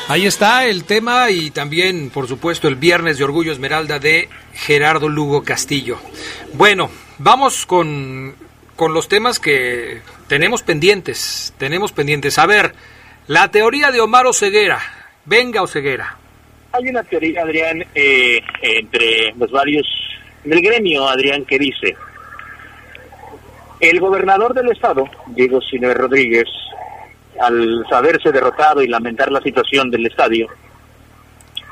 Ahí 0.09 0.27
está 0.27 0.67
el 0.67 0.83
tema 0.83 1.31
y 1.31 1.53
también, 1.53 2.11
por 2.11 2.27
supuesto, 2.27 2.67
el 2.67 2.75
viernes 2.75 3.19
de 3.19 3.25
Orgullo 3.25 3.53
Esmeralda 3.53 4.01
de 4.01 4.29
Gerardo 4.53 5.09
Lugo 5.09 5.45
Castillo. 5.45 5.99
Bueno, 6.55 6.91
vamos 7.19 7.65
con, 7.67 8.35
con 8.77 8.95
los 8.95 9.09
temas 9.09 9.39
que 9.39 10.01
tenemos 10.29 10.63
pendientes. 10.63 11.55
Tenemos 11.59 11.93
pendientes. 11.93 12.39
A 12.39 12.47
ver, 12.47 12.75
la 13.27 13.51
teoría 13.51 13.91
de 13.91 14.01
Omar 14.01 14.27
Oseguera. 14.27 14.81
Venga, 15.25 15.63
Oseguera. 15.63 16.17
Hay 16.73 16.89
una 16.89 17.03
teoría, 17.03 17.43
Adrián, 17.43 17.85
eh, 17.95 18.41
entre 18.63 19.35
los 19.37 19.51
varios 19.51 19.87
del 20.45 20.63
gremio, 20.63 21.07
Adrián, 21.07 21.45
que 21.45 21.59
dice: 21.59 21.97
el 23.79 24.01
gobernador 24.01 24.55
del 24.55 24.71
estado, 24.73 25.09
Diego 25.27 25.61
Sinue 25.61 25.93
Rodríguez, 25.93 26.49
al 27.41 27.85
saberse 27.91 28.33
derrotado 28.33 28.83
y 28.83 28.89
lamentar 28.89 29.31
la 29.31 29.43
situación 29.43 29.91
del 29.91 30.07
estadio, 30.07 30.49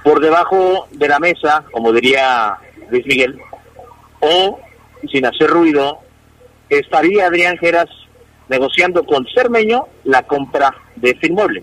por 0.04 0.20
debajo 0.20 0.88
de 0.90 1.08
la 1.08 1.18
mesa, 1.18 1.64
como 1.72 1.92
diría 1.92 2.56
Luis 2.90 3.06
Miguel, 3.06 3.40
o 4.20 4.60
sin 5.10 5.24
hacer 5.24 5.48
ruido, 5.48 6.00
estaría 6.70 7.26
Adrián 7.26 7.58
Geras 7.58 7.88
negociando 8.48 9.04
con 9.04 9.26
Cermeño 9.34 9.86
la 10.04 10.22
compra 10.22 10.74
de 10.96 11.10
este 11.10 11.28
inmueble. 11.28 11.62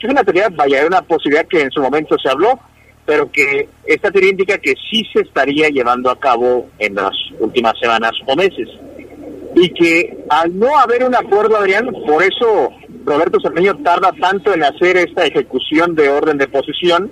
Es 0.00 0.10
una 0.10 0.22
teoría, 0.22 0.48
vaya, 0.50 0.86
una 0.86 1.02
posibilidad 1.02 1.46
que 1.46 1.62
en 1.62 1.70
su 1.70 1.80
momento 1.80 2.16
se 2.18 2.28
habló, 2.28 2.58
pero 3.06 3.30
que 3.30 3.68
esta 3.84 4.10
teoría 4.10 4.30
indica 4.30 4.58
que 4.58 4.74
sí 4.90 5.02
se 5.12 5.20
estaría 5.20 5.68
llevando 5.68 6.10
a 6.10 6.18
cabo 6.18 6.68
en 6.78 6.94
las 6.94 7.12
últimas 7.38 7.74
semanas 7.80 8.12
o 8.26 8.36
meses. 8.36 8.68
Y 9.54 9.70
que 9.70 10.24
al 10.28 10.58
no 10.58 10.76
haber 10.78 11.04
un 11.04 11.14
acuerdo, 11.14 11.56
Adrián, 11.56 11.90
por 12.06 12.22
eso 12.22 12.70
Roberto 13.04 13.38
Cermeño 13.40 13.76
tarda 13.82 14.12
tanto 14.20 14.52
en 14.52 14.64
hacer 14.64 14.96
esta 14.96 15.24
ejecución 15.26 15.94
de 15.94 16.08
orden 16.08 16.38
de 16.38 16.48
posesión 16.48 17.10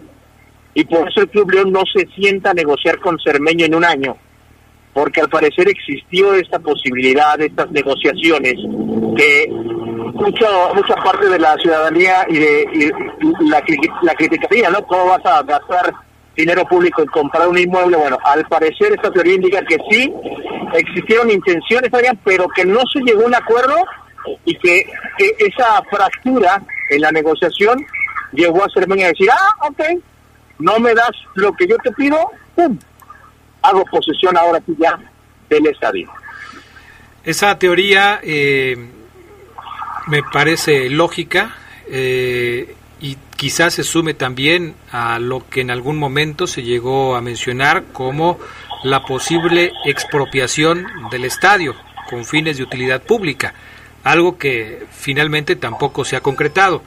y 0.75 0.85
por 0.85 1.09
eso 1.09 1.21
el 1.21 1.29
Club 1.29 1.51
León 1.51 1.73
no 1.73 1.83
se 1.93 2.07
sienta 2.15 2.51
a 2.51 2.55
negociar 2.55 2.99
con 2.99 3.19
Cermeño 3.19 3.67
en 3.67 3.75
un 3.75 3.85
año, 3.85 4.17
porque 4.93 5.21
al 5.21 5.29
parecer 5.29 5.69
existió 5.69 6.35
esta 6.35 6.59
posibilidad, 6.59 7.41
estas 7.41 7.71
negociaciones 7.71 8.55
que 9.17 9.47
mucha 9.51 10.49
mucha 10.75 10.95
parte 10.97 11.29
de 11.29 11.39
la 11.39 11.57
ciudadanía 11.57 12.27
y 12.29 12.39
de 12.39 12.93
la, 13.41 13.63
la 14.03 14.15
criticaría, 14.15 14.71
¿no? 14.71 14.85
¿Cómo 14.87 15.07
vas 15.07 15.25
a 15.25 15.43
gastar 15.43 15.93
dinero 16.37 16.65
público 16.67 17.03
en 17.03 17.09
comprar 17.09 17.49
un 17.49 17.59
inmueble? 17.59 17.97
Bueno, 17.97 18.19
al 18.25 18.45
parecer 18.47 18.93
esta 18.93 19.11
teoría 19.11 19.35
indica 19.35 19.63
que 19.65 19.79
sí, 19.91 20.13
existieron 20.75 21.31
intenciones, 21.31 21.91
pero 22.25 22.49
que 22.49 22.65
no 22.65 22.81
se 22.93 23.01
llegó 23.01 23.23
a 23.23 23.27
un 23.27 23.35
acuerdo 23.35 23.77
y 24.45 24.57
que, 24.57 24.87
esa 25.39 25.83
fractura 25.91 26.63
en 26.89 27.01
la 27.01 27.13
negociación 27.13 27.85
llegó 28.33 28.65
a 28.65 28.69
Cermeño 28.73 29.05
a 29.05 29.09
decir, 29.09 29.29
ah, 29.31 29.69
ok, 29.69 29.81
no 30.59 30.79
me 30.79 30.95
das 30.95 31.11
lo 31.35 31.53
que 31.53 31.67
yo 31.67 31.77
te 31.79 31.93
pido, 31.93 32.17
¡pum! 32.55 32.79
Hago 33.63 33.85
posesión 33.85 34.37
ahora 34.37 34.61
sí 34.67 34.75
ya 34.79 34.99
del 35.49 35.67
estadio. 35.67 36.11
Esa 37.25 37.59
teoría 37.59 38.21
eh, 38.23 38.77
me 40.09 40.23
parece 40.23 40.91
lógica 40.91 41.55
eh, 41.89 42.75
y 43.01 43.17
quizás 43.37 43.75
se 43.75 43.85
sume 43.85 44.15
también 44.15 44.75
a 44.91 45.19
lo 45.19 45.49
que 45.49 45.61
en 45.61 45.71
algún 45.71 45.99
momento 45.99 46.47
se 46.47 46.63
llegó 46.63 47.15
a 47.15 47.21
mencionar 47.21 47.85
como 47.93 48.39
la 48.83 49.05
posible 49.05 49.73
expropiación 49.85 50.87
del 51.11 51.25
estadio 51.25 51.75
con 52.11 52.25
fines 52.25 52.57
de 52.57 52.65
utilidad 52.65 53.03
pública 53.03 53.55
algo 54.05 54.39
que 54.39 54.85
finalmente 54.91 55.57
tampoco 55.57 56.05
se 56.05 56.17
ha 56.17 56.21
concretado. 56.21 56.83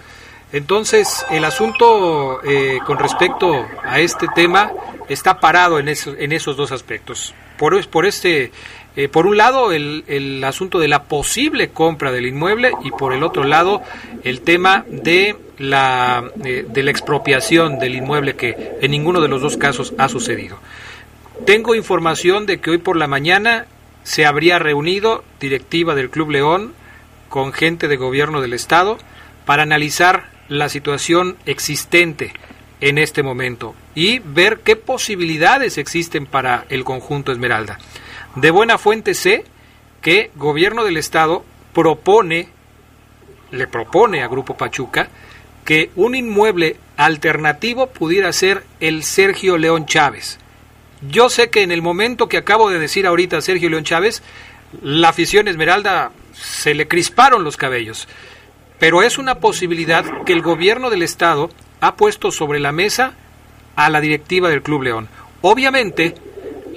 Entonces, 0.51 1.25
el 1.31 1.43
asunto 1.43 2.41
eh, 2.43 2.79
con 2.85 2.99
respecto 2.99 3.65
a 3.83 3.99
este 3.99 4.27
tema 4.35 4.71
está 5.09 5.39
parado 5.39 5.79
en, 5.79 5.87
en 5.87 6.31
esos 6.31 6.57
dos 6.57 6.71
aspectos. 6.71 7.33
Por, 7.57 7.87
por, 7.87 8.05
este, 8.05 8.51
eh, 8.95 9.07
por 9.07 9.27
un 9.27 9.37
lado, 9.37 9.71
el, 9.71 10.03
el, 10.07 10.43
asunto 10.43 10.79
de 10.79 10.87
la 10.87 11.03
posible 11.03 11.69
compra 11.69 12.11
del 12.11 12.25
inmueble 12.25 12.71
y 12.83 12.91
por 12.91 13.13
el 13.13 13.23
otro 13.23 13.43
lado, 13.43 13.81
el 14.23 14.41
tema 14.41 14.85
de 14.87 15.35
la, 15.57 16.29
eh, 16.43 16.65
de 16.67 16.83
la 16.83 16.91
expropiación 16.91 17.79
del 17.79 17.95
inmueble 17.95 18.35
que 18.35 18.77
en 18.81 18.91
ninguno 18.91 19.21
de 19.21 19.27
los 19.27 19.41
dos 19.41 19.57
casos 19.57 19.93
ha 19.97 20.09
sucedido. 20.09 20.57
Tengo 21.45 21.75
información 21.75 22.45
de 22.45 22.59
que 22.59 22.71
hoy 22.71 22.77
por 22.77 22.97
la 22.97 23.07
mañana 23.07 23.67
se 24.03 24.25
habría 24.25 24.59
reunido 24.59 25.23
directiva 25.39 25.95
del 25.95 26.09
Club 26.09 26.31
León, 26.31 26.73
con 27.29 27.51
gente 27.53 27.87
de 27.87 27.97
gobierno 27.97 28.39
del 28.39 28.53
Estado 28.53 28.97
para 29.45 29.63
analizar 29.63 30.29
la 30.47 30.69
situación 30.69 31.37
existente 31.45 32.33
en 32.85 32.99
este 32.99 33.23
momento 33.23 33.73
y 33.95 34.19
ver 34.19 34.59
qué 34.59 34.75
posibilidades 34.75 35.79
existen 35.79 36.27
para 36.27 36.65
el 36.69 36.83
conjunto 36.83 37.31
Esmeralda. 37.31 37.79
De 38.35 38.51
buena 38.51 38.77
fuente 38.77 39.15
sé 39.15 39.43
que 40.01 40.29
gobierno 40.35 40.83
del 40.83 40.97
Estado 40.97 41.43
propone, 41.73 42.49
le 43.49 43.65
propone 43.65 44.21
a 44.21 44.27
Grupo 44.27 44.55
Pachuca, 44.55 45.09
que 45.65 45.89
un 45.95 46.13
inmueble 46.13 46.77
alternativo 46.95 47.87
pudiera 47.87 48.31
ser 48.31 48.63
el 48.79 49.01
Sergio 49.01 49.57
León 49.57 49.87
Chávez. 49.87 50.37
Yo 51.09 51.29
sé 51.29 51.49
que 51.49 51.63
en 51.63 51.71
el 51.71 51.81
momento 51.81 52.29
que 52.29 52.37
acabo 52.37 52.69
de 52.69 52.77
decir 52.77 53.07
ahorita 53.07 53.41
Sergio 53.41 53.71
León 53.71 53.83
Chávez, 53.83 54.21
la 54.83 55.09
afición 55.09 55.47
Esmeralda 55.47 56.11
se 56.33 56.75
le 56.75 56.87
crisparon 56.87 57.43
los 57.43 57.57
cabellos. 57.57 58.07
Pero 58.77 59.01
es 59.01 59.17
una 59.17 59.39
posibilidad 59.39 60.05
que 60.23 60.33
el 60.33 60.43
gobierno 60.43 60.91
del 60.91 61.01
Estado 61.01 61.49
ha 61.87 61.95
puesto 61.95 62.31
sobre 62.31 62.59
la 62.59 62.71
mesa 62.71 63.13
a 63.75 63.89
la 63.89 64.01
directiva 64.01 64.49
del 64.49 64.61
Club 64.61 64.83
León. 64.83 65.07
Obviamente, 65.41 66.15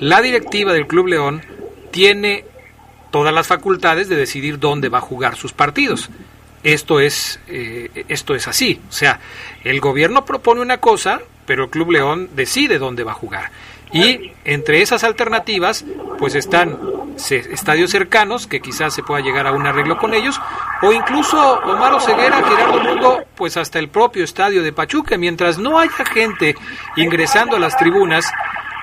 la 0.00 0.20
directiva 0.20 0.72
del 0.72 0.86
Club 0.86 1.09
León 1.09 1.42
tiene 1.90 2.44
todas 3.11 3.32
las 3.32 3.46
facultades 3.46 4.09
de 4.09 4.16
decidir 4.16 4.59
dónde 4.59 4.88
va 4.88 4.98
a 4.98 5.02
jugar 5.02 5.36
sus 5.36 5.52
partidos. 5.52 6.11
Esto 6.62 7.00
es, 7.00 7.40
eh, 7.48 8.04
esto 8.09 8.34
es 8.34 8.48
así. 8.48 8.80
O 8.88 8.92
sea, 8.92 9.20
el 9.64 9.80
gobierno 9.80 10.24
propone 10.24 10.61
una 10.61 10.78
cosa, 10.78 11.20
pero 11.46 11.64
el 11.64 11.70
Club 11.70 11.92
León 11.92 12.30
decide 12.34 12.78
dónde 12.78 13.04
va 13.04 13.12
a 13.12 13.14
jugar. 13.14 13.50
Y 13.93 14.32
entre 14.45 14.82
esas 14.82 15.05
alternativas, 15.05 15.84
pues 16.18 16.34
están 16.34 16.78
estadios 17.30 17.91
cercanos, 17.91 18.47
que 18.47 18.61
quizás 18.61 18.95
se 18.95 19.03
pueda 19.03 19.20
llegar 19.20 19.47
a 19.47 19.53
un 19.53 19.66
arreglo 19.66 19.99
con 19.99 20.14
ellos, 20.14 20.41
o 20.82 20.93
incluso 20.93 21.59
Omar 21.61 21.93
Oseguera, 21.95 22.43
Gerardo 22.43 22.82
Lugo, 22.82 23.18
pues 23.34 23.57
hasta 23.57 23.78
el 23.78 23.89
propio 23.89 24.24
estadio 24.24 24.62
de 24.62 24.72
Pachuca, 24.72 25.16
mientras 25.16 25.59
no 25.59 25.78
haya 25.78 26.05
gente 26.05 26.55
ingresando 26.97 27.57
a 27.57 27.61
las 27.61 27.76
tribunas, 27.76 28.30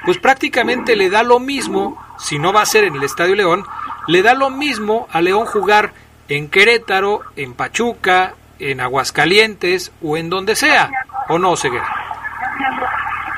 pues 0.06 0.18
prácticamente 0.18 0.96
le 0.96 1.10
da 1.10 1.24
lo 1.24 1.40
mismo, 1.40 2.02
si 2.20 2.38
no 2.38 2.54
va 2.54 2.62
a 2.62 2.66
ser 2.66 2.84
en 2.84 2.96
el 2.96 3.04
Estadio 3.04 3.36
León, 3.36 3.66
le 4.08 4.22
da 4.22 4.34
lo 4.34 4.50
mismo 4.50 5.08
a 5.12 5.22
León 5.22 5.46
jugar 5.46 5.94
en 6.30 6.50
Querétaro, 6.50 7.22
en 7.36 7.54
Pachuca, 7.54 8.36
en 8.60 8.82
Aguascalientes 8.82 9.92
o 10.04 10.18
en 10.18 10.30
donde 10.30 10.56
sea, 10.56 10.90
¿o 11.28 11.40
no, 11.40 11.52
Oseguera? 11.52 11.88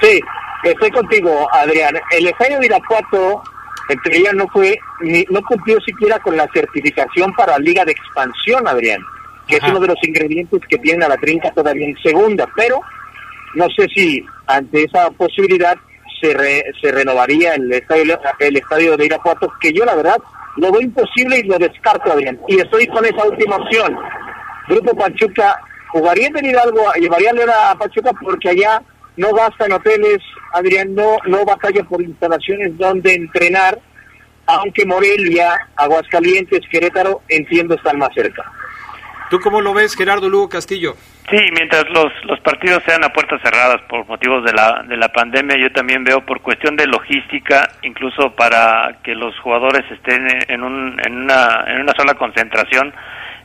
Sí, 0.01 0.19
Estoy 0.63 0.91
contigo, 0.91 1.47
Adrián. 1.53 1.95
El 2.11 2.27
estadio 2.27 2.59
de 2.59 2.65
Irapuato, 2.65 3.43
en 3.89 4.01
teoría, 4.01 4.33
no 4.33 4.47
fue, 4.47 4.77
ni, 5.01 5.23
no 5.29 5.41
cumplió 5.43 5.79
siquiera 5.81 6.19
con 6.19 6.35
la 6.35 6.47
certificación 6.53 7.33
para 7.33 7.59
Liga 7.59 7.85
de 7.85 7.91
Expansión, 7.91 8.67
Adrián, 8.67 9.01
que 9.47 9.57
es 9.57 9.63
uno 9.63 9.79
de 9.79 9.87
los 9.87 9.97
ingredientes 10.03 10.61
que 10.67 10.77
tiene 10.79 11.05
a 11.05 11.09
la 11.09 11.17
trinca 11.17 11.51
todavía 11.51 11.87
en 11.87 11.97
segunda, 12.01 12.47
pero 12.55 12.81
no 13.55 13.67
sé 13.69 13.87
si 13.93 14.25
ante 14.47 14.83
esa 14.83 15.09
posibilidad 15.11 15.77
se, 16.19 16.63
se 16.81 16.91
renovaría 16.91 17.53
el 17.53 17.71
estadio, 17.71 18.19
el 18.39 18.57
estadio 18.57 18.97
de 18.97 19.05
Irapuato, 19.05 19.53
que 19.61 19.71
yo 19.71 19.85
la 19.85 19.95
verdad 19.95 20.17
lo 20.57 20.71
veo 20.71 20.81
imposible 20.81 21.39
y 21.39 21.43
lo 21.43 21.57
descarto, 21.59 22.11
Adrián. 22.11 22.39
Y 22.47 22.59
estoy 22.59 22.87
con 22.87 23.05
esa 23.05 23.23
última 23.25 23.57
opción. 23.57 23.97
Grupo 24.67 24.95
Pachuca 24.95 25.55
jugaría 25.89 26.27
en 26.27 26.45
Hidalgo, 26.45 26.91
llevaría 26.99 27.31
a 27.69 27.75
Pachuca 27.75 28.11
porque 28.21 28.49
allá 28.49 28.81
no 29.17 29.33
basta 29.33 29.65
en 29.65 29.73
hoteles, 29.73 30.19
Adrián, 30.53 30.95
no, 30.95 31.17
no 31.25 31.43
batalla 31.43 31.83
por 31.83 32.01
instalaciones 32.01 32.77
donde 32.77 33.13
entrenar, 33.13 33.79
aunque 34.45 34.85
Morelia, 34.85 35.57
Aguascalientes, 35.75 36.61
Querétaro, 36.71 37.21
entiendo, 37.27 37.75
están 37.75 37.97
más 37.97 38.13
cerca. 38.15 38.43
¿Tú 39.29 39.39
cómo 39.39 39.59
lo 39.59 39.73
ves, 39.73 39.95
Gerardo 39.95 40.29
Lugo 40.29 40.47
Castillo? 40.47 40.95
Sí, 41.29 41.37
mientras 41.51 41.89
los, 41.89 42.13
los 42.23 42.39
partidos 42.39 42.81
sean 42.85 43.03
a 43.03 43.09
puertas 43.09 43.41
cerradas 43.41 43.81
por 43.89 44.07
motivos 44.07 44.45
de 44.45 44.53
la, 44.53 44.85
de 44.87 44.95
la 44.95 45.09
pandemia, 45.09 45.57
yo 45.57 45.69
también 45.73 46.05
veo 46.05 46.25
por 46.25 46.39
cuestión 46.41 46.77
de 46.77 46.87
logística, 46.87 47.69
incluso 47.81 48.33
para 48.33 48.99
que 49.03 49.13
los 49.13 49.37
jugadores 49.39 49.83
estén 49.91 50.25
en, 50.47 50.63
un, 50.63 50.97
en, 51.05 51.23
una, 51.23 51.65
en 51.67 51.81
una 51.81 51.93
sola 51.97 52.13
concentración, 52.13 52.93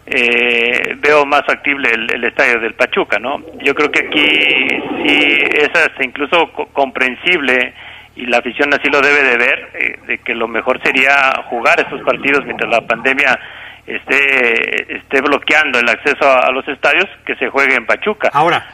eh, 0.07 0.97
veo 0.99 1.25
más 1.25 1.43
factible 1.47 1.91
el, 1.91 2.25
estadio 2.25 2.61
del 2.61 2.75
Pachuca, 2.75 3.19
¿no? 3.19 3.41
Yo 3.63 3.75
creo 3.75 3.91
que 3.91 4.07
aquí 4.07 4.29
sí 5.05 5.39
es 5.55 5.69
hasta 5.69 6.05
incluso 6.05 6.51
comprensible 6.73 7.73
y 8.17 8.27
la 8.27 8.39
afición 8.39 8.73
así 8.75 8.89
lo 8.91 9.01
debe 9.01 9.23
de 9.23 9.37
ver, 9.37 9.71
eh, 9.75 9.99
de 10.07 10.19
que 10.19 10.35
lo 10.35 10.49
mejor 10.49 10.81
sería 10.83 11.33
jugar 11.49 11.81
estos 11.81 12.03
partidos 12.03 12.45
mientras 12.45 12.71
la 12.71 12.87
pandemia 12.87 13.39
esté, 13.87 14.97
esté 14.97 15.21
bloqueando 15.21 15.79
el 15.79 15.89
acceso 15.89 16.31
a, 16.31 16.51
los 16.51 16.67
estadios, 16.69 17.07
que 17.25 17.35
se 17.37 17.49
juegue 17.49 17.75
en 17.75 17.87
Pachuca. 17.87 18.31
Ahora, 18.33 18.65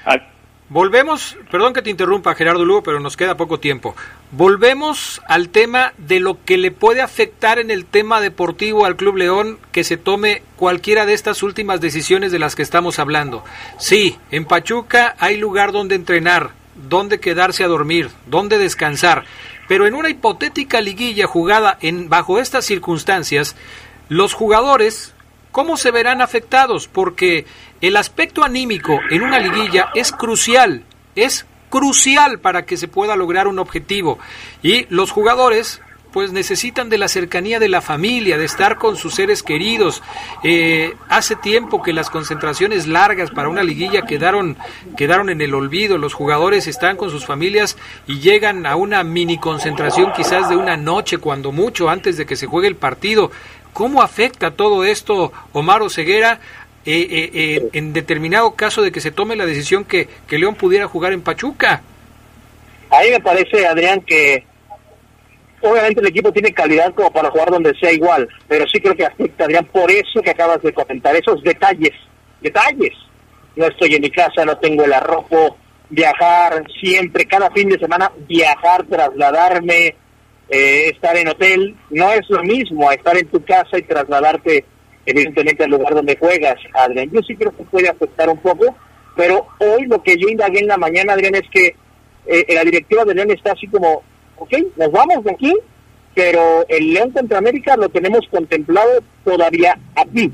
volvemos, 0.69 1.37
perdón 1.51 1.73
que 1.73 1.83
te 1.83 1.91
interrumpa 1.91 2.35
Gerardo 2.35 2.65
Lugo, 2.65 2.83
pero 2.83 3.01
nos 3.01 3.17
queda 3.17 3.37
poco 3.37 3.61
tiempo. 3.61 3.95
Volvemos 4.31 5.23
al 5.27 5.49
tema 5.49 5.93
de 5.97 6.21
lo 6.21 6.45
que 6.45 6.59
le 6.59 6.71
puede 6.71 7.01
afectar 7.01 7.59
en 7.59 7.71
el 7.71 7.85
tema 7.85 8.21
deportivo 8.21 8.85
al 8.85 8.97
Club 8.97 9.17
León 9.17 9.59
que 9.73 9.85
se 9.85 9.97
tome 9.97 10.43
cualquiera 10.57 11.07
de 11.07 11.15
estas 11.15 11.43
últimas 11.43 11.81
decisiones 11.81 12.33
de 12.33 12.39
las 12.39 12.55
que 12.55 12.63
estamos 12.63 12.99
hablando. 12.99 13.45
Sí, 13.79 14.19
en 14.31 14.45
Pachuca 14.45 15.17
hay 15.19 15.37
lugar 15.37 15.73
donde 15.73 15.95
entrenar, 15.95 16.51
donde 16.89 17.21
quedarse 17.21 17.65
a 17.65 17.69
dormir, 17.69 18.11
donde 18.27 18.59
descansar, 18.59 19.25
pero 19.69 19.87
en 19.87 19.95
una 19.95 20.09
hipotética 20.09 20.81
liguilla 20.81 21.27
jugada 21.27 21.77
en 21.81 22.09
bajo 22.09 22.39
estas 22.39 22.65
circunstancias, 22.65 23.57
los 24.09 24.33
jugadores, 24.33 25.15
¿cómo 25.53 25.77
se 25.77 25.91
verán 25.91 26.21
afectados? 26.21 26.89
Porque 26.89 27.47
el 27.81 27.97
aspecto 27.97 28.45
anímico 28.45 28.99
en 29.11 29.23
una 29.23 29.39
liguilla 29.39 29.91
es 29.95 30.13
crucial, 30.13 30.85
es 31.15 31.47
crucial 31.71 32.39
para 32.41 32.65
que 32.65 32.77
se 32.77 32.89
pueda 32.89 33.17
lograr 33.17 33.47
un 33.47 33.59
objetivo. 33.59 34.19
Y 34.63 34.87
los 34.91 35.11
jugadores 35.11 35.81
pues 36.13 36.33
necesitan 36.33 36.89
de 36.89 36.99
la 36.99 37.09
cercanía 37.09 37.59
de 37.59 37.69
la 37.69 37.81
familia, 37.81 38.39
de 38.39 38.45
estar 38.45 38.79
con 38.79 38.97
sus 38.97 39.15
seres 39.15 39.43
queridos. 39.43 40.03
Eh, 40.43 40.95
hace 41.09 41.37
tiempo 41.37 41.83
que 41.83 41.93
las 41.93 42.11
concentraciones 42.11 42.87
largas 42.87 43.31
para 43.31 43.49
una 43.49 43.63
liguilla 43.63 44.03
quedaron, 44.03 44.57
quedaron 44.97 45.29
en 45.31 45.41
el 45.41 45.55
olvido. 45.55 45.99
Los 45.99 46.15
jugadores 46.15 46.67
están 46.67 46.97
con 46.97 47.11
sus 47.11 47.27
familias 47.27 47.77
y 48.07 48.21
llegan 48.21 48.67
a 48.67 48.77
una 48.77 49.05
mini 49.05 49.39
concentración 49.39 50.13
quizás 50.17 50.49
de 50.49 50.57
una 50.57 50.77
noche, 50.77 51.19
cuando 51.19 51.53
mucho, 51.53 51.91
antes 51.91 52.17
de 52.17 52.27
que 52.27 52.37
se 52.37 52.47
juegue 52.47 52.69
el 52.69 52.77
partido. 52.77 53.31
¿Cómo 53.79 54.03
afecta 54.03 54.51
todo 54.51 54.85
esto, 54.85 55.33
Omar 55.53 55.83
Oseguera, 55.83 56.41
eh, 56.85 57.07
eh, 57.09 57.31
eh, 57.33 57.69
en 57.75 57.93
determinado 57.93 58.57
caso 58.57 58.83
de 58.83 58.91
que 58.91 59.01
se 59.01 59.13
tome 59.13 59.37
la 59.37 59.47
decisión 59.47 59.85
que, 59.85 60.09
que 60.27 60.37
León 60.37 60.57
pudiera 60.57 60.89
jugar 60.89 61.13
en 61.13 61.23
Pachuca? 61.23 61.81
A 62.91 63.03
mí 63.03 63.11
me 63.13 63.21
parece, 63.21 63.69
Adrián, 63.69 64.01
que 64.01 64.45
obviamente 65.61 66.01
el 66.01 66.09
equipo 66.09 66.33
tiene 66.33 66.53
calidad 66.53 66.93
como 66.93 67.13
para 67.13 67.31
jugar 67.31 67.53
donde 67.53 67.73
sea 67.79 67.93
igual, 67.93 68.29
pero 68.49 68.67
sí 68.67 68.81
creo 68.81 68.97
que 68.97 69.07
afecta, 69.07 69.45
Adrián, 69.45 69.67
por 69.67 69.89
eso 69.93 70.21
que 70.23 70.31
acabas 70.31 70.61
de 70.61 70.73
comentar, 70.73 71.15
esos 71.15 71.41
detalles, 71.45 71.95
detalles. 72.41 72.95
No 73.55 73.67
estoy 73.69 73.95
en 73.95 74.03
mi 74.03 74.11
casa, 74.11 74.45
no 74.45 74.59
tengo 74.59 74.83
el 74.87 74.93
arrojo, 74.93 75.57
viajar 75.89 76.65
siempre, 76.81 77.27
cada 77.27 77.49
fin 77.53 77.69
de 77.69 77.79
semana, 77.79 78.11
viajar, 78.27 78.85
trasladarme, 78.87 79.95
eh, 80.49 80.91
estar 80.95 81.17
en 81.17 81.29
hotel 81.29 81.77
no 81.91 82.13
es 82.13 82.29
lo 82.31 82.43
mismo 82.43 82.89
a 82.89 82.95
estar 82.95 83.17
en 83.17 83.29
tu 83.29 83.45
casa 83.45 83.79
y 83.79 83.83
trasladarte 83.83 84.65
evidentemente 85.05 85.65
al 85.65 85.71
lugar 85.71 85.95
donde 85.95 86.17
juegas, 86.17 86.57
Adrián. 86.75 87.11
Yo 87.13 87.21
sí 87.23 87.35
creo 87.37 87.57
que 87.57 87.65
puede 87.65 87.89
afectar 87.89 88.29
un 88.29 88.39
poco, 88.39 88.77
pero 89.17 89.47
hoy 89.59 89.87
lo 89.87 90.03
que 90.03 90.17
yo 90.17 90.29
indagué 90.29 90.61
en 90.61 90.67
la 90.67 90.77
mañana, 90.77 91.15
Adrián, 91.15 91.35
es 91.35 91.49
que 91.51 91.75
eh, 92.27 92.55
la 92.55 92.63
directiva 92.63 93.05
de 93.05 93.15
León 93.15 93.31
está 93.31 93.53
así 93.53 93.67
como, 93.69 94.03
ok, 94.37 94.53
nos 94.77 94.93
vamos 94.93 95.25
de 95.25 95.31
aquí, 95.31 95.55
pero 96.15 96.67
el 96.69 96.93
León 96.93 97.11
contra 97.11 97.39
América 97.39 97.77
lo 97.77 97.89
tenemos 97.89 98.27
contemplado 98.31 99.03
todavía 99.25 99.79
aquí, 99.95 100.31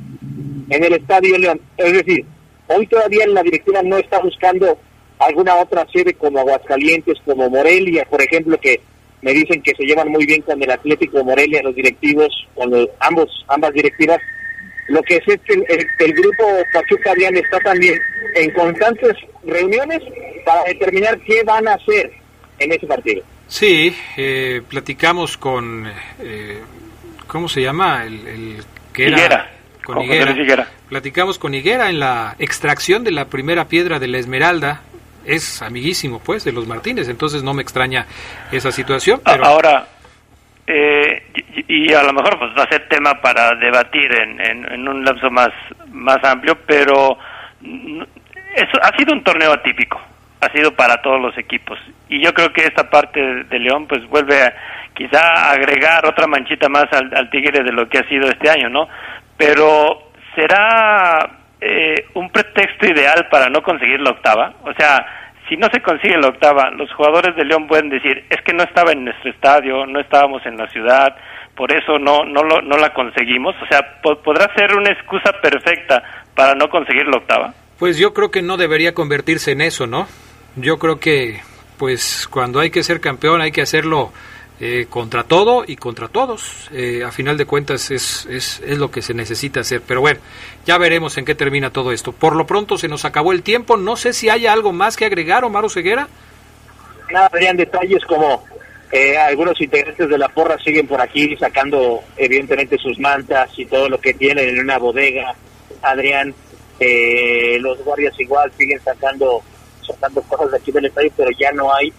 en 0.71 0.85
el 0.85 0.93
Estadio 0.95 1.39
León. 1.39 1.61
Es 1.77 1.93
decir, 1.93 2.25
hoy 2.69 2.87
todavía 2.87 3.27
la 3.29 3.43
directiva 3.43 3.83
no 3.83 3.99
está 3.99 4.19
buscando 4.21 4.79
alguna 5.19 5.57
otra 5.57 5.87
sede 5.93 6.15
como 6.15 6.41
Aguascalientes, 6.41 7.19
como 7.25 7.49
Morelia, 7.49 8.07
por 8.11 8.23
ejemplo, 8.23 8.59
que 8.59 8.81
me 9.25 9.33
dicen 9.33 9.63
que 9.63 9.75
se 9.75 9.85
llevan 9.85 10.09
muy 10.09 10.27
bien 10.27 10.43
con 10.43 10.63
el 10.63 10.71
Atlético 10.71 11.25
Morelia, 11.25 11.63
los 11.63 11.75
directivos, 11.75 12.47
con 12.55 12.71
ambos, 13.01 13.45
ambas 13.49 13.73
directivas. 13.73 14.21
Lo 14.89 15.03
que 15.03 15.17
es 15.17 15.23
que 15.25 15.55
el, 15.55 16.13
grupo 16.13 16.45
Pachuca 16.75 17.15
Dian 17.15 17.35
está 17.35 17.59
también 17.61 17.99
en 18.35 18.51
constantes 18.51 19.17
reuniones 19.47 20.03
para 20.45 20.63
determinar 20.65 21.19
qué 21.21 21.43
van 21.43 21.67
a 21.67 21.73
hacer 21.73 22.13
en 22.59 22.73
ese 22.73 22.87
partido. 22.87 23.25
Sí, 23.49 23.97
eh, 24.19 24.61
platicamos 24.69 25.39
con, 25.39 25.91
eh, 26.21 26.59
¿cómo 27.27 27.49
se 27.49 27.63
llama? 27.63 28.05
El, 28.05 28.63
que 28.93 29.07
era... 29.07 29.51
Con 29.83 30.01
Higuera. 30.03 30.69
Platicamos 30.89 31.39
con 31.39 31.55
Higuera 31.55 31.91
en 31.91 32.01
la 32.01 32.37
extracción 32.39 33.05
de 33.05 33.11
la 33.11 33.27
primera 33.27 33.69
piedra 33.69 33.99
de 33.99 34.09
la 34.09 34.19
Esmeralda, 34.19 34.83
es 35.27 35.63
amiguísimo, 35.63 36.21
pues, 36.21 36.45
de 36.45 36.53
los 36.53 36.67
Martínez, 36.67 37.09
entonces 37.09 37.43
no 37.43 37.55
me 37.55 37.63
extraña 37.63 38.07
esa 38.53 38.71
situación. 38.73 39.21
Pero... 39.25 39.45
Ahora, 39.45 39.87
eh, 40.67 41.23
y, 41.69 41.93
a 41.93 42.03
lo 42.03 42.13
mejor 42.13 42.39
pues 42.39 42.51
va 42.59 42.63
a 42.63 42.69
ser 42.69 42.89
tema 42.89 43.21
para 43.21 43.55
debatir 43.57 44.11
en, 44.15 44.41
en, 44.41 44.89
un 44.89 45.05
lapso 45.05 45.31
más, 45.31 45.51
más 45.91 46.23
amplio, 46.25 46.57
pero 46.67 47.19
eso 48.55 48.79
ha 48.83 48.97
sido 48.97 49.13
un 49.13 49.23
torneo 49.23 49.53
atípico, 49.53 50.01
ha 50.41 50.51
sido 50.53 50.75
para 50.75 51.03
todos 51.03 51.21
los 51.21 51.37
equipos. 51.37 51.79
Y 52.09 52.23
yo 52.25 52.33
creo 52.33 52.53
que 52.53 52.65
esta 52.65 52.89
parte 52.89 53.21
de 53.21 53.59
León 53.59 53.87
pues 53.87 54.07
vuelve 54.09 54.43
a 54.43 54.55
quizá 54.95 55.51
agregar 55.51 56.07
otra 56.07 56.27
manchita 56.27 56.69
más 56.69 56.87
al, 56.93 57.15
al 57.15 57.29
Tigre 57.29 57.63
de 57.63 57.73
lo 57.73 57.87
que 57.89 57.99
ha 57.99 58.09
sido 58.09 58.29
este 58.29 58.49
año, 58.49 58.71
¿no? 58.71 58.89
Pero 59.37 60.13
será 60.35 61.44
eh, 61.67 62.07
un 62.13 62.29
pretexto 62.29 62.87
ideal 62.87 63.27
para 63.31 63.49
no 63.49 63.63
conseguir 63.63 63.99
la 64.01 64.11
octava. 64.11 64.53
O 64.65 64.75
sea, 64.75 65.07
si 65.49 65.57
no 65.57 65.69
se 65.73 65.81
consigue 65.81 66.19
la 66.19 66.29
octava, 66.29 66.71
los 66.71 66.93
jugadores 66.93 67.35
de 67.37 67.45
León 67.45 67.67
pueden 67.67 67.89
decir, 67.89 68.23
es 68.29 68.43
que 68.43 68.53
no 68.53 68.63
estaba 68.65 68.93
en 68.93 69.05
nuestro 69.05 69.31
estadio, 69.31 69.87
no 69.87 69.99
estábamos 69.99 70.45
en 70.45 70.59
la 70.59 70.69
ciudad, 70.69 71.17
por 71.57 71.73
eso 71.73 71.99
no, 71.99 72.25
no, 72.25 72.43
lo, 72.43 72.61
no 72.61 72.77
la 72.77 72.93
conseguimos. 72.93 73.55
O 73.63 73.67
sea, 73.67 73.81
¿podrá 74.03 74.55
ser 74.55 74.77
una 74.77 74.93
excusa 74.93 75.33
perfecta 75.41 76.03
para 76.35 76.55
no 76.55 76.69
conseguir 76.69 77.07
la 77.07 77.17
octava? 77.17 77.55
Pues 77.79 77.97
yo 77.97 78.13
creo 78.13 78.31
que 78.31 78.43
no 78.43 78.59
debería 78.59 78.93
convertirse 78.93 79.53
en 79.53 79.63
eso, 79.63 79.87
¿no? 79.87 80.07
Yo 80.57 80.79
creo 80.79 81.01
que, 81.01 81.41
pues, 81.79 82.29
cuando 82.31 82.61
hay 82.61 82.71
que 82.71 82.83
ser 82.83 83.01
campeón 83.01 83.41
hay 83.41 83.53
que 83.53 83.63
hacerlo 83.63 84.13
eh, 84.61 84.87
contra 84.89 85.25
todo 85.25 85.65
y 85.67 85.75
contra 85.75 86.07
todos. 86.07 86.71
Eh, 86.73 87.03
a 87.03 87.11
final 87.11 87.37
de 87.37 87.45
cuentas 87.45 87.91
es, 87.91 88.25
es, 88.27 88.63
es, 88.65 88.79
lo 88.79 88.89
que 88.89 89.03
se 89.03 89.13
necesita 89.13 89.61
hacer. 89.61 89.83
Pero 89.85 90.01
bueno, 90.01 90.21
ya 90.65 90.79
veremos 90.79 91.19
en 91.19 91.25
qué 91.25 91.35
termina 91.35 91.71
todo 91.71 91.91
esto. 91.91 92.13
Por 92.13 92.37
lo 92.37 92.47
pronto 92.47 92.79
se 92.79 92.87
nos 92.87 93.05
acabó 93.05 93.33
el 93.33 93.43
tiempo. 93.43 93.77
No 93.77 93.97
sé 93.97 94.13
si 94.13 94.29
hay 94.29 94.47
algo 94.47 94.73
más 94.73 94.97
que 94.97 95.07
agregar, 95.07 95.45
Omar 95.45 95.69
Ceguera. 95.69 96.07
Nada, 97.11 97.27
habrían 97.27 97.57
detalles 97.57 98.05
como 98.05 98.45
eh, 98.93 99.17
algunos 99.17 99.61
integrantes 99.61 100.09
de 100.09 100.19
la 100.19 100.29
porra 100.29 100.57
siguen 100.59 100.87
por 100.87 101.01
aquí 101.01 101.37
sacando 101.37 102.03
evidentemente 102.17 102.79
sus 102.79 102.97
mantas 103.01 103.51
y 103.59 103.67
todo 103.67 103.89
lo 103.89 103.99
que 103.99 104.15
tienen 104.15 104.51
en 104.51 104.61
una 104.61 104.79
bodega. 104.79 105.35
Adrián, 105.83 106.33
los 107.59 107.85
guardias 107.85 108.19
igual 108.21 108.53
siguen 108.57 108.81
sacando 108.85 109.43
sacando 109.85 110.23
cosas 110.23 110.53
de 110.53 110.57
aquí 110.59 110.71
del 110.71 110.87
estadio, 110.87 111.11
pero 111.17 111.31
ya 111.39 111.51
no 111.53 111.75
hay 111.75 111.93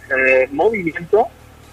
movimiento 0.50 1.28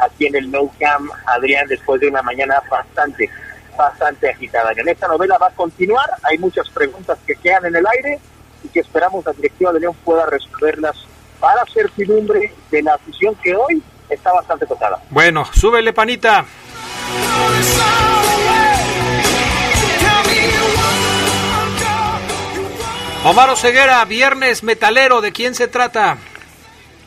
aquí 0.05 0.27
en 0.27 0.35
el 0.35 0.51
No 0.51 0.69
Cam, 0.79 1.09
Adrián, 1.25 1.67
después 1.67 2.01
de 2.01 2.07
una 2.07 2.21
mañana 2.21 2.61
bastante, 2.69 3.29
bastante 3.77 4.29
agitada. 4.29 4.71
En 4.75 4.87
esta 4.87 5.07
novela 5.07 5.37
va 5.37 5.47
a 5.47 5.51
continuar, 5.51 6.09
hay 6.23 6.37
muchas 6.37 6.69
preguntas 6.69 7.17
que 7.25 7.35
quedan 7.35 7.65
en 7.65 7.75
el 7.75 7.85
aire 7.87 8.19
y 8.63 8.67
que 8.69 8.79
esperamos 8.79 9.25
la 9.25 9.33
directiva 9.33 9.71
de 9.71 9.79
León 9.79 9.95
pueda 10.03 10.25
resolverlas 10.25 10.95
para 11.39 11.65
certidumbre 11.73 12.53
de 12.71 12.81
la 12.81 12.93
afición 12.93 13.35
que 13.43 13.55
hoy 13.55 13.83
está 14.09 14.31
bastante 14.31 14.65
tocada. 14.65 15.01
Bueno, 15.09 15.45
súbele 15.53 15.93
panita. 15.93 16.45
Omar 23.25 23.55
Ceguera, 23.55 24.03
viernes 24.03 24.63
metalero, 24.63 25.21
¿de 25.21 25.31
quién 25.31 25.55
se 25.55 25.69
trata? 25.69 26.17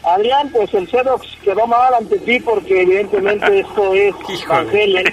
Adrián, 0.06 0.50
pues 0.52 0.72
el 0.72 0.88
Cedox 0.88 1.26
quedó 1.42 1.66
mal 1.66 1.92
ante 1.92 2.18
ti 2.20 2.38
porque 2.38 2.82
evidentemente 2.82 3.58
esto 3.60 3.92
es 3.92 4.14
Van 4.46 4.68
Helen. 4.70 5.04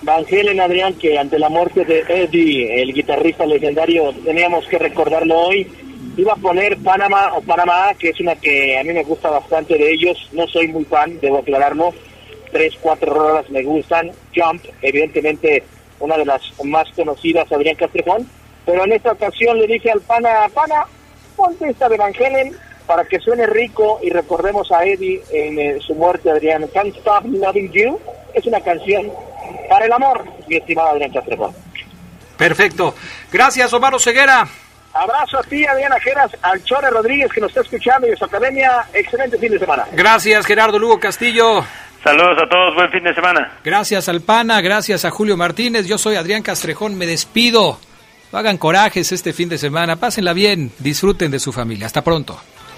Van 0.00 0.24
Helen, 0.26 0.58
Adrián, 0.58 0.94
que 0.94 1.18
ante 1.18 1.38
la 1.38 1.50
muerte 1.50 1.84
de 1.84 2.00
Eddie, 2.08 2.80
el 2.80 2.94
guitarrista 2.94 3.44
legendario, 3.44 4.10
teníamos 4.24 4.66
que 4.66 4.78
recordarlo 4.78 5.38
hoy. 5.38 5.70
Iba 6.16 6.32
a 6.32 6.36
poner 6.36 6.78
Panamá 6.78 7.34
o 7.34 7.42
Panamá, 7.42 7.92
que 7.98 8.08
es 8.08 8.20
una 8.20 8.36
que 8.36 8.78
a 8.78 8.84
mí 8.84 8.92
me 8.94 9.04
gusta 9.04 9.28
bastante 9.28 9.76
de 9.76 9.92
ellos. 9.92 10.16
No 10.32 10.46
soy 10.46 10.68
muy 10.68 10.84
fan, 10.86 11.20
debo 11.20 11.38
aclararlo. 11.38 11.92
Tres, 12.50 12.74
cuatro 12.80 13.14
horas 13.14 13.50
me 13.50 13.62
gustan. 13.62 14.12
Jump, 14.34 14.64
evidentemente 14.80 15.62
una 16.00 16.16
de 16.16 16.24
las 16.24 16.40
más 16.64 16.88
conocidas, 16.96 17.52
Adrián 17.52 17.76
Castrejón. 17.76 18.26
pero 18.64 18.84
en 18.84 18.92
esta 18.92 19.12
ocasión 19.12 19.58
le 19.58 19.66
dije 19.66 19.90
al 19.90 20.00
pana, 20.00 20.48
pana, 20.54 20.86
ponte 21.36 21.68
esta 21.68 21.88
de 21.88 21.98
Van 21.98 22.14
Halen 22.14 22.56
para 22.88 23.04
que 23.04 23.20
suene 23.20 23.46
rico 23.46 24.00
y 24.02 24.10
recordemos 24.10 24.72
a 24.72 24.84
Eddie 24.84 25.22
en 25.30 25.58
eh, 25.58 25.78
su 25.86 25.94
muerte, 25.94 26.30
Adrián. 26.30 26.66
Can't 26.72 26.96
Stop 26.96 27.26
Loving 27.26 27.70
You 27.70 28.00
es 28.34 28.44
una 28.46 28.60
canción 28.60 29.12
para 29.68 29.84
el 29.84 29.92
amor, 29.92 30.24
mi 30.48 30.56
estimado 30.56 30.88
Adrián 30.88 31.12
Castrejón. 31.12 31.54
Perfecto. 32.36 32.94
Gracias, 33.30 33.72
Omar 33.72 34.00
Ceguera. 34.00 34.48
Abrazo 34.94 35.38
a 35.38 35.42
ti, 35.42 35.66
Adriana 35.66 36.00
Geras, 36.00 36.32
al 36.40 36.64
Chore 36.64 36.88
Rodríguez 36.90 37.30
que 37.30 37.40
nos 37.40 37.50
está 37.50 37.60
escuchando 37.60 38.08
y 38.08 38.12
a 38.12 38.16
su 38.16 38.24
academia. 38.24 38.86
Excelente 38.92 39.38
fin 39.38 39.52
de 39.52 39.58
semana. 39.58 39.86
Gracias, 39.92 40.46
Gerardo 40.46 40.78
Lugo 40.78 40.98
Castillo. 40.98 41.64
Saludos 42.02 42.38
a 42.42 42.48
todos, 42.48 42.74
buen 42.74 42.90
fin 42.90 43.04
de 43.04 43.14
semana. 43.14 43.58
Gracias 43.62 44.08
al 44.08 44.22
PANA, 44.22 44.60
gracias 44.62 45.04
a 45.04 45.10
Julio 45.10 45.36
Martínez. 45.36 45.86
Yo 45.86 45.98
soy 45.98 46.16
Adrián 46.16 46.42
Castrejón, 46.42 46.96
me 46.96 47.06
despido. 47.06 47.78
Hagan 48.32 48.56
corajes 48.56 49.12
este 49.12 49.32
fin 49.32 49.48
de 49.48 49.58
semana, 49.58 49.96
pásenla 49.96 50.32
bien, 50.32 50.72
disfruten 50.78 51.30
de 51.30 51.38
su 51.38 51.52
familia. 51.52 51.86
Hasta 51.86 52.02
pronto. 52.02 52.40